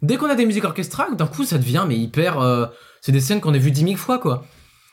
Dès 0.02 0.17
qu'on 0.17 0.30
a 0.30 0.36
des 0.36 0.45
musiques 0.45 0.65
orchestrales, 0.65 1.15
d'un 1.15 1.28
coup 1.28 1.45
ça 1.45 1.58
devient 1.58 1.86
mais 1.88 1.97
hyper 1.97 2.39
euh, 2.39 2.65
c'est 3.02 3.12
des 3.12 3.21
scènes 3.21 3.41
qu'on 3.41 3.54
a 3.54 3.58
vues 3.58 3.71
dix 3.71 3.84
mille 3.84 3.97
fois 3.97 4.19
quoi. 4.19 4.45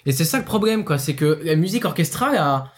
Et 0.06 0.12
c'est 0.12 0.24
ça 0.24 0.38
le 0.38 0.44
problème 0.44 0.85
quoi, 0.85 0.98
c'est 0.98 1.14
que 1.14 1.40
la 1.42 1.56
musique 1.56 1.85
orchestrale 1.85 2.37
a 2.37 2.72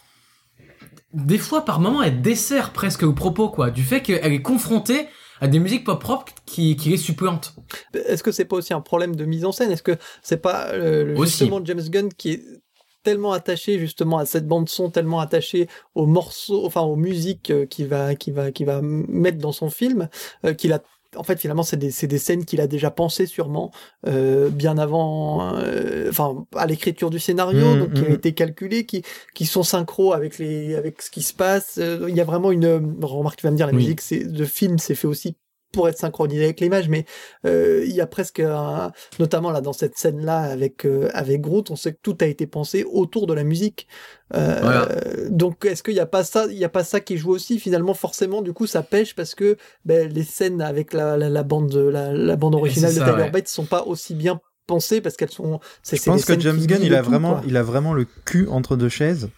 des 1.13 1.39
fois 1.39 1.65
par 1.65 1.79
moments 1.79 2.03
elle 2.03 2.23
dessert 2.23 2.73
presque 2.73 3.03
au 3.03 3.13
propos 3.13 3.49
quoi, 3.49 3.71
du 3.71 3.83
fait 3.83 4.01
qu'elle 4.01 4.33
est 4.33 4.43
confrontée 4.43 5.07
à 5.43 5.49
des 5.49 5.59
musiques 5.59 5.85
pop 5.85 6.03
rock 6.05 6.31
qui, 6.47 6.77
qui 6.77 6.89
les 6.91 6.97
supplantent. 6.97 7.55
Est-ce 7.95 8.23
que 8.23 8.31
c'est 8.31 8.45
pas 8.45 8.57
aussi 8.57 8.73
un 8.73 8.81
problème 8.81 9.17
de 9.17 9.25
mise 9.25 9.45
en 9.45 9.51
scène? 9.51 9.73
Est-ce 9.73 9.83
que 9.83 9.99
c'est 10.23 10.41
pas 10.41 10.69
euh, 10.69 11.17
justement 11.25 11.61
James 11.65 11.83
Gunn 11.83 12.09
qui 12.17 12.31
est 12.31 12.45
tellement 13.03 13.33
attaché 13.33 13.79
justement 13.79 14.19
à 14.19 14.27
cette 14.27 14.47
bande 14.47 14.69
son, 14.69 14.91
tellement 14.91 15.21
attaché 15.21 15.69
aux 15.95 16.07
morceaux, 16.07 16.65
enfin 16.67 16.83
aux 16.83 16.97
musiques 16.97 17.51
euh, 17.51 17.67
qu'il 17.67 17.87
va, 17.89 18.15
qu'il 18.15 18.35
va, 18.35 18.53
qu'il 18.53 18.67
va 18.67 18.81
mettre 18.83 19.39
dans 19.39 19.53
son 19.53 19.71
film, 19.71 20.09
euh, 20.45 20.55
qu'il 20.55 20.73
a 20.73 20.83
en 21.17 21.23
fait, 21.25 21.39
finalement, 21.39 21.63
c'est 21.63 21.77
des, 21.77 21.91
c'est 21.91 22.07
des 22.07 22.19
scènes 22.19 22.45
qu'il 22.45 22.61
a 22.61 22.67
déjà 22.67 22.91
pensées 22.91 23.27
sûrement 23.27 23.71
euh, 24.07 24.49
bien 24.49 24.79
avant, 24.79 25.57
euh, 25.59 26.09
enfin, 26.09 26.47
à 26.57 26.67
l'écriture 26.67 27.11
du 27.11 27.19
scénario, 27.19 27.75
Mhm, 27.75 27.79
donc 27.81 27.93
qui 27.95 28.05
a 28.05 28.09
mhm. 28.09 28.15
été 28.15 28.33
calculé, 28.33 28.87
qui, 28.87 29.03
qui 29.35 29.47
sont 29.47 29.63
synchro 29.63 30.13
avec 30.13 30.39
les, 30.39 30.75
avec 30.75 31.03
ce 31.03 31.11
qui 31.11 31.23
se 31.23 31.35
passe. 31.35 31.79
Euh, 31.79 32.07
Il 32.09 32.17
y 32.17 32.21
a 32.21 32.25
vraiment 32.25 32.51
une, 32.51 32.97
remarque, 33.03 33.39
tu 33.39 33.47
vas 33.47 33.51
me 33.51 33.57
dire, 33.57 33.67
la 33.67 33.73
Oui. 33.73 33.81
musique, 33.81 34.01
c'est, 34.01 34.25
de 34.25 34.45
film, 34.45 34.79
c'est 34.79 34.95
fait 34.95 35.07
aussi 35.07 35.37
pour 35.73 35.89
être 35.89 35.99
synchronisé 35.99 36.45
avec 36.45 36.61
l'image, 36.61 36.89
mais 36.89 37.05
euh, 37.47 37.83
il 37.87 37.95
y 37.95 38.01
a 38.01 38.07
presque 38.07 38.41
un, 38.41 38.93
notamment 39.19 39.51
là 39.51 39.61
dans 39.61 39.73
cette 39.73 39.97
scène 39.97 40.25
là 40.25 40.41
avec 40.41 40.85
euh, 40.85 41.09
avec 41.15 41.41
Groot, 41.41 41.71
on 41.71 41.77
sait 41.77 41.93
que 41.93 41.99
tout 42.03 42.17
a 42.21 42.27
été 42.27 42.47
pensé 42.47 42.85
autour 42.85 43.27
de 43.27 43.35
la 43.35 43.43
musique. 43.45 43.89
Euh, 44.35 44.59
Voilà. 44.63 44.89
Donc 45.31 45.65
est-ce 45.65 45.83
qu'il 45.83 45.95
n'y 45.95 46.01
a 46.01 46.07
pas 46.07 46.25
ça, 46.25 46.47
il 46.51 46.59
y 46.59 46.65
a 46.65 46.69
pas 46.69 46.85
ça 46.85 47.01
qui 47.01 47.17
joue 47.17 47.31
aussi 47.31 47.59
finalement 47.59 47.95
forcément 47.95 48.43
du 48.43 48.53
coup 48.53 48.67
ça 48.67 48.83
pêche 48.83 49.15
parce 49.15 49.35
que 49.35 49.57
ben, 49.85 50.09
les 50.13 50.25
scènes 50.25 50.61
avec 50.63 50.93
la, 50.93 51.17
la, 51.17 51.29
la 51.29 51.43
bande 51.43 51.75
la, 51.75 52.13
la 52.13 52.37
bande 52.37 52.55
originale 52.55 52.93
c'est 52.93 53.01
de 53.01 53.05
Tiger 53.05 53.23
ouais. 53.23 53.31
Bates 53.31 53.49
sont 53.49 53.65
pas 53.65 53.83
aussi 53.85 54.15
bien 54.15 54.41
pensées 54.67 55.01
parce 55.01 55.17
qu'elles 55.17 55.31
sont. 55.31 55.61
Je 55.91 56.03
pense 56.03 56.25
que 56.25 56.39
James 56.39 56.59
Gunn, 56.67 56.83
il 56.83 56.95
a 56.95 57.03
tout, 57.03 57.11
vraiment, 57.11 57.33
quoi. 57.35 57.43
il 57.47 57.57
a 57.57 57.63
vraiment 57.63 57.95
le 57.95 58.07
cul 58.25 58.47
entre 58.49 58.77
deux 58.77 58.89
chaises. 58.89 59.29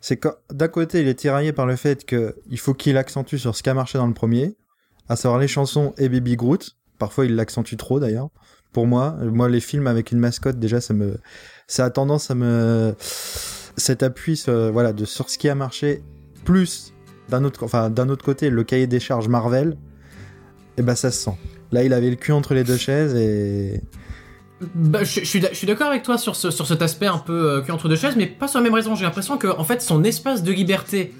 C'est 0.00 0.16
que 0.16 0.28
d'un 0.52 0.68
côté, 0.68 1.00
il 1.00 1.08
est 1.08 1.14
tiraillé 1.14 1.52
par 1.52 1.66
le 1.66 1.74
fait 1.76 2.04
que 2.04 2.36
il 2.48 2.58
faut 2.58 2.74
qu'il 2.74 2.96
accentue 2.96 3.36
sur 3.36 3.56
ce 3.56 3.62
qui 3.62 3.70
a 3.70 3.74
marché 3.74 3.98
dans 3.98 4.06
le 4.06 4.14
premier, 4.14 4.56
à 5.08 5.16
savoir 5.16 5.40
les 5.40 5.48
chansons 5.48 5.94
et 5.98 6.08
Baby 6.08 6.36
Groot. 6.36 6.76
Parfois, 6.98 7.26
il 7.26 7.36
l'accentue 7.36 7.76
trop 7.76 8.00
d'ailleurs. 8.00 8.28
Pour 8.72 8.86
moi, 8.86 9.16
moi, 9.22 9.48
les 9.48 9.60
films 9.60 9.86
avec 9.86 10.12
une 10.12 10.18
mascotte, 10.18 10.58
déjà, 10.58 10.80
ça 10.80 10.94
me, 10.94 11.18
ça 11.66 11.84
a 11.84 11.90
tendance 11.90 12.30
à 12.30 12.34
me, 12.34 12.94
cet 13.76 14.02
appui, 14.02 14.42
voilà, 14.46 14.92
de 14.92 15.04
sur 15.04 15.30
ce 15.30 15.38
qui 15.38 15.48
a 15.48 15.54
marché, 15.54 16.02
plus 16.44 16.92
d'un 17.28 17.44
autre, 17.44 17.64
enfin, 17.64 17.90
d'un 17.90 18.08
autre 18.08 18.24
côté, 18.24 18.50
le 18.50 18.64
cahier 18.64 18.86
des 18.86 19.00
charges 19.00 19.28
Marvel, 19.28 19.76
et 20.76 20.82
ben, 20.82 20.94
ça 20.94 21.10
se 21.10 21.24
sent. 21.24 21.36
Là, 21.72 21.82
il 21.82 21.92
avait 21.92 22.10
le 22.10 22.16
cul 22.16 22.32
entre 22.32 22.54
les 22.54 22.64
deux 22.64 22.76
chaises 22.76 23.14
et 23.14 23.82
Bah, 24.74 25.04
je, 25.04 25.20
je 25.20 25.24
suis 25.24 25.66
d'accord 25.66 25.88
avec 25.88 26.02
toi 26.02 26.18
sur, 26.18 26.36
ce, 26.36 26.50
sur 26.50 26.66
cet 26.66 26.82
aspect 26.82 27.06
un 27.06 27.18
peu 27.18 27.50
euh, 27.50 27.60
cul 27.62 27.72
entre 27.72 27.88
deux 27.88 27.96
chaises, 27.96 28.16
mais 28.16 28.26
pas 28.26 28.48
sur 28.48 28.58
la 28.58 28.64
même 28.64 28.74
raison. 28.74 28.94
J'ai 28.94 29.04
l'impression 29.04 29.38
que 29.38 29.48
en 29.48 29.64
fait 29.64 29.82
son 29.82 30.04
espace 30.04 30.42
de 30.42 30.52
liberté 30.52 31.12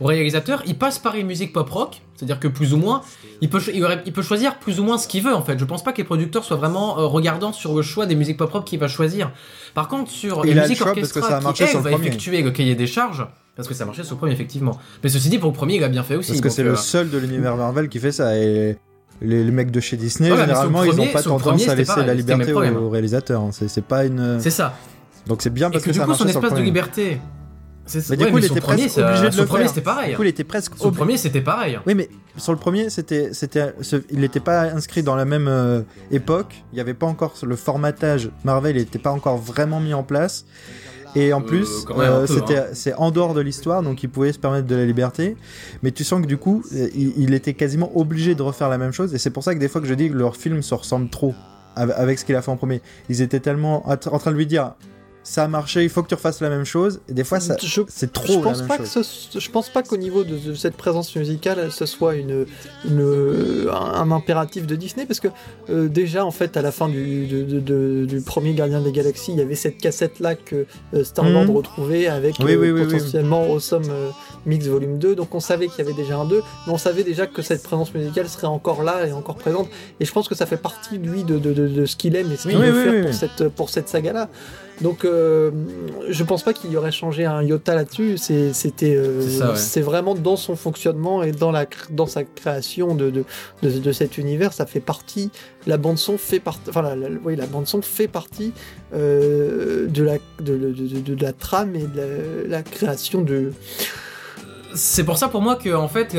au 0.00 0.06
réalisateur, 0.06 0.62
il 0.66 0.76
passe 0.76 0.98
par 0.98 1.14
les 1.14 1.22
musiques 1.24 1.52
pop 1.52 1.68
rock, 1.70 2.02
c'est-à-dire 2.16 2.40
que 2.40 2.48
plus 2.48 2.72
ou 2.74 2.76
moins, 2.76 3.02
il 3.40 3.48
peut, 3.50 3.60
il, 3.72 4.22
choisir 4.22 4.58
plus 4.58 4.80
ou 4.80 4.84
moins 4.84 4.98
ce 4.98 5.06
qu'il 5.08 5.22
veut 5.22 5.34
en 5.34 5.42
fait. 5.42 5.58
Je 5.58 5.64
pense 5.64 5.82
pas 5.84 5.92
que 5.92 5.98
les 5.98 6.04
producteurs 6.04 6.44
soient 6.44 6.56
vraiment 6.56 6.98
euh, 6.98 7.06
regardants 7.06 7.52
sur 7.52 7.74
le 7.74 7.82
choix 7.82 8.06
des 8.06 8.14
musiques 8.14 8.36
pop 8.36 8.50
rock 8.52 8.64
qu'il 8.64 8.78
va 8.78 8.88
choisir. 8.88 9.30
Par 9.74 9.88
contre, 9.88 10.10
sur 10.10 10.42
les 10.44 10.54
musiques 10.54 10.80
orchestrales 10.80 11.42
qui 11.54 11.62
elle 11.62 11.72
le 11.74 11.78
va 11.80 11.90
premier. 11.90 12.06
effectuer 12.06 12.42
le 12.42 12.50
cahier 12.50 12.74
des 12.74 12.86
charges, 12.86 13.26
parce 13.56 13.68
que 13.68 13.74
ça 13.74 13.84
a 13.84 13.86
marché 13.86 14.02
sur 14.04 14.14
le 14.14 14.18
premier 14.18 14.32
effectivement. 14.32 14.78
Mais 15.02 15.08
ceci 15.08 15.28
dit, 15.28 15.38
pour 15.38 15.50
le 15.50 15.56
premier, 15.56 15.76
il 15.76 15.84
a 15.84 15.88
bien 15.88 16.02
fait 16.02 16.16
aussi. 16.16 16.30
Parce 16.32 16.40
que 16.40 16.48
c'est 16.48 16.62
euh, 16.62 16.70
le 16.70 16.76
seul 16.76 17.10
de 17.10 17.18
l'univers 17.18 17.56
Marvel 17.56 17.88
qui 17.88 17.98
fait 17.98 18.12
ça. 18.12 18.36
Et 18.38 18.76
les, 19.20 19.44
les 19.44 19.50
mecs 19.52 19.70
de 19.70 19.78
chez 19.80 19.96
Disney, 19.96 20.30
généralement, 20.36 20.80
le 20.82 20.86
ils 20.86 20.90
premier- 20.90 21.06
n'ont 21.06 21.12
pas 21.12 21.22
tendance 21.22 21.42
premier, 21.42 21.68
à 21.68 21.74
laisser 21.74 21.86
pareil, 21.86 22.06
la 22.06 22.14
liberté 22.14 22.52
aux, 22.52 22.58
aux 22.64 22.88
réalisateurs. 22.90 23.42
hein. 23.42 23.50
C'est 23.52 23.84
pas 23.84 24.04
une. 24.04 24.38
C'est 24.40 24.50
ça. 24.50 24.74
Donc 25.26 25.42
c'est 25.42 25.50
bien 25.50 25.68
Et 25.68 25.72
parce 25.72 25.84
que 25.84 25.90
que, 25.90 25.92
du 25.94 25.98
ça 26.00 26.06
coup, 26.06 26.14
son 26.14 26.26
espace 26.26 26.42
de 26.42 26.48
premier. 26.48 26.64
liberté. 26.64 27.20
C'est 27.86 28.08
Mais 28.10 28.16
du 28.16 28.26
coup, 28.26 28.38
il 28.38 28.44
était 28.44 28.60
presque 28.60 28.98
obligé 28.98 29.30
de 29.30 29.36
le 29.36 29.46
premier, 29.46 29.68
c'était 29.68 29.80
pareil. 29.80 30.10
Du 30.10 30.16
coup, 30.16 30.22
il 30.22 30.28
était 30.28 30.44
presque. 30.44 30.76
Sur 30.76 30.86
le 30.86 30.92
premier, 30.96 31.16
c'était 31.16 31.40
pareil. 31.40 31.78
Oui, 31.86 31.94
mais 31.94 32.08
sur 32.36 32.52
le 32.52 32.58
premier, 32.58 32.90
c'était, 32.90 33.32
c'était, 33.32 33.74
il 34.10 34.20
n'était 34.20 34.40
pas 34.40 34.62
inscrit 34.62 35.02
dans 35.02 35.16
la 35.16 35.24
même 35.24 35.48
euh, 35.48 35.82
époque. 36.10 36.64
Il 36.72 36.76
n'y 36.76 36.80
avait 36.80 36.94
pas 36.94 37.06
encore 37.06 37.34
le 37.42 37.56
formatage 37.56 38.30
Marvel, 38.44 38.76
n'était 38.76 38.98
pas 38.98 39.10
encore 39.10 39.36
vraiment 39.36 39.80
mis 39.80 39.94
en 39.94 40.02
place. 40.02 40.46
Et 41.14 41.32
en 41.34 41.42
Euh, 41.42 41.44
plus, 41.44 41.68
euh, 41.90 42.26
c'était, 42.26 42.56
hein. 42.56 42.66
c'est 42.72 42.94
en 42.94 43.10
dehors 43.10 43.34
de 43.34 43.40
l'histoire, 43.42 43.82
donc 43.82 44.02
il 44.02 44.08
pouvait 44.08 44.32
se 44.32 44.38
permettre 44.38 44.66
de 44.66 44.76
la 44.76 44.86
liberté. 44.86 45.36
Mais 45.82 45.90
tu 45.90 46.04
sens 46.04 46.22
que 46.22 46.26
du 46.26 46.38
coup, 46.38 46.64
il, 46.72 47.12
il 47.18 47.34
était 47.34 47.52
quasiment 47.52 47.94
obligé 47.98 48.34
de 48.34 48.42
refaire 48.42 48.70
la 48.70 48.78
même 48.78 48.92
chose. 48.92 49.12
Et 49.14 49.18
c'est 49.18 49.30
pour 49.30 49.44
ça 49.44 49.54
que 49.54 49.60
des 49.60 49.68
fois 49.68 49.80
que 49.82 49.86
je 49.86 49.94
dis 49.94 50.08
que 50.08 50.14
leurs 50.16 50.36
films 50.36 50.62
se 50.62 50.74
ressemblent 50.74 51.10
trop 51.10 51.34
avec, 51.76 52.18
ce 52.18 52.24
qu'il 52.24 52.36
a 52.36 52.42
fait 52.42 52.50
en 52.50 52.56
premier. 52.56 52.80
Ils 53.08 53.22
étaient 53.22 53.40
tellement 53.40 53.86
en 53.88 53.92
en 53.92 53.96
train 53.96 54.30
de 54.30 54.36
lui 54.36 54.46
dire, 54.46 54.74
ça 55.24 55.44
a 55.44 55.48
marché, 55.48 55.84
il 55.84 55.88
faut 55.88 56.02
que 56.02 56.08
tu 56.08 56.14
refasses 56.14 56.40
la 56.40 56.48
même 56.50 56.64
chose. 56.64 57.00
Et 57.08 57.12
des 57.12 57.22
fois, 57.24 57.38
ça, 57.38 57.56
c'est 57.88 58.12
trop 58.12 58.26
je 58.26 58.32
la 58.38 58.42
pense 58.42 58.58
même 58.58 58.66
pas 58.68 58.78
chose. 58.78 58.92
que 58.94 59.02
ce- 59.02 59.38
je 59.38 59.50
pense 59.50 59.68
pas 59.68 59.82
qu'au 59.82 59.96
niveau 59.96 60.24
de, 60.24 60.36
de 60.36 60.54
cette 60.54 60.76
présence 60.76 61.14
musicale 61.14 61.70
ce 61.70 61.86
soit 61.86 62.16
une, 62.16 62.46
une- 62.84 63.68
un, 63.70 64.00
un 64.02 64.10
impératif 64.10 64.66
de 64.66 64.74
Disney 64.76 65.06
parce 65.06 65.20
que 65.20 65.28
euh, 65.70 65.88
déjà 65.88 66.24
en 66.24 66.30
fait 66.30 66.56
à 66.56 66.62
la 66.62 66.72
fin 66.72 66.88
du, 66.88 67.26
de- 67.26 67.42
de- 67.44 67.60
de- 67.60 68.04
du 68.06 68.20
premier 68.20 68.54
Gardien 68.54 68.80
des 68.80 68.92
Galaxies 68.92 69.32
il 69.32 69.38
y 69.38 69.42
avait 69.42 69.54
cette 69.54 69.78
cassette 69.78 70.18
là 70.20 70.34
que 70.34 70.66
euh, 70.94 71.04
Star 71.04 71.24
Wars 71.24 71.44
Mhm. 71.44 71.50
retrouvait 71.56 72.06
avec 72.08 72.36
Oui, 72.40 72.52
euh, 72.54 72.56
oui, 72.60 72.70
oui, 72.72 72.80
oui. 72.82 72.92
potentiellement 72.92 73.42
Awesome 73.44 73.84
euh, 73.90 74.10
Mix 74.46 74.66
Volume 74.66 74.98
2 74.98 75.14
donc 75.14 75.34
on 75.34 75.40
savait 75.40 75.68
qu'il 75.68 75.78
y 75.84 75.88
avait 75.88 75.96
déjà 75.96 76.16
un 76.16 76.24
2 76.24 76.42
mais 76.66 76.72
on 76.72 76.78
savait 76.78 77.04
déjà 77.04 77.26
que 77.26 77.42
cette 77.42 77.62
présence 77.62 77.94
musicale 77.94 78.28
serait 78.28 78.46
encore 78.48 78.82
là 78.82 79.06
et 79.06 79.12
encore 79.12 79.36
présente 79.36 79.68
et 80.00 80.04
je 80.04 80.12
pense 80.12 80.28
que 80.28 80.34
ça 80.34 80.46
fait 80.46 80.56
partie 80.56 80.98
lui 80.98 81.22
de, 81.24 81.38
de, 81.38 81.86
ce 81.86 81.96
qu'il 81.96 82.16
aime 82.16 82.30
et 82.32 82.36
ce 82.36 82.48
qu'il 82.48 82.58
veut 82.58 82.72
faire 82.84 83.04
pour 83.04 83.14
cette 83.14 83.48
pour 83.50 83.70
cette 83.70 83.88
saga 83.88 84.12
là 84.12 84.28
donc, 84.80 85.04
euh, 85.04 85.50
je 86.08 86.24
pense 86.24 86.42
pas 86.42 86.52
qu'il 86.52 86.72
y 86.72 86.76
aurait 86.76 86.90
changé 86.90 87.24
un 87.24 87.42
iota 87.42 87.74
là-dessus. 87.74 88.16
C'est, 88.18 88.52
c'était, 88.52 88.96
euh, 88.96 89.20
C'est 89.20 89.38
ça, 89.38 89.50
ouais. 89.50 89.56
c'est 89.56 89.80
vraiment 89.80 90.14
dans 90.14 90.36
son 90.36 90.56
fonctionnement 90.56 91.22
et 91.22 91.30
dans 91.30 91.52
la, 91.52 91.66
dans 91.90 92.06
sa 92.06 92.24
création 92.24 92.94
de, 92.94 93.10
de, 93.10 93.24
de, 93.62 93.70
de 93.78 93.92
cet 93.92 94.18
univers. 94.18 94.52
Ça 94.52 94.66
fait 94.66 94.80
partie. 94.80 95.30
La 95.66 95.76
bande 95.76 95.98
son 95.98 96.18
fait 96.18 96.40
partie. 96.40 96.68
Enfin, 96.70 96.82
la, 96.82 96.96
la- 96.96 97.08
oui, 97.24 97.36
la 97.36 97.46
bande 97.46 97.66
son 97.68 97.82
fait 97.82 98.08
partie 98.08 98.52
euh, 98.94 99.86
de 99.88 100.02
la, 100.02 100.16
de, 100.40 101.16
la 101.22 101.32
trame 101.32 101.76
et 101.76 101.84
de 101.86 101.96
la, 101.96 102.48
la 102.58 102.62
création 102.62 103.22
de. 103.22 103.52
C'est 104.74 105.04
pour 105.04 105.18
ça 105.18 105.28
pour 105.28 105.42
moi 105.42 105.56
que 105.56 105.68
en 105.74 105.88
fait 105.88 106.16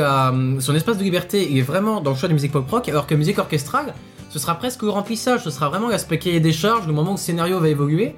son 0.60 0.76
espace 0.76 0.97
de 0.99 1.04
liberté 1.04 1.58
est 1.58 1.62
vraiment 1.62 2.01
dans 2.01 2.12
le 2.12 2.16
choix 2.18 2.30
de 2.30 2.34
musique 2.34 2.51
pop 2.51 2.70
rock 2.70 2.88
alors 2.88 3.08
que 3.08 3.16
musique 3.16 3.39
orchestrale 3.39 3.95
ce 4.30 4.38
sera 4.39 4.56
presque 4.58 4.82
le 4.84 4.89
remplissage, 4.89 5.43
ce 5.43 5.49
sera 5.51 5.70
vraiment 5.70 5.89
l'aspect 5.89 6.18
cahier 6.18 6.39
des 6.39 6.54
charges, 6.54 6.88
le 6.88 6.93
moment 6.93 7.12
où 7.12 7.16
le 7.16 7.20
scénario 7.20 7.60
va 7.60 7.70
évoluer, 7.70 8.16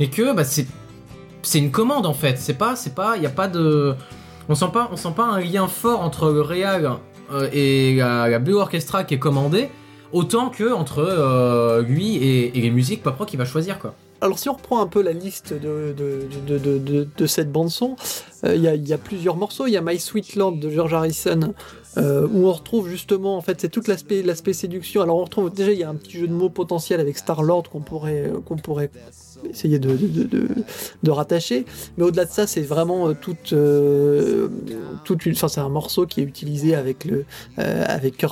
et 0.00 0.10
que 0.10 0.34
bah, 0.34 0.44
c'est 0.44 1.58
une 1.58 1.70
commande 1.70 2.06
en 2.06 2.14
fait. 2.14 2.38
C'est 2.38 2.54
pas, 2.54 2.76
c'est 2.76 2.94
pas, 2.94 3.16
il 3.16 3.22
y 3.22 3.26
a 3.26 3.30
pas 3.30 3.48
de, 3.48 3.94
on 4.48 4.54
sent 4.54 4.70
pas, 4.72 4.88
on 4.92 4.96
sent 4.96 5.12
pas 5.16 5.24
un 5.24 5.40
lien 5.40 5.68
fort 5.68 6.00
entre 6.00 6.30
le 6.30 6.40
réal 6.40 6.98
euh, 7.32 7.48
et 7.52 7.96
la, 7.96 8.38
BO 8.38 8.58
orchestra 8.58 9.04
qui 9.04 9.14
est 9.14 9.18
commandée, 9.18 9.68
autant 10.12 10.50
que 10.50 10.72
entre 10.72 10.98
euh, 11.00 11.82
lui 11.82 12.16
et, 12.16 12.50
les 12.52 12.70
musiques 12.70 13.02
pop 13.02 13.16
rock 13.18 13.28
qu'il 13.28 13.38
va 13.38 13.44
choisir 13.44 13.78
quoi. 13.78 13.94
Alors 14.22 14.38
si 14.38 14.48
on 14.48 14.54
reprend 14.54 14.80
un 14.80 14.86
peu 14.86 15.02
la 15.02 15.12
liste 15.12 15.52
de, 15.52 17.26
cette 17.26 17.52
bande 17.52 17.68
son, 17.68 17.96
euh, 18.44 18.54
il 18.54 18.62
y, 18.62 18.68
a, 18.68 18.74
il 18.74 18.98
plusieurs 18.98 19.36
morceaux. 19.36 19.66
Il 19.66 19.72
y 19.72 19.76
a 19.76 19.82
My 19.82 19.98
Sweet 19.98 20.36
Land 20.36 20.52
de 20.52 20.70
George 20.70 20.94
Harrison, 20.94 21.54
où 21.96 22.46
on 22.46 22.52
retrouve 22.52 22.88
justement, 22.88 23.36
en 23.36 23.42
fait, 23.42 23.60
c'est 23.60 23.68
tout 23.68 23.82
l'aspect 23.86 24.52
séduction. 24.54 25.02
Alors 25.02 25.18
on 25.18 25.24
retrouve 25.24 25.52
déjà, 25.52 25.72
il 25.72 25.78
y 25.78 25.84
a 25.84 25.90
un 25.90 25.96
petit 25.96 26.18
jeu 26.18 26.28
de 26.28 26.32
mots 26.32 26.48
potentiel 26.48 26.98
avec 27.00 27.18
Star 27.18 27.42
Lord 27.42 27.64
qu'on 27.70 27.80
pourrait 27.80 28.32
qu'on 28.46 28.56
pourrait 28.56 28.90
essayer 29.48 29.78
de, 29.78 29.96
de, 29.96 30.48
de, 31.02 31.10
rattacher. 31.10 31.64
Mais 31.96 32.04
au-delà 32.04 32.24
de 32.24 32.30
ça, 32.30 32.46
c'est 32.46 32.62
vraiment 32.62 33.08
euh, 33.08 33.14
toute, 33.14 33.52
euh, 33.52 34.48
toute 35.04 35.26
une. 35.26 35.32
Enfin, 35.32 35.48
c'est 35.48 35.60
un 35.60 35.68
morceau 35.68 36.06
qui 36.06 36.20
est 36.20 36.24
utilisé 36.24 36.74
avec 36.74 37.04
le 37.04 37.24
euh, 37.58 37.84
avec 37.86 38.22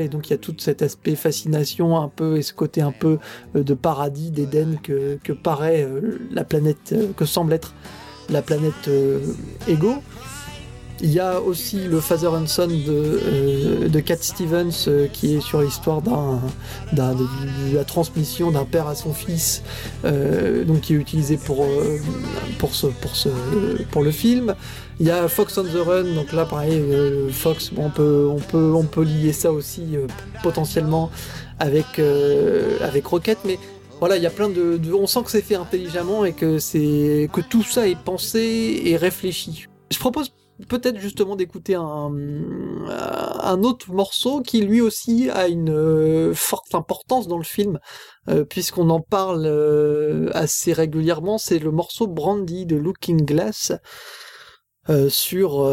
et 0.00 0.08
donc 0.08 0.28
il 0.28 0.30
y 0.30 0.34
a 0.34 0.38
tout 0.38 0.54
cet 0.58 0.82
aspect 0.82 1.14
fascination 1.16 1.98
un 1.98 2.08
peu 2.08 2.36
et 2.36 2.42
ce 2.42 2.52
côté 2.52 2.80
un 2.80 2.92
peu 2.92 3.18
euh, 3.56 3.62
de 3.62 3.74
paradis, 3.74 4.30
d'Éden 4.30 4.78
que, 4.82 5.18
que 5.22 5.32
paraît 5.32 5.84
euh, 5.84 6.18
la 6.30 6.44
planète, 6.44 6.92
euh, 6.92 7.12
que 7.16 7.24
semble 7.24 7.52
être 7.52 7.74
la 8.30 8.42
planète 8.42 8.88
euh, 8.88 9.20
Ego. 9.68 9.94
Il 11.00 11.12
y 11.12 11.18
a 11.20 11.40
aussi 11.40 11.78
le 11.88 12.00
Father 12.00 12.28
and 12.28 12.46
Son 12.46 12.68
de, 12.68 12.74
euh, 12.88 13.88
de 13.88 14.00
Cat 14.00 14.16
Stevens 14.20 14.70
euh, 14.86 15.06
qui 15.12 15.34
est 15.34 15.40
sur 15.40 15.60
l'histoire 15.60 16.00
d'un, 16.00 16.40
d'un- 16.92 17.14
de, 17.14 17.26
la 17.74 17.84
transmission 17.84 18.52
d'un 18.52 18.64
père 18.64 18.86
à 18.86 18.94
son 18.94 19.12
fils, 19.12 19.62
euh, 20.04 20.64
donc 20.64 20.82
qui 20.82 20.94
est 20.94 20.96
utilisé 20.96 21.36
pour, 21.36 21.64
euh, 21.64 21.98
pour, 22.58 22.74
ce, 22.74 22.86
pour, 22.86 23.16
ce, 23.16 23.28
pour 23.90 24.02
le 24.02 24.12
film. 24.12 24.54
Il 25.00 25.06
y 25.06 25.10
a 25.10 25.26
Fox 25.26 25.58
on 25.58 25.64
the 25.64 25.84
Run, 25.84 26.14
donc 26.14 26.32
là 26.32 26.44
pareil, 26.44 26.78
euh, 26.80 27.28
Fox, 27.30 27.72
on, 27.76 27.90
peut, 27.90 28.28
on, 28.30 28.38
peut, 28.38 28.72
on 28.74 28.84
peut 28.84 29.02
lier 29.02 29.32
ça 29.32 29.50
aussi 29.52 29.96
euh, 29.96 30.06
potentiellement 30.44 31.10
avec, 31.58 32.00
avec 32.80 33.06
Rocket, 33.06 33.38
mais 33.44 33.58
voilà, 34.00 34.16
il 34.16 34.22
y 34.22 34.26
a 34.26 34.30
plein 34.30 34.48
de, 34.48 34.76
de- 34.76 34.92
On 34.92 35.06
sent 35.06 35.20
que 35.24 35.30
c'est 35.30 35.42
fait 35.42 35.54
intelligemment 35.56 36.24
et 36.24 36.32
que, 36.32 36.58
c'est, 36.58 37.28
que 37.32 37.40
tout 37.40 37.62
ça 37.64 37.88
est 37.88 37.98
pensé 37.98 38.82
et 38.84 38.96
réfléchi. 38.96 39.66
Je 39.90 39.98
propose 39.98 40.32
peut-être 40.68 40.98
justement 40.98 41.36
d'écouter 41.36 41.74
un, 41.74 43.62
autre 43.62 43.92
morceau 43.92 44.40
qui 44.42 44.60
lui 44.62 44.80
aussi 44.80 45.30
a 45.30 45.48
une 45.48 45.70
euh, 45.70 46.34
forte 46.34 46.74
importance 46.74 47.28
dans 47.28 47.38
le 47.38 47.44
film, 47.44 47.78
euh, 48.28 48.44
puisqu'on 48.44 48.90
en 48.90 49.00
parle 49.00 49.46
euh, 49.46 50.30
assez 50.32 50.72
régulièrement. 50.72 51.38
C'est 51.38 51.58
le 51.58 51.70
morceau 51.70 52.06
Brandy 52.06 52.66
de 52.66 52.76
Looking 52.76 53.24
Glass. 53.24 53.72
sur 55.08 55.64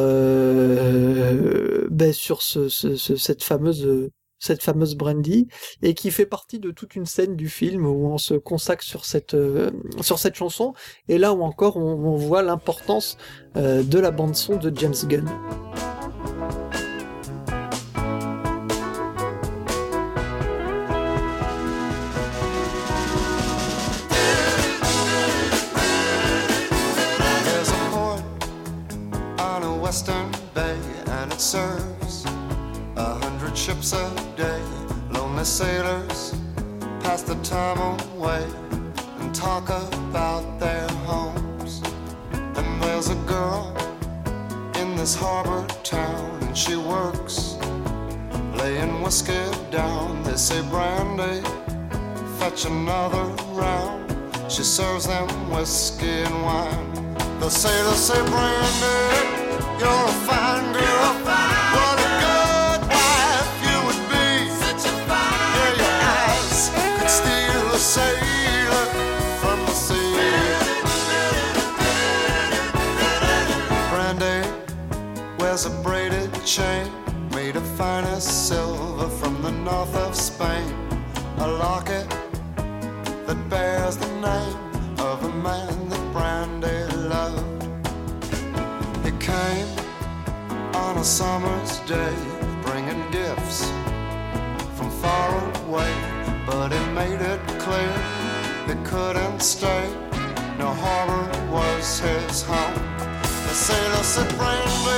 ben, 1.92 2.14
cette 2.14 3.44
fameuse 3.44 4.10
cette 4.42 4.64
fameuse 4.64 4.96
Brandy 4.96 5.48
et 5.82 5.94
qui 5.94 6.12
fait 6.12 6.26
partie 6.26 6.60
de 6.60 6.72
toute 6.72 6.96
une 6.96 7.06
scène 7.06 7.38
du 7.38 7.48
film 7.48 7.86
où 7.86 8.08
on 8.08 8.18
se 8.18 8.34
consacre 8.34 8.84
sur 8.84 9.06
cette 9.06 9.36
euh, 9.36 9.72
chanson 10.34 10.74
et 11.08 11.18
là 11.18 11.32
où 11.34 11.44
encore 11.44 11.78
on, 11.78 12.16
voit 12.16 12.42
l'importance 12.42 13.18
euh, 13.56 13.84
de 13.84 14.00
la 14.00 14.12
bande 14.12 14.36
son 14.36 14.58
de 14.58 14.76
James 14.76 14.94
Gunn. 15.08 15.30
Day. 34.36 34.62
Lonely 35.12 35.44
sailors 35.44 36.36
pass 37.02 37.22
the 37.22 37.36
time 37.44 37.80
away 37.80 38.46
and 39.20 39.34
talk 39.34 39.70
about 39.70 40.60
their 40.60 40.88
homes. 41.06 41.82
And 42.32 42.82
there's 42.82 43.10
a 43.10 43.16
girl 43.28 43.76
in 44.76 44.96
this 44.96 45.16
harbor 45.16 45.66
town, 45.84 46.40
and 46.42 46.58
she 46.58 46.76
works 46.76 47.58
laying 48.56 49.02
whiskey 49.02 49.44
down. 49.72 50.24
They 50.24 50.38
say 50.38 50.62
brandy, 50.70 51.42
fetch 52.40 52.66
another 52.66 53.26
round. 53.54 54.02
She 54.52 54.64
serves 54.64 55.08
them 55.08 55.28
whiskey 55.50 56.24
and 56.28 56.44
wine. 56.44 56.92
The 57.40 57.50
sailors 57.50 57.96
say, 57.96 58.14
they 58.14 58.26
say 58.26 58.32
Brandy, 58.32 59.80
you're 59.80 60.06
a 60.06 60.12
fine 60.28 60.74
girl. 60.74 61.61
Chain 76.58 76.92
made 77.34 77.56
of 77.56 77.66
finest 77.78 78.50
silver 78.50 79.08
from 79.08 79.42
the 79.42 79.52
north 79.52 79.96
of 79.96 80.14
Spain. 80.14 80.68
A 81.38 81.48
locket 81.48 82.10
that 83.26 83.40
bears 83.50 83.96
the 83.96 84.12
name 84.30 84.58
of 85.00 85.24
a 85.24 85.34
man 85.48 85.88
that 85.88 86.04
Brandy 86.12 86.80
loved. 87.08 87.64
He 89.06 89.12
came 89.26 89.70
on 90.76 90.98
a 90.98 91.06
summer's 91.06 91.78
day, 91.88 92.18
bringing 92.64 93.02
gifts 93.12 93.62
from 94.76 94.90
far 95.04 95.30
away, 95.64 95.94
but 96.46 96.74
he 96.74 96.84
made 97.02 97.22
it 97.34 97.42
clear 97.64 97.94
he 98.68 98.76
couldn't 98.84 99.40
stay. 99.40 99.86
No 100.60 100.74
harbor 100.84 101.26
was 101.50 102.00
his 102.00 102.44
home. 102.44 102.74
The 103.48 103.54
sailor 103.54 104.04
said, 104.04 104.30
Brandy, 104.38 104.91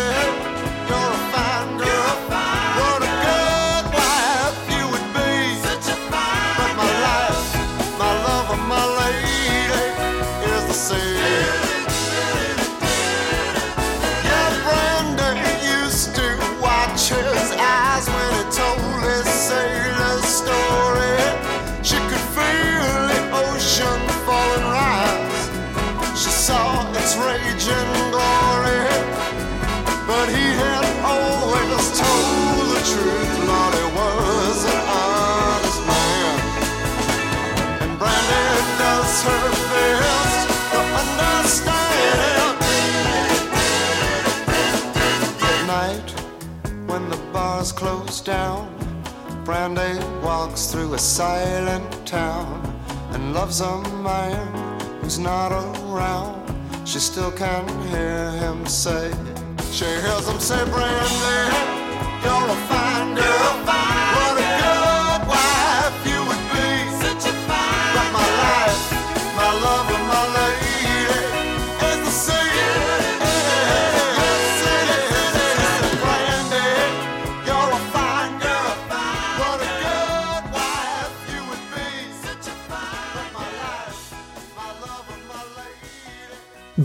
Brandy 49.46 50.00
walks 50.24 50.68
through 50.68 50.94
a 50.94 50.98
silent 50.98 52.08
town 52.08 52.62
and 53.12 53.34
loves 53.34 53.60
a 53.60 53.82
man 54.02 54.48
who's 55.02 55.20
not 55.20 55.52
around. 55.52 56.42
She 56.88 57.00
still 57.00 57.32
can 57.32 57.68
hear 57.90 58.32
him 58.32 58.66
say, 58.66 59.12
she 59.72 59.84
hears 59.86 60.28
him 60.30 60.40
say, 60.40 60.64
Brandy, 60.64 61.58
you're 62.24 62.50
a 62.50 62.60
fine 62.70 63.16
girl. 63.16 63.43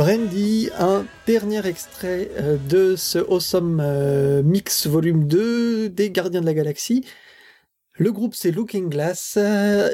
Lady. 0.08 0.18
Brandy, 0.18 0.70
un 0.78 1.04
dernier 1.26 1.66
extrait 1.66 2.30
euh, 2.38 2.56
de 2.68 2.96
ce 2.96 3.18
Awesome 3.18 3.80
euh, 3.82 4.42
Mix 4.42 4.86
Volume 4.86 5.26
2 5.26 5.90
des 5.90 6.10
Gardiens 6.10 6.40
de 6.40 6.46
la 6.46 6.54
Galaxie. 6.54 7.04
Le 7.98 8.10
groupe, 8.10 8.34
c'est 8.34 8.50
Looking 8.50 8.88
Glass. 8.88 9.34
Euh, 9.36 9.90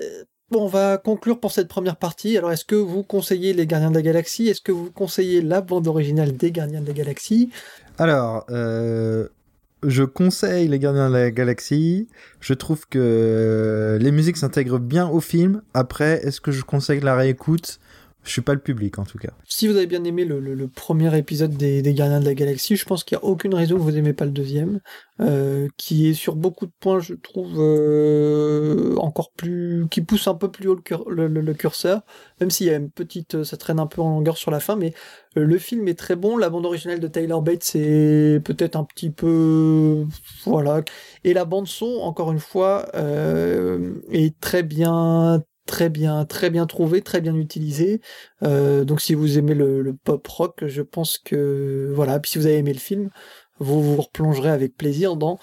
on 0.52 0.68
va 0.68 0.98
conclure 0.98 1.40
pour 1.40 1.50
cette 1.50 1.68
première 1.68 1.96
partie. 1.96 2.38
Alors, 2.38 2.52
est-ce 2.52 2.64
que 2.64 2.76
vous 2.76 3.02
conseillez 3.02 3.54
les 3.54 3.66
Gardiens 3.66 3.90
de 3.90 3.96
la 3.96 4.02
Galaxie? 4.02 4.48
Est-ce 4.48 4.60
que 4.60 4.72
vous 4.72 4.90
conseillez 4.92 5.42
la 5.42 5.60
bande 5.60 5.88
originale 5.88 6.36
des 6.36 6.52
Gardiens 6.52 6.80
de 6.80 6.86
la 6.86 6.92
Galaxie? 6.92 7.50
Alors, 7.98 8.44
je 8.48 10.02
conseille 10.02 10.68
Les 10.68 10.78
Gardiens 10.78 11.08
de 11.08 11.14
la 11.14 11.30
Galaxie. 11.30 12.08
Je 12.40 12.54
trouve 12.54 12.86
que 12.88 13.98
les 14.00 14.12
musiques 14.12 14.36
s'intègrent 14.36 14.78
bien 14.78 15.08
au 15.08 15.20
film. 15.20 15.62
Après, 15.72 16.24
est-ce 16.24 16.40
que 16.40 16.52
je 16.52 16.62
conseille 16.62 17.00
la 17.00 17.16
réécoute? 17.16 17.80
Je 18.24 18.30
suis 18.30 18.40
pas 18.40 18.54
le 18.54 18.60
public 18.60 18.98
en 18.98 19.04
tout 19.04 19.18
cas. 19.18 19.32
Si 19.46 19.68
vous 19.68 19.76
avez 19.76 19.86
bien 19.86 20.02
aimé 20.04 20.24
le, 20.24 20.66
premier 20.68 21.16
épisode 21.16 21.56
des, 21.56 21.82
Gardiens 21.94 22.20
de 22.20 22.24
la 22.24 22.34
Galaxie, 22.34 22.74
je 22.74 22.86
pense 22.86 23.04
qu'il 23.04 23.18
n'y 23.18 23.22
a 23.22 23.26
aucune 23.26 23.54
raison 23.54 23.76
que 23.76 23.82
vous 23.82 23.92
n'aimez 23.92 24.14
pas 24.14 24.24
le 24.24 24.30
deuxième, 24.30 24.80
euh, 25.20 25.68
qui 25.76 26.08
est 26.08 26.14
sur 26.14 26.34
beaucoup 26.34 26.64
de 26.64 26.72
points, 26.80 27.00
je 27.00 27.14
trouve, 27.14 27.54
euh, 27.58 28.96
encore 28.96 29.30
plus, 29.32 29.86
qui 29.90 30.00
pousse 30.00 30.26
un 30.26 30.34
peu 30.34 30.50
plus 30.50 30.68
haut 30.68 30.80
le 31.06 31.52
curseur, 31.52 32.00
même 32.40 32.50
s'il 32.50 32.66
y 32.66 32.70
a 32.70 32.76
une 32.76 32.90
petite, 32.90 33.44
ça 33.44 33.58
traîne 33.58 33.78
un 33.78 33.86
peu 33.86 34.00
en 34.00 34.10
longueur 34.10 34.38
sur 34.38 34.50
la 34.50 34.60
fin, 34.60 34.76
mais 34.76 34.94
euh, 35.36 35.44
le 35.44 35.58
film 35.58 35.86
est 35.88 35.98
très 35.98 36.16
bon. 36.16 36.36
La 36.36 36.50
bande 36.50 36.66
originale 36.66 37.00
de 37.00 37.08
Tyler 37.08 37.36
Bates 37.42 37.62
c'est 37.62 38.40
peut-être 38.44 38.76
un 38.76 38.84
petit 38.84 39.10
peu, 39.10 40.06
voilà, 40.44 40.82
et 41.24 41.34
la 41.34 41.44
bande 41.44 41.66
son, 41.66 41.98
encore 42.02 42.32
une 42.32 42.40
fois, 42.40 42.86
euh, 42.94 43.94
est 44.10 44.38
très 44.40 44.62
bien. 44.62 45.42
Très 45.66 45.88
bien, 45.88 46.26
très 46.26 46.50
bien 46.50 46.66
trouvée, 46.66 47.00
très 47.00 47.20
bien 47.20 47.34
utilisée. 47.34 48.00
Euh, 48.42 48.84
donc 48.84 49.00
si 49.00 49.14
vous 49.14 49.38
aimez 49.38 49.54
le, 49.54 49.80
le 49.80 49.94
pop 49.94 50.26
rock, 50.26 50.64
je 50.66 50.82
pense 50.82 51.18
que 51.18 51.90
voilà. 51.94 52.20
Puis 52.20 52.32
si 52.32 52.38
vous 52.38 52.46
avez 52.46 52.58
aimé 52.58 52.72
le 52.72 52.78
film, 52.78 53.10
vous 53.58 53.82
vous 53.82 54.02
replongerez 54.02 54.50
avec 54.50 54.76
plaisir 54.76 55.16
dans 55.16 55.38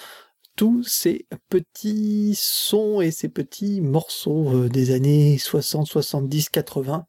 tous 0.55 0.83
ces 0.83 1.25
petits 1.49 2.35
sons 2.37 3.01
et 3.01 3.11
ces 3.11 3.29
petits 3.29 3.81
morceaux 3.81 4.49
euh, 4.53 4.69
des 4.69 4.93
années 4.93 5.37
60, 5.37 5.87
70, 5.87 6.49
80. 6.49 7.07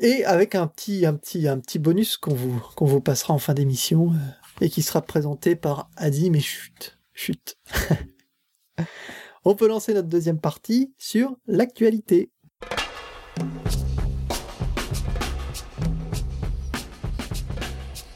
Et 0.00 0.24
avec 0.24 0.54
un 0.54 0.66
petit, 0.66 1.04
un 1.04 1.14
petit, 1.14 1.46
un 1.46 1.58
petit 1.58 1.78
bonus 1.78 2.16
qu'on 2.16 2.34
vous, 2.34 2.58
qu'on 2.74 2.86
vous 2.86 3.02
passera 3.02 3.34
en 3.34 3.38
fin 3.38 3.52
d'émission 3.52 4.12
euh, 4.12 4.64
et 4.64 4.70
qui 4.70 4.80
sera 4.82 5.02
présenté 5.02 5.56
par 5.56 5.90
Adi, 5.96 6.30
mais 6.30 6.40
chut, 6.40 6.98
chut. 7.12 7.58
On 9.44 9.54
peut 9.54 9.68
lancer 9.68 9.94
notre 9.94 10.08
deuxième 10.08 10.38
partie 10.38 10.92
sur 10.98 11.34
l'actualité. 11.46 12.30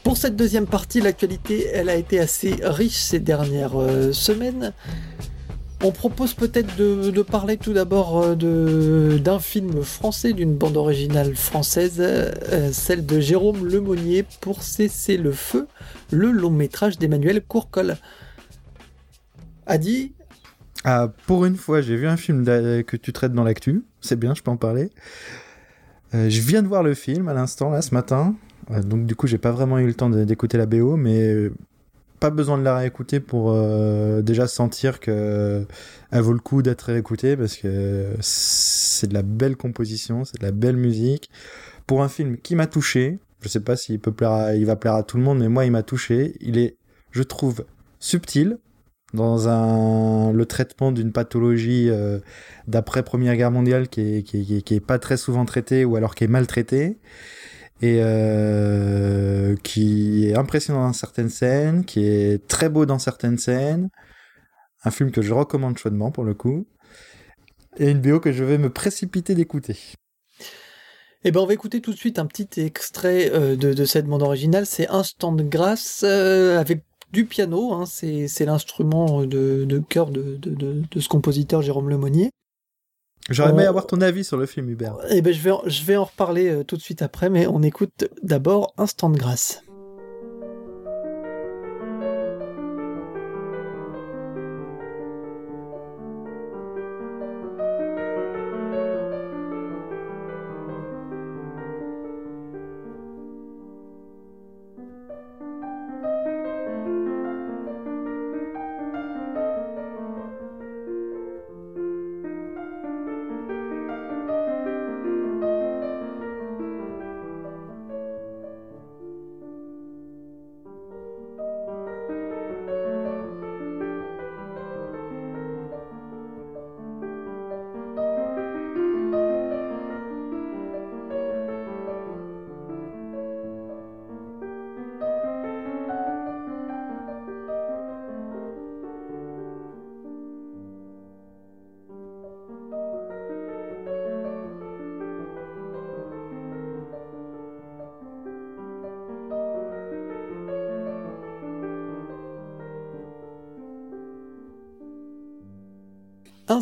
Pour 0.03 0.17
cette 0.17 0.35
deuxième 0.35 0.67
partie, 0.67 1.01
l'actualité, 1.01 1.65
elle 1.73 1.89
a 1.89 1.95
été 1.95 2.19
assez 2.19 2.55
riche 2.61 2.97
ces 2.97 3.19
dernières 3.19 3.75
euh, 3.75 4.11
semaines. 4.11 4.71
On 5.83 5.91
propose 5.91 6.35
peut-être 6.35 6.75
de, 6.77 7.21
parler 7.23 7.57
tout 7.57 7.73
d'abord 7.73 8.23
euh, 8.23 9.17
d'un 9.17 9.39
film 9.39 9.81
français, 9.81 10.33
d'une 10.33 10.55
bande 10.55 10.77
originale 10.77 11.35
française, 11.35 11.97
euh, 11.99 12.71
celle 12.71 13.03
de 13.03 13.19
Jérôme 13.19 13.65
Lemonnier 13.65 14.25
pour 14.41 14.61
Cesser 14.61 15.17
le 15.17 15.31
feu, 15.31 15.67
le 16.11 16.31
long 16.31 16.51
métrage 16.51 16.99
d'Emmanuel 16.99 17.41
Courcol. 17.41 17.97
Adi, 19.67 20.14
Ah, 20.87 21.11
pour 21.25 21.45
une 21.45 21.55
fois, 21.55 21.81
j'ai 21.81 21.95
vu 21.95 22.05
un 22.05 22.15
film 22.15 22.45
que 22.45 22.95
tu 22.95 23.11
traites 23.11 23.33
dans 23.33 23.43
l'actu. 23.43 23.83
C'est 24.01 24.19
bien, 24.19 24.35
je 24.35 24.43
peux 24.43 24.51
en 24.51 24.57
parler. 24.57 24.91
Euh, 26.13 26.29
je 26.29 26.41
viens 26.41 26.61
de 26.61 26.67
voir 26.67 26.83
le 26.83 26.93
film 26.93 27.27
à 27.27 27.33
l'instant, 27.33 27.71
là, 27.71 27.81
ce 27.81 27.91
matin. 27.95 28.35
Euh, 28.69 28.83
donc, 28.83 29.07
du 29.07 29.15
coup, 29.15 29.25
j'ai 29.25 29.39
pas 29.39 29.51
vraiment 29.51 29.79
eu 29.79 29.87
le 29.87 29.95
temps 29.95 30.11
d'écouter 30.11 30.59
la 30.59 30.67
BO, 30.67 30.95
mais 30.95 31.33
euh, 31.33 31.55
pas 32.19 32.29
besoin 32.29 32.59
de 32.59 32.63
la 32.63 32.77
réécouter 32.77 33.19
pour 33.19 33.51
déjà 34.21 34.47
sentir 34.47 34.99
que 34.99 35.65
elle 36.11 36.21
vaut 36.21 36.33
le 36.33 36.39
coup 36.39 36.61
d'être 36.61 36.83
réécoutée 36.83 37.35
parce 37.35 37.57
que 37.57 38.05
c'est 38.21 39.07
de 39.07 39.13
la 39.13 39.23
belle 39.23 39.57
composition, 39.57 40.23
c'est 40.23 40.39
de 40.39 40.45
la 40.45 40.51
belle 40.51 40.77
musique. 40.77 41.31
Pour 41.87 42.03
un 42.03 42.09
film 42.09 42.37
qui 42.37 42.55
m'a 42.55 42.67
touché, 42.67 43.17
je 43.41 43.49
sais 43.49 43.59
pas 43.59 43.75
s'il 43.75 43.99
peut 43.99 44.11
plaire 44.11 44.53
il 44.53 44.65
va 44.65 44.75
plaire 44.75 44.93
à 44.93 45.03
tout 45.03 45.17
le 45.17 45.23
monde, 45.23 45.39
mais 45.39 45.49
moi, 45.49 45.65
il 45.65 45.71
m'a 45.71 45.83
touché. 45.83 46.35
Il 46.41 46.59
est, 46.59 46.77
je 47.11 47.23
trouve, 47.23 47.65
subtil 47.99 48.59
dans 49.13 49.47
un 49.47 50.31
le 50.31 50.45
traitement 50.45 50.91
d'une 50.91 51.11
pathologie 51.11 51.89
euh, 51.89 52.19
d'après 52.67 53.03
Première 53.03 53.35
Guerre 53.35 53.51
mondiale 53.51 53.87
qui 53.87 54.01
est, 54.01 54.23
qui, 54.23 54.45
qui 54.45 54.63
qui 54.63 54.75
est 54.75 54.79
pas 54.79 54.99
très 54.99 55.17
souvent 55.17 55.45
traitée 55.45 55.85
ou 55.85 55.95
alors 55.95 56.15
qui 56.15 56.23
est 56.23 56.27
maltraitée 56.27 56.97
et 57.81 57.99
euh, 58.01 59.55
qui 59.63 60.27
est 60.27 60.35
impressionnant 60.35 60.81
dans 60.81 60.93
certaines 60.93 61.29
scènes, 61.29 61.85
qui 61.85 62.05
est 62.05 62.47
très 62.47 62.69
beau 62.69 62.85
dans 62.85 62.99
certaines 62.99 63.37
scènes. 63.37 63.89
Un 64.83 64.91
film 64.91 65.11
que 65.11 65.21
je 65.21 65.33
recommande 65.33 65.77
chaudement 65.77 66.11
pour 66.11 66.23
le 66.23 66.33
coup. 66.33 66.67
Et 67.77 67.91
une 67.91 67.99
BO 67.99 68.19
que 68.19 68.31
je 68.31 68.43
vais 68.43 68.57
me 68.57 68.69
précipiter 68.69 69.35
d'écouter. 69.35 69.77
Eh 71.25 71.31
ben, 71.31 71.41
on 71.41 71.45
va 71.45 71.53
écouter 71.53 71.81
tout 71.81 71.91
de 71.91 71.97
suite 71.97 72.19
un 72.19 72.25
petit 72.27 72.61
extrait 72.61 73.31
euh, 73.33 73.55
de, 73.55 73.73
de 73.73 73.85
cette 73.85 74.05
bande 74.05 74.21
originale. 74.21 74.65
C'est 74.65 74.87
Instant 74.87 75.33
de 75.33 75.43
grâce 75.43 76.03
avec 76.03 76.85
du 77.15 77.25
piano. 77.25 77.73
hein. 77.73 77.85
C'est 77.87 78.45
l'instrument 78.45 79.23
de, 79.25 79.65
de 79.67 79.79
cœur 79.79 80.11
de, 80.11 80.35
de, 80.35 80.51
de, 80.53 80.83
de 80.91 80.99
ce 80.99 81.07
compositeur 81.09 81.61
Jérôme 81.61 81.89
Lemonnier. 81.89 82.29
J'aurais 83.29 83.49
aimé 83.49 83.63
On- 83.65 83.69
avoir 83.69 83.87
ton 83.87 84.01
avis 84.01 84.23
sur 84.23 84.37
le 84.37 84.45
film, 84.45 84.69
Hubert. 84.69 84.97
Eh 85.09 85.21
ben, 85.23 85.33
je 85.33 85.41
vais, 85.41 85.49
en- 85.51 85.63
je 85.65 85.83
vais 85.83 85.95
en 85.95 86.03
reparler 86.03 86.47
euh, 86.49 86.63
tout 86.63 86.77
de 86.77 86.81
suite 86.81 87.01
après, 87.01 87.29
mais 87.31 87.47
on 87.47 87.63
écoute 87.63 88.05
d'abord 88.21 88.73
Instant 88.77 89.09
de 89.09 89.17
grâce. 89.17 89.63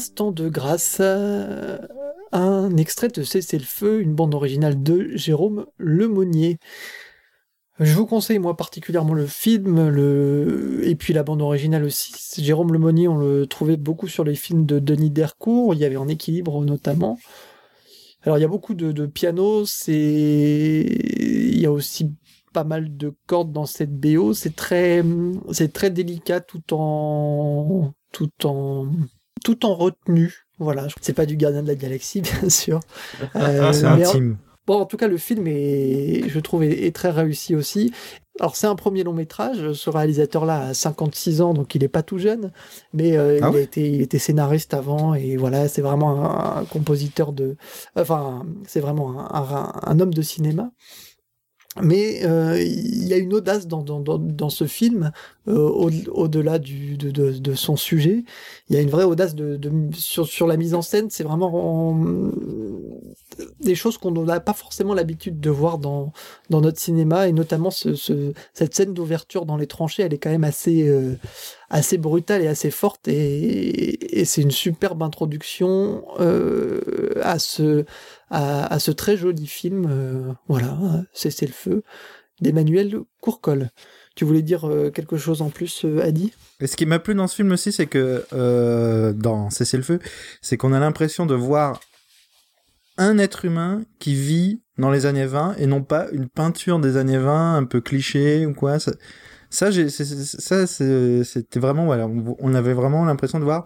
Instant 0.04 0.34
de 0.34 0.50
grâce, 0.50 0.98
euh, 1.00 1.78
un 2.34 2.76
extrait 2.76 3.08
de 3.08 3.24
Cessez 3.24 3.58
le 3.58 3.64
feu, 3.64 4.02
une 4.02 4.14
bande 4.14 4.36
originale 4.36 4.84
de 4.84 5.12
Jérôme 5.16 5.66
Lemonnier. 5.78 6.58
Je 7.80 7.96
vous 7.96 8.06
conseille 8.06 8.38
moi 8.38 8.58
particulièrement 8.58 9.14
le 9.14 9.26
film, 9.26 9.88
le 9.88 10.82
et 10.84 10.96
puis 10.96 11.14
la 11.14 11.24
bande 11.24 11.42
originale 11.42 11.86
aussi. 11.86 12.14
Jérôme 12.44 12.74
Lemonnier, 12.74 13.08
on 13.08 13.18
le 13.18 13.48
trouvait 13.48 13.78
beaucoup 13.78 14.10
sur 14.10 14.26
les 14.26 14.36
films 14.36 14.66
de 14.66 14.80
Denis 14.80 15.10
Dercourt. 15.10 15.74
Il 15.74 15.80
y 15.80 15.86
avait 15.86 15.96
En 15.96 16.10
équilibre 16.10 16.66
notamment. 16.66 17.18
Alors 18.24 18.38
il 18.38 18.42
y 18.42 18.46
a 18.46 18.50
beaucoup 18.50 18.74
de, 18.74 18.92
de 18.92 19.06
piano, 19.06 19.66
c'est 19.66 20.84
il 20.84 21.60
y 21.62 21.66
a 21.66 21.72
aussi 21.72 22.14
pas 22.52 22.66
mal 22.66 22.98
de 22.98 23.16
cordes 23.26 23.54
dans 23.54 23.66
cette 23.66 23.98
BO. 23.98 24.34
C'est 24.34 24.54
très 24.54 25.02
c'est 25.54 25.72
très 25.72 25.92
délicat 25.92 26.42
tout 26.42 26.74
en 26.74 27.94
tout 28.12 28.46
en 28.46 28.92
tout 29.44 29.66
en 29.66 29.76
retenue. 29.76 30.46
Voilà, 30.60 30.88
c'est 31.02 31.14
pas 31.14 31.26
du 31.26 31.36
Gardien 31.36 31.64
de 31.64 31.68
la 31.68 31.76
Galaxie 31.76 32.22
bien 32.42 32.50
sûr. 32.50 32.80
Euh, 33.36 33.72
C'est 33.74 33.86
en- 33.88 33.94
intime. 34.02 34.38
Bon, 34.66 34.80
en 34.80 34.86
tout 34.86 34.96
cas, 34.96 35.10
le 35.10 35.18
film 35.18 35.46
est, 35.48 36.24
je 36.30 36.40
trouve, 36.40 36.64
est, 36.64 36.86
est 36.86 36.96
très 36.96 37.10
réussi 37.12 37.54
aussi. 37.54 37.92
Alors, 38.40 38.56
c'est 38.56 38.66
un 38.66 38.76
premier 38.76 39.04
long 39.04 39.12
métrage. 39.12 39.74
Ce 39.74 39.90
réalisateur-là 39.90 40.68
a 40.68 40.74
56 40.74 41.42
ans, 41.42 41.54
donc 41.54 41.76
il 41.76 41.82
n'est 41.82 41.90
pas 41.90 42.02
tout 42.02 42.18
jeune. 42.18 42.52
Mais 42.94 43.18
euh, 43.18 43.40
Ah 43.44 43.50
il, 43.52 43.58
a 43.58 43.60
été, 43.60 43.90
il 43.90 44.02
était 44.02 44.20
scénariste 44.20 44.74
avant. 44.74 45.16
Et 45.16 45.36
voilà, 45.36 45.68
c'est 45.68 45.82
vraiment 45.82 46.56
un, 46.58 46.62
un 46.62 46.66
compositeur 46.66 47.34
de. 47.34 47.58
Enfin, 47.98 48.46
c'est 48.66 48.80
vraiment 48.80 49.20
un, 49.36 49.42
un- 49.44 49.72
un 49.84 50.00
homme 50.00 50.14
de 50.14 50.22
cinéma. 50.22 50.72
Mais 51.82 52.24
euh, 52.24 52.62
il 52.62 53.08
y 53.08 53.14
a 53.14 53.18
une 53.18 53.34
audace 53.34 53.68
dans, 53.68 53.82
dans, 53.82 54.00
dans, 54.00 54.20
dans 54.20 54.50
ce 54.50 54.66
film, 54.66 55.12
euh, 55.48 55.58
au- 55.58 55.90
au-delà 56.12 56.60
du, 56.60 56.98
de, 56.98 57.10
de, 57.10 57.32
de 57.32 57.54
son 57.56 57.76
sujet. 57.76 58.24
Il 58.70 58.76
y 58.76 58.80
a 58.80 58.82
une 58.82 58.90
vraie 58.92 59.06
audace 59.06 59.34
de, 59.34 59.56
de, 59.58 59.72
sur, 59.96 60.28
sur 60.28 60.46
la 60.46 60.56
mise 60.58 60.76
en 60.76 60.84
scène. 60.84 61.10
C'est 61.10 61.24
vraiment 61.24 61.90
en- 61.90 62.32
des 63.60 63.74
choses 63.76 63.98
qu'on 63.98 64.12
n'a 64.12 64.40
pas 64.40 64.54
forcément 64.54 64.94
l'habitude 64.94 65.40
de 65.40 65.50
voir 65.50 65.80
dans, 65.80 66.14
dans 66.52 66.62
notre 66.62 66.80
cinéma, 66.80 67.28
et 67.28 67.32
notamment 67.32 67.72
ce, 67.72 67.96
ce, 67.96 68.34
cette 68.54 68.76
scène 68.76 68.94
d'ouverture 68.94 69.46
dans 69.48 69.58
les 69.58 69.66
tranchées, 69.68 70.04
elle 70.04 70.14
est 70.14 70.20
quand 70.20 70.30
même 70.30 70.44
assez, 70.44 70.88
euh, 70.88 71.16
assez 71.72 71.98
brutale 71.98 72.44
et 72.44 72.48
assez 72.48 72.70
forte, 72.70 73.08
et, 73.08 74.20
et 74.20 74.26
c'est 74.26 74.42
une 74.44 74.52
superbe 74.52 75.02
introduction 75.02 76.04
euh, 76.20 76.80
à 77.24 77.40
ce 77.40 77.86
à, 78.34 78.80
ce 78.80 78.92
très 78.92 79.16
joli 79.16 79.48
film. 79.48 79.88
euh, 79.90 80.34
voilà, 80.48 80.78
Cessez 81.14 81.46
le 81.46 81.54
feu 81.54 81.84
d'Emmanuel 82.42 83.00
Courcol. 83.22 83.70
Tu 84.16 84.26
voulais 84.26 84.42
dire 84.42 84.68
euh, 84.68 84.90
quelque 84.90 85.18
chose 85.18 85.42
en 85.42 85.50
plus, 85.50 85.86
euh, 85.86 86.04
Adi? 86.04 86.34
Et 86.60 86.68
ce 86.68 86.76
qui 86.76 86.86
m'a 86.86 87.00
plu 87.00 87.16
dans 87.16 87.28
ce 87.28 87.36
film 87.36 87.52
aussi, 87.52 87.72
c'est 87.72 87.88
que 87.88 88.26
dans 89.14 89.50
Cessez 89.50 89.78
le 89.78 89.84
feu, 89.84 90.00
c'est 90.42 90.58
qu'on 90.58 90.74
a 90.74 90.80
l'impression 90.80 91.26
de 91.26 91.36
voir 91.36 91.80
un 92.98 93.18
être 93.18 93.46
humain 93.46 93.84
qui 94.00 94.14
vit 94.14 94.62
dans 94.78 94.92
les 94.92 95.06
années 95.06 95.26
20 95.26 95.56
et 95.58 95.66
non 95.66 95.84
pas 95.84 96.08
une 96.12 96.28
peinture 96.28 96.80
des 96.80 96.98
années 96.98 97.18
20 97.18 97.56
un 97.56 97.64
peu 97.66 97.82
cliché 97.82 98.46
ou 98.46 98.54
quoi. 98.54 98.80
Ça, 98.80 98.92
ça, 99.50 99.72
c'était 100.68 101.60
vraiment, 101.60 101.86
voilà, 101.86 102.08
on 102.08 102.54
avait 102.56 102.74
vraiment 102.74 103.06
l'impression 103.06 103.40
de 103.40 103.44
voir 103.44 103.66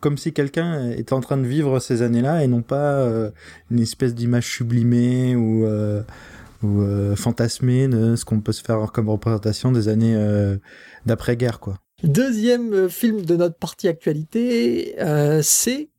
comme 0.00 0.16
si 0.16 0.32
quelqu'un 0.32 0.90
était 0.90 1.12
en 1.12 1.20
train 1.20 1.36
de 1.36 1.46
vivre 1.46 1.80
ces 1.80 2.02
années-là 2.02 2.44
et 2.44 2.46
non 2.46 2.62
pas 2.62 3.00
euh, 3.00 3.30
une 3.70 3.80
espèce 3.80 4.14
d'image 4.14 4.46
sublimée 4.46 5.34
ou, 5.34 5.64
euh, 5.66 6.02
euh, 6.64 7.16
fantasmée 7.16 7.88
de 7.88 8.16
ce 8.16 8.24
qu'on 8.24 8.40
peut 8.40 8.52
se 8.52 8.62
faire 8.62 8.90
comme 8.92 9.08
représentation 9.08 9.72
des 9.72 9.88
années 9.88 10.16
d'après-guerre, 11.06 11.60
quoi. 11.60 11.78
Deuxième 12.04 12.88
film 12.88 13.22
de 13.22 13.34
notre 13.34 13.56
partie 13.56 13.88
actualité, 13.88 14.94
c'est 15.42 15.90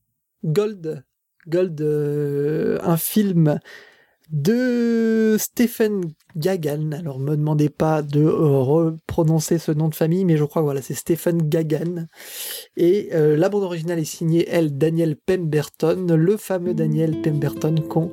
Gold. 0.46 1.04
Gold, 1.48 1.82
un 2.84 2.98
film 2.98 3.60
de 4.32 5.38
Stephen 5.40 6.12
Gagan. 6.36 6.92
Alors, 6.92 7.20
me 7.20 7.36
demandez 7.36 7.70
pas 7.70 8.02
de 8.02 8.22
euh, 8.22 8.60
reprononcer 8.60 9.58
ce 9.58 9.72
nom 9.72 9.88
de 9.88 9.96
famille, 9.96 10.26
mais 10.26 10.38
je 10.38 10.44
crois 10.44 10.62
que 10.62 10.66
voilà, 10.66 10.82
c'est 10.82 10.94
Stephen 10.94 11.50
Gagan. 11.50 12.06
Et 12.78 13.10
euh, 13.14 13.36
la 13.36 13.50
bande 13.50 13.64
originale 13.64 14.00
est 14.00 14.06
signée, 14.06 14.48
elle, 14.50 14.78
Daniel 14.78 15.16
Pemberton, 15.16 16.06
le 16.16 16.38
fameux 16.38 16.74
Daniel 16.74 17.22
Pemberton 17.22 17.76
qu'on 17.88 18.12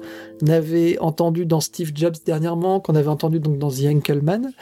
avait 0.48 0.98
entendu 0.98 1.44
dans 1.44 1.60
Steve 1.60 1.92
Jobs 1.94 2.16
dernièrement, 2.24 2.80
qu'on 2.80 2.94
avait 2.94 3.08
entendu 3.08 3.38
donc 3.40 3.58
dans 3.58 3.70
The 3.70 3.84
Anchorman 3.86 4.52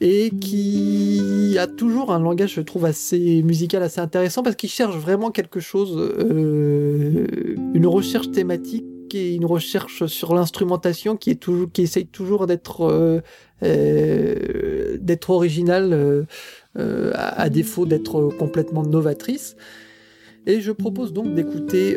et 0.00 0.30
qui 0.30 1.56
a 1.58 1.66
toujours 1.66 2.12
un 2.12 2.18
langage, 2.18 2.54
je 2.54 2.60
trouve, 2.62 2.86
assez 2.86 3.42
musical, 3.42 3.82
assez 3.82 4.00
intéressant, 4.00 4.42
parce 4.42 4.56
qu'il 4.56 4.70
cherche 4.70 4.96
vraiment 4.96 5.30
quelque 5.30 5.60
chose, 5.60 5.96
euh, 5.96 7.26
une 7.74 7.86
recherche 7.86 8.30
thématique 8.30 8.84
une 9.14 9.44
recherche 9.44 10.06
sur 10.06 10.34
l'instrumentation 10.34 11.16
qui 11.16 11.30
est 11.30 11.36
toujours, 11.36 11.70
qui 11.72 11.82
essaye 11.82 12.06
toujours 12.06 12.46
d'être 12.46 12.82
euh, 12.82 13.20
euh, 13.62 14.96
d'être 15.00 15.30
originale 15.30 15.92
euh, 16.76 17.12
à, 17.14 17.48
défaut 17.50 17.86
d'être 17.86 18.30
complètement 18.38 18.82
novatrice. 18.82 19.56
Et 20.46 20.60
je 20.60 20.72
propose 20.72 21.14
donc 21.14 21.34
d'écouter 21.34 21.96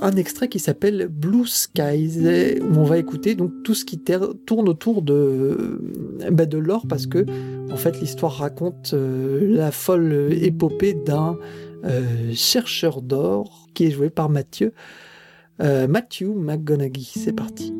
un 0.00 0.12
extrait 0.12 0.48
qui 0.48 0.58
s'appelle 0.58 1.08
Blue 1.08 1.46
Skies, 1.46 2.20
où 2.62 2.78
on 2.78 2.84
va 2.84 2.96
écouter 2.96 3.34
donc 3.34 3.52
tout 3.64 3.74
ce 3.74 3.84
qui 3.84 3.98
tourne 3.98 4.66
autour 4.70 5.02
de, 5.02 5.78
bah, 6.30 6.46
de 6.46 6.56
l'or, 6.56 6.86
parce 6.88 7.06
que 7.06 7.26
en 7.70 7.76
fait 7.76 8.00
l'histoire 8.00 8.32
raconte 8.32 8.94
la 8.94 9.70
folle 9.70 10.30
épopée 10.32 10.94
d'un 10.94 11.36
chercheur 12.32 13.02
d'or 13.02 13.68
qui 13.74 13.84
est 13.84 13.90
joué 13.90 14.08
par 14.08 14.30
Mathieu, 14.30 14.72
Matthew 15.62 16.34
McGonaghy. 16.34 17.12
C'est 17.14 17.32
parti. 17.32 17.72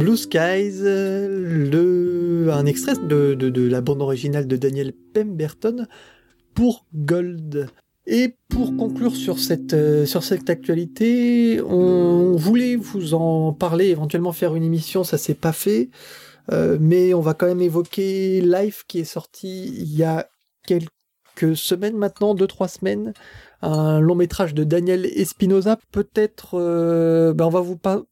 Blue 0.00 0.16
Skies, 0.16 0.80
un 2.50 2.64
extrait 2.64 2.94
de, 3.06 3.34
de, 3.34 3.68
la 3.68 3.82
bande 3.82 4.00
originale 4.00 4.46
de 4.46 4.56
Daniel 4.56 4.94
Pemberton 5.12 5.86
pour 6.54 6.86
Gold. 6.94 7.68
Et 8.06 8.34
pour 8.48 8.74
conclure 8.78 9.14
sur 9.14 9.38
cette, 9.38 9.74
euh, 9.74 10.06
sur 10.06 10.24
cette 10.24 10.48
actualité, 10.48 11.60
on 11.60 12.34
voulait 12.34 12.76
vous 12.76 13.12
en 13.12 13.52
parler, 13.52 13.88
éventuellement 13.88 14.32
faire 14.32 14.54
une 14.54 14.62
émission, 14.64 15.04
ça 15.04 15.18
s'est 15.18 15.34
pas 15.34 15.52
fait, 15.52 15.90
Euh, 16.50 16.78
mais 16.80 17.12
on 17.14 17.20
va 17.20 17.34
quand 17.34 17.46
même 17.46 17.60
évoquer 17.60 18.40
Life 18.40 18.84
qui 18.88 19.00
est 19.00 19.04
sorti 19.04 19.66
il 19.68 19.94
y 19.94 20.02
a 20.02 20.28
quelques 20.66 21.54
semaines 21.54 21.96
maintenant, 21.96 22.34
deux 22.34 22.46
trois 22.48 22.66
semaines, 22.66 23.12
un 23.62 24.00
long 24.00 24.16
métrage 24.16 24.54
de 24.54 24.64
Daniel 24.64 25.04
Espinosa. 25.06 25.78
Peut-être, 25.92 26.58
euh, 26.58 27.34
ben 27.34 27.44
on 27.44 27.50
va 27.50 27.60
vous 27.60 27.76
pa- 27.76 28.02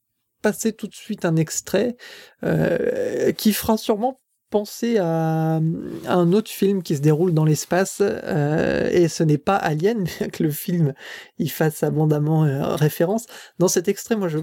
passer 0.43 0.73
tout 0.73 0.87
de 0.87 0.95
suite 0.95 1.25
un 1.25 1.37
extrait 1.37 1.97
euh, 2.45 3.33
qui 3.33 3.53
fera 3.53 3.77
sûrement 3.77 4.21
penser 4.51 4.97
à, 4.99 5.61
un 6.07 6.33
autre 6.33 6.51
film 6.51 6.83
qui 6.83 6.97
se 6.97 7.03
déroule 7.03 7.35
dans 7.35 7.45
l'espace 7.45 7.99
euh, 8.01 8.89
et 8.91 9.09
ce 9.09 9.23
n'est 9.23 9.39
pas 9.39 9.57
Alien 9.57 10.05
bien 10.19 10.29
que 10.29 10.43
le 10.43 10.51
film 10.51 10.95
y 11.39 11.49
fasse 11.49 11.83
abondamment 11.83 12.45
euh, 12.45 12.75
référence 12.75 13.27
dans 13.59 13.69
cet 13.69 13.89
extrait 13.89 14.17
moi 14.17 14.29
je 14.29 14.39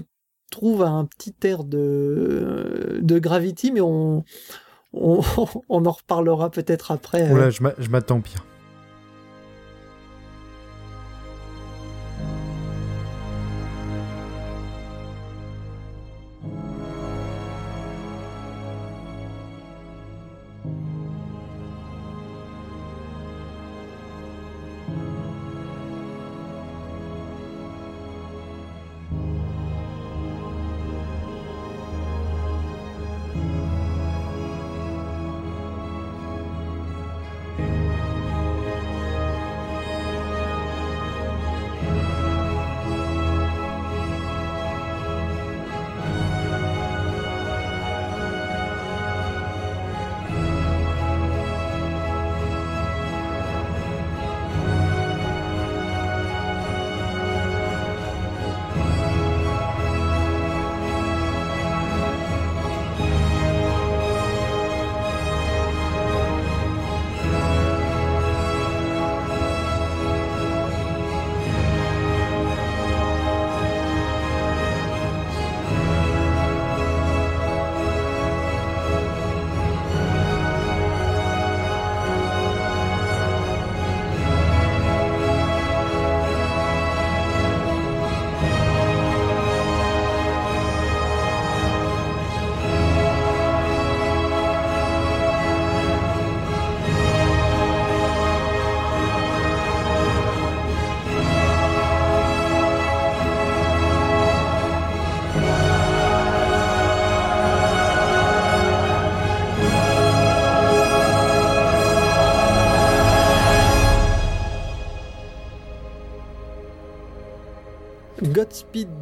trouve 0.50 0.82
un 0.82 1.06
petit 1.06 1.34
air 1.42 1.64
de 1.64 3.00
de 3.02 3.18
Gravity 3.18 3.72
mais 3.72 3.80
on 3.80 4.24
on, 4.92 5.22
on 5.68 5.84
en 5.84 5.90
reparlera 5.90 6.50
peut-être 6.50 6.90
après. 6.90 7.28
Voilà, 7.28 7.50
je 7.50 7.88
m'attends 7.90 8.20
pire. 8.20 8.44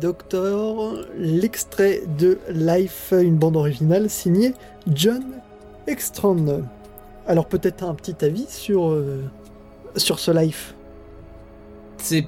Doctor, 0.01 0.95
l'extrait 1.17 2.03
de 2.19 2.39
Life, 2.51 3.13
une 3.13 3.37
bande 3.37 3.57
originale 3.57 4.11
signée 4.11 4.53
John 4.93 5.23
Extrand. 5.87 6.63
Alors 7.27 7.47
peut-être 7.47 7.85
un 7.85 7.95
petit 7.95 8.25
avis 8.25 8.47
sur, 8.49 8.91
euh, 8.91 9.23
ce 9.97 10.31
Life? 10.31 10.75
C'est 11.99 12.27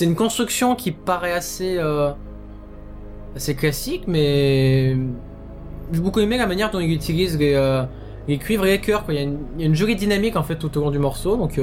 une 0.00 0.14
construction 0.14 0.74
qui 0.74 0.92
paraît 0.92 1.32
assez 1.32 1.76
euh, 1.78 2.10
assez 3.36 3.54
classique, 3.54 4.04
mais 4.06 4.96
j'ai 5.92 6.00
beaucoup 6.00 6.20
aimé 6.20 6.38
la 6.38 6.46
manière 6.46 6.70
dont 6.70 6.80
il 6.80 6.92
utilise 6.92 7.38
les, 7.38 7.54
euh, 7.54 7.82
les 8.26 8.38
cuivres 8.38 8.64
et 8.66 8.72
les 8.72 8.80
chœurs. 8.80 9.04
quoi. 9.04 9.14
Il 9.14 9.20
y, 9.20 9.62
a 9.62 9.66
une, 9.66 9.74
jolie 9.74 9.96
dynamique 9.96 10.36
en 10.36 10.42
fait 10.42 10.56
tout 10.56 10.76
au 10.78 10.80
long 10.80 10.90
du 10.90 10.98
morceau, 10.98 11.36
donc 11.36 11.60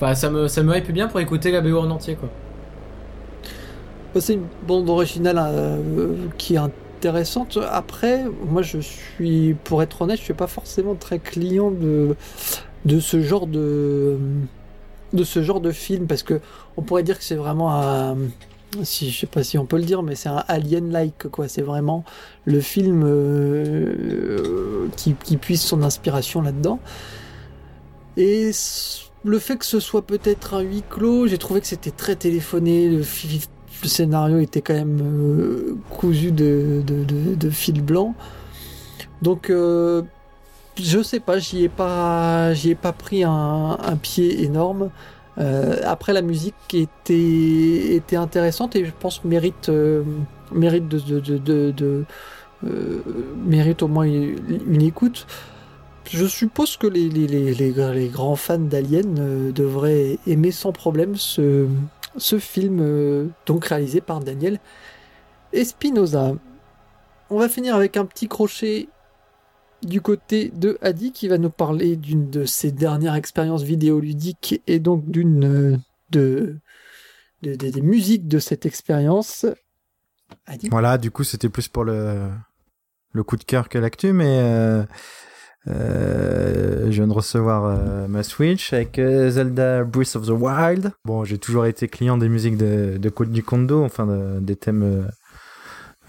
ça 0.00 0.30
me 0.30 0.48
ça 0.48 0.62
me 0.62 0.92
bien 0.92 1.08
pour 1.08 1.20
écouter 1.20 1.50
la 1.50 1.60
BO 1.60 1.78
en 1.78 1.90
entier. 1.90 2.18
C'est 4.20 4.34
une 4.34 4.46
bande 4.66 4.88
originale 4.88 5.36
euh, 5.38 6.16
qui 6.38 6.54
est 6.54 6.58
intéressante. 6.58 7.58
Après, 7.70 8.24
moi 8.48 8.62
je 8.62 8.78
suis, 8.78 9.54
pour 9.64 9.82
être 9.82 10.02
honnête, 10.02 10.18
je 10.18 10.24
suis 10.24 10.34
pas 10.34 10.46
forcément 10.46 10.94
très 10.94 11.18
client 11.18 11.70
de, 11.70 12.16
de 12.84 13.00
ce 13.00 13.20
genre 13.20 13.46
de 13.46 14.18
de 15.12 15.24
ce 15.24 15.42
genre 15.42 15.60
de 15.60 15.70
film 15.70 16.06
parce 16.06 16.22
que 16.22 16.40
on 16.76 16.82
pourrait 16.82 17.02
dire 17.02 17.18
que 17.18 17.24
c'est 17.24 17.36
vraiment 17.36 17.72
un 17.72 18.16
si 18.82 19.10
je 19.10 19.20
sais 19.20 19.26
pas 19.26 19.42
si 19.42 19.56
on 19.58 19.64
peut 19.64 19.76
le 19.76 19.84
dire 19.84 20.02
mais 20.02 20.14
c'est 20.14 20.28
un 20.28 20.44
alien 20.48 20.90
like 20.90 21.28
quoi 21.28 21.48
c'est 21.48 21.62
vraiment 21.62 22.04
le 22.44 22.60
film 22.60 23.02
euh, 23.04 24.88
qui, 24.96 25.14
qui 25.14 25.36
puise 25.36 25.62
son 25.62 25.82
inspiration 25.82 26.42
là-dedans 26.42 26.80
et 28.16 28.50
le 29.24 29.38
fait 29.38 29.56
que 29.56 29.64
ce 29.64 29.80
soit 29.80 30.02
peut-être 30.02 30.54
un 30.54 30.60
huis 30.60 30.82
clos 30.88 31.26
j'ai 31.26 31.38
trouvé 31.38 31.60
que 31.60 31.66
c'était 31.66 31.90
très 31.90 32.16
téléphoné 32.16 32.88
le, 32.88 33.02
le 33.82 33.88
scénario 33.88 34.38
était 34.38 34.62
quand 34.62 34.74
même 34.74 35.00
euh, 35.00 35.76
cousu 35.90 36.32
de, 36.32 36.82
fil 37.50 37.82
blanc 37.82 38.14
donc 39.22 39.50
euh, 39.50 40.02
je 40.80 41.02
sais 41.02 41.20
pas, 41.20 41.38
j'y 41.38 41.64
ai 41.64 41.68
pas, 41.68 42.52
j'y 42.52 42.70
ai 42.70 42.74
pas 42.74 42.92
pris 42.92 43.24
un, 43.24 43.78
pied 44.02 44.42
énorme. 44.42 44.90
Euh, 45.38 45.80
après, 45.84 46.12
la 46.12 46.20
musique 46.20 46.54
était, 46.74 47.94
était 47.94 48.16
intéressante 48.16 48.76
et 48.76 48.84
je 48.84 48.90
pense 49.00 49.24
mérite, 49.24 49.70
mérite 50.52 50.86
de, 50.86 52.04
mérite 53.46 53.82
au 53.82 53.88
moins 53.88 54.04
une, 54.04 54.82
écoute. 54.82 55.26
Je 56.10 56.26
suppose 56.26 56.76
que 56.76 56.86
les, 56.86 57.08
les, 57.08 58.08
grands 58.08 58.36
fans 58.36 58.58
d'Alien 58.58 59.50
devraient 59.52 60.18
aimer 60.26 60.50
sans 60.50 60.72
problème 60.72 61.16
ce, 61.16 61.66
ce 62.18 62.38
film, 62.38 62.78
euh, 62.80 63.28
donc 63.46 63.66
réalisé 63.66 64.00
par 64.00 64.20
Daniel 64.20 64.58
Espinosa. 65.52 66.34
On 67.30 67.38
va 67.38 67.48
finir 67.48 67.74
avec 67.74 67.96
un 67.96 68.04
petit 68.04 68.28
crochet 68.28 68.88
du 69.82 70.00
côté 70.00 70.50
de 70.54 70.78
Adi 70.80 71.12
qui 71.12 71.28
va 71.28 71.38
nous 71.38 71.50
parler 71.50 71.96
d'une 71.96 72.30
de 72.30 72.44
ses 72.44 72.72
dernières 72.72 73.14
expériences 73.14 73.62
vidéoludiques 73.62 74.62
et 74.66 74.78
donc 74.78 75.08
d'une 75.10 75.44
euh, 75.44 75.76
de, 76.10 76.56
de- 77.42 77.56
de- 77.56 77.70
des 77.70 77.82
musiques 77.82 78.28
de 78.28 78.38
cette 78.38 78.64
expérience. 78.66 79.44
Voilà, 80.70 80.98
du 80.98 81.10
coup, 81.10 81.24
c'était 81.24 81.48
plus 81.48 81.68
pour 81.68 81.84
le, 81.84 82.28
le 83.12 83.22
coup 83.22 83.36
de 83.36 83.44
cœur 83.44 83.68
que 83.68 83.78
l'actu, 83.78 84.12
mais 84.12 84.40
euh, 84.40 84.84
euh, 85.68 86.86
je 86.86 86.90
viens 86.92 87.06
de 87.08 87.12
recevoir 87.12 87.64
euh, 87.64 88.06
ma 88.08 88.22
Switch 88.22 88.72
avec 88.72 88.98
euh, 88.98 89.30
Zelda 89.30 89.84
Breath 89.84 90.16
of 90.16 90.26
the 90.26 90.30
Wild. 90.30 90.92
Bon, 91.04 91.24
j'ai 91.24 91.38
toujours 91.38 91.66
été 91.66 91.88
client 91.88 92.16
des 92.18 92.28
musiques 92.28 92.56
de, 92.56 92.96
de 92.98 93.12
du 93.24 93.42
Kondo, 93.42 93.84
enfin 93.84 94.06
de- 94.06 94.38
des 94.40 94.56
thèmes 94.56 95.08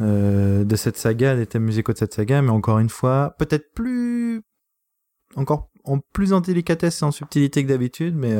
euh, 0.01 0.63
de 0.63 0.75
cette 0.75 0.97
saga, 0.97 1.35
des 1.35 1.47
thèmes 1.47 1.63
musicaux 1.63 1.93
de 1.93 1.97
cette 1.97 2.13
saga, 2.13 2.41
mais 2.41 2.51
encore 2.51 2.79
une 2.79 2.89
fois, 2.89 3.35
peut-être 3.39 3.73
plus, 3.73 4.41
encore 5.35 5.69
en 5.83 5.99
plus 6.13 6.33
en 6.33 6.41
délicatesse 6.41 7.01
et 7.01 7.05
en 7.05 7.11
subtilité 7.11 7.63
que 7.63 7.69
d'habitude, 7.69 8.15
mais 8.15 8.35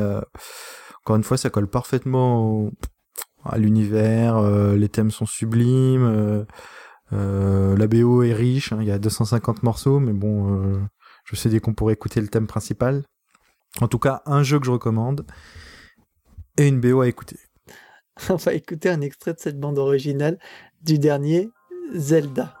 encore 1.02 1.16
une 1.16 1.24
fois, 1.24 1.36
ça 1.36 1.50
colle 1.50 1.66
parfaitement 1.66 2.46
au- 2.48 2.70
à 3.44 3.58
l'univers, 3.58 4.40
les 4.76 4.88
thèmes 4.88 5.10
sont 5.10 5.24
sublimes, 5.26 6.44
la 7.10 7.86
BO 7.86 8.22
est 8.22 8.34
riche, 8.34 8.72
hein, 8.72 8.78
il 8.82 8.86
y 8.86 8.90
a 8.92 8.98
250 8.98 9.62
morceaux, 9.62 9.98
mais 10.00 10.12
bon, 10.12 10.78
je 11.28 11.36
sais 11.36 11.50
dès 11.50 11.60
qu'on 11.60 11.74
pourrait 11.74 11.92
écouter 11.92 12.20
le 12.20 12.28
thème 12.28 12.46
principal. 12.46 13.04
En 13.82 13.88
tout 13.88 13.98
cas, 13.98 14.22
un 14.24 14.42
jeu 14.42 14.58
que 14.58 14.64
je 14.64 14.70
recommande 14.70 15.26
et 16.56 16.66
une 16.66 16.80
BO 16.80 17.02
à 17.02 17.08
écouter. 17.08 17.38
On 18.30 18.36
va 18.36 18.54
écouter 18.54 18.88
un 18.88 19.02
extrait 19.02 19.34
de 19.34 19.38
cette 19.38 19.60
bande 19.60 19.78
originale 19.78 20.38
du 20.80 20.98
dernier 20.98 21.50
Zelda. 21.94 22.54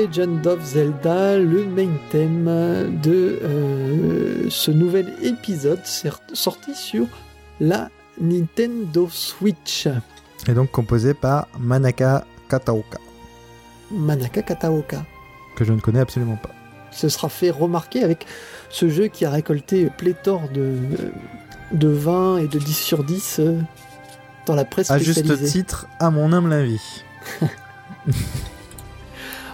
Legend 0.00 0.46
of 0.46 0.64
Zelda, 0.64 1.36
le 1.38 1.66
main 1.66 1.90
thème 2.10 2.46
de 3.02 3.38
euh, 3.42 4.48
ce 4.48 4.70
nouvel 4.70 5.12
épisode 5.22 5.84
sorti 6.32 6.74
sur 6.74 7.06
la 7.60 7.90
Nintendo 8.18 9.10
Switch. 9.10 9.88
Et 10.48 10.54
donc 10.54 10.70
composé 10.70 11.12
par 11.12 11.48
Manaka 11.58 12.24
Kataoka, 12.48 12.98
Manaka 13.90 14.40
Kataoka. 14.40 15.04
que 15.54 15.66
je 15.66 15.74
ne 15.74 15.80
connais 15.80 16.00
absolument 16.00 16.36
pas. 16.36 16.50
se 16.92 17.10
sera 17.10 17.28
fait 17.28 17.50
remarquer 17.50 18.02
avec 18.02 18.24
ce 18.70 18.88
jeu 18.88 19.08
qui 19.08 19.26
a 19.26 19.30
récolté 19.30 19.90
pléthore 19.98 20.48
de, 20.48 20.78
de 21.72 21.88
20 21.88 22.38
et 22.38 22.48
de 22.48 22.58
10 22.58 22.72
sur 22.72 23.04
10 23.04 23.36
euh, 23.40 23.58
dans 24.46 24.54
la 24.54 24.64
presse 24.64 24.90
À 24.90 24.96
juste 24.96 25.44
titre, 25.44 25.88
à 25.98 26.10
mon 26.10 26.32
humble 26.32 26.54
avis. 26.54 27.04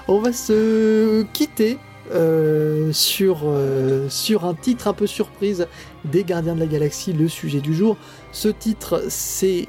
On 0.08 0.20
va 0.20 0.32
se 0.32 1.24
quitter 1.32 1.78
euh, 2.12 2.92
sur, 2.92 3.40
euh, 3.44 4.08
sur 4.08 4.44
un 4.44 4.54
titre 4.54 4.86
un 4.86 4.92
peu 4.92 5.08
surprise 5.08 5.66
des 6.04 6.22
Gardiens 6.22 6.54
de 6.54 6.60
la 6.60 6.66
Galaxie, 6.66 7.12
le 7.12 7.26
sujet 7.26 7.58
du 7.58 7.74
jour. 7.74 7.96
Ce 8.30 8.46
titre, 8.48 9.02
c'est 9.08 9.66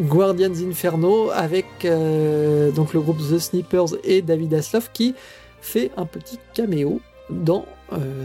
Guardians 0.00 0.50
Inferno 0.68 1.30
avec 1.30 1.66
euh, 1.84 2.72
donc 2.72 2.92
le 2.92 3.00
groupe 3.00 3.18
The 3.18 3.38
Snippers 3.38 3.94
et 4.02 4.22
David 4.22 4.54
Hasselhoff 4.54 4.90
qui 4.92 5.14
fait 5.60 5.92
un 5.96 6.06
petit 6.06 6.40
caméo 6.54 7.00
dans 7.30 7.66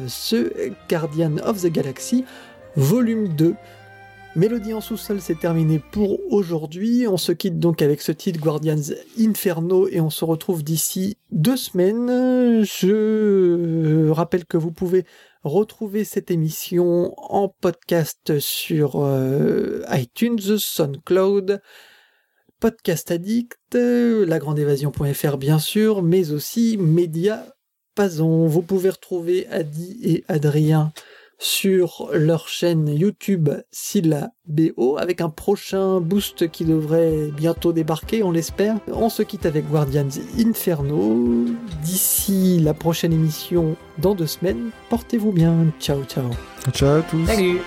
ce 0.08 0.52
Guardian 0.90 1.38
of 1.46 1.62
the 1.62 1.68
Galaxy 1.68 2.26
volume 2.76 3.28
2. 3.30 3.54
Mélodie 4.34 4.74
en 4.74 4.80
sous-sol, 4.80 5.20
c'est 5.20 5.40
terminé 5.40 5.80
pour 5.92 6.18
aujourd'hui. 6.32 7.06
On 7.06 7.18
se 7.18 7.34
quitte 7.34 7.60
donc 7.60 7.82
avec 7.82 8.02
ce 8.02 8.14
titre 8.14 8.40
Guardians 8.40 8.94
Inferno 9.20 9.90
et 9.90 10.00
on 10.00 10.10
se 10.10 10.24
retrouve 10.24 10.64
d'ici 10.64 11.18
deux 11.32 11.58
semaines. 11.58 12.64
Je 12.64 14.10
rappelle 14.10 14.46
que 14.46 14.56
vous 14.56 14.72
pouvez 14.72 15.04
retrouver 15.44 16.06
cette 16.06 16.32
émission 16.32 17.14
en 17.18 17.50
podcast 17.50 18.40
sur 18.40 19.04
euh, 19.04 19.84
iTunes, 19.92 20.40
SoundCloud, 20.40 21.62
Podcast 22.62 23.12
Addict, 23.12 23.76
lagrandeévasion.fr 23.76 25.38
bien 25.38 25.60
sûr, 25.60 26.04
mais 26.04 26.32
aussi 26.32 26.78
Média 26.78 27.48
Pazon. 27.96 28.48
Vous 28.48 28.62
pouvez 28.62 28.92
retrouver 28.92 29.46
Adi 29.50 30.00
et 30.04 30.24
Adrien 30.30 30.94
sur 31.42 32.08
leur 32.14 32.48
chaîne 32.48 32.88
YouTube 32.88 33.50
Silla 33.72 34.30
BO 34.46 34.98
avec 35.00 35.22
un 35.22 35.30
prochain 35.30 36.00
boost 36.00 36.52
qui 36.52 36.66
devrait 36.66 37.32
bientôt 37.36 37.74
débarquer, 37.74 38.22
on 38.22 38.32
l'espère. 38.32 38.78
On 38.88 39.10
se 39.10 39.24
quitte 39.24 39.48
avec 39.48 39.68
Guardians 39.68 40.08
Inferno. 40.38 41.46
D'ici 41.84 42.60
la 42.60 42.76
prochaine 42.76 43.12
émission 43.12 43.76
dans 43.98 44.14
deux 44.14 44.28
semaines, 44.28 44.70
portez-vous 44.90 45.32
bien. 45.32 45.66
Ciao 45.80 46.04
ciao. 46.04 46.30
Ciao 46.74 47.00
à 47.00 47.02
tous. 47.02 47.26
Salut 47.26 47.58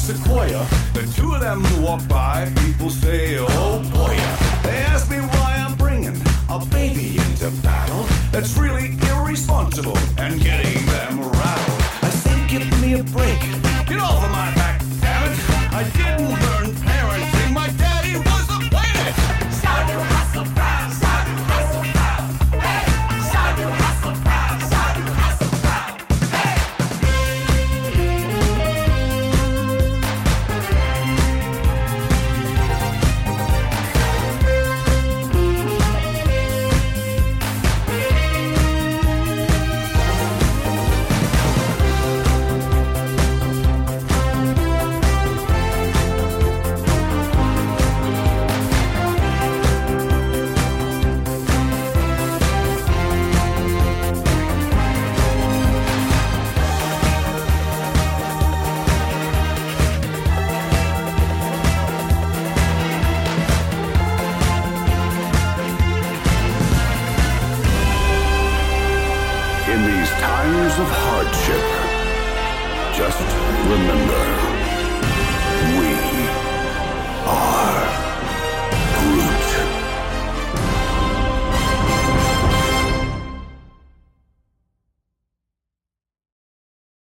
sequoia. 0.00 0.89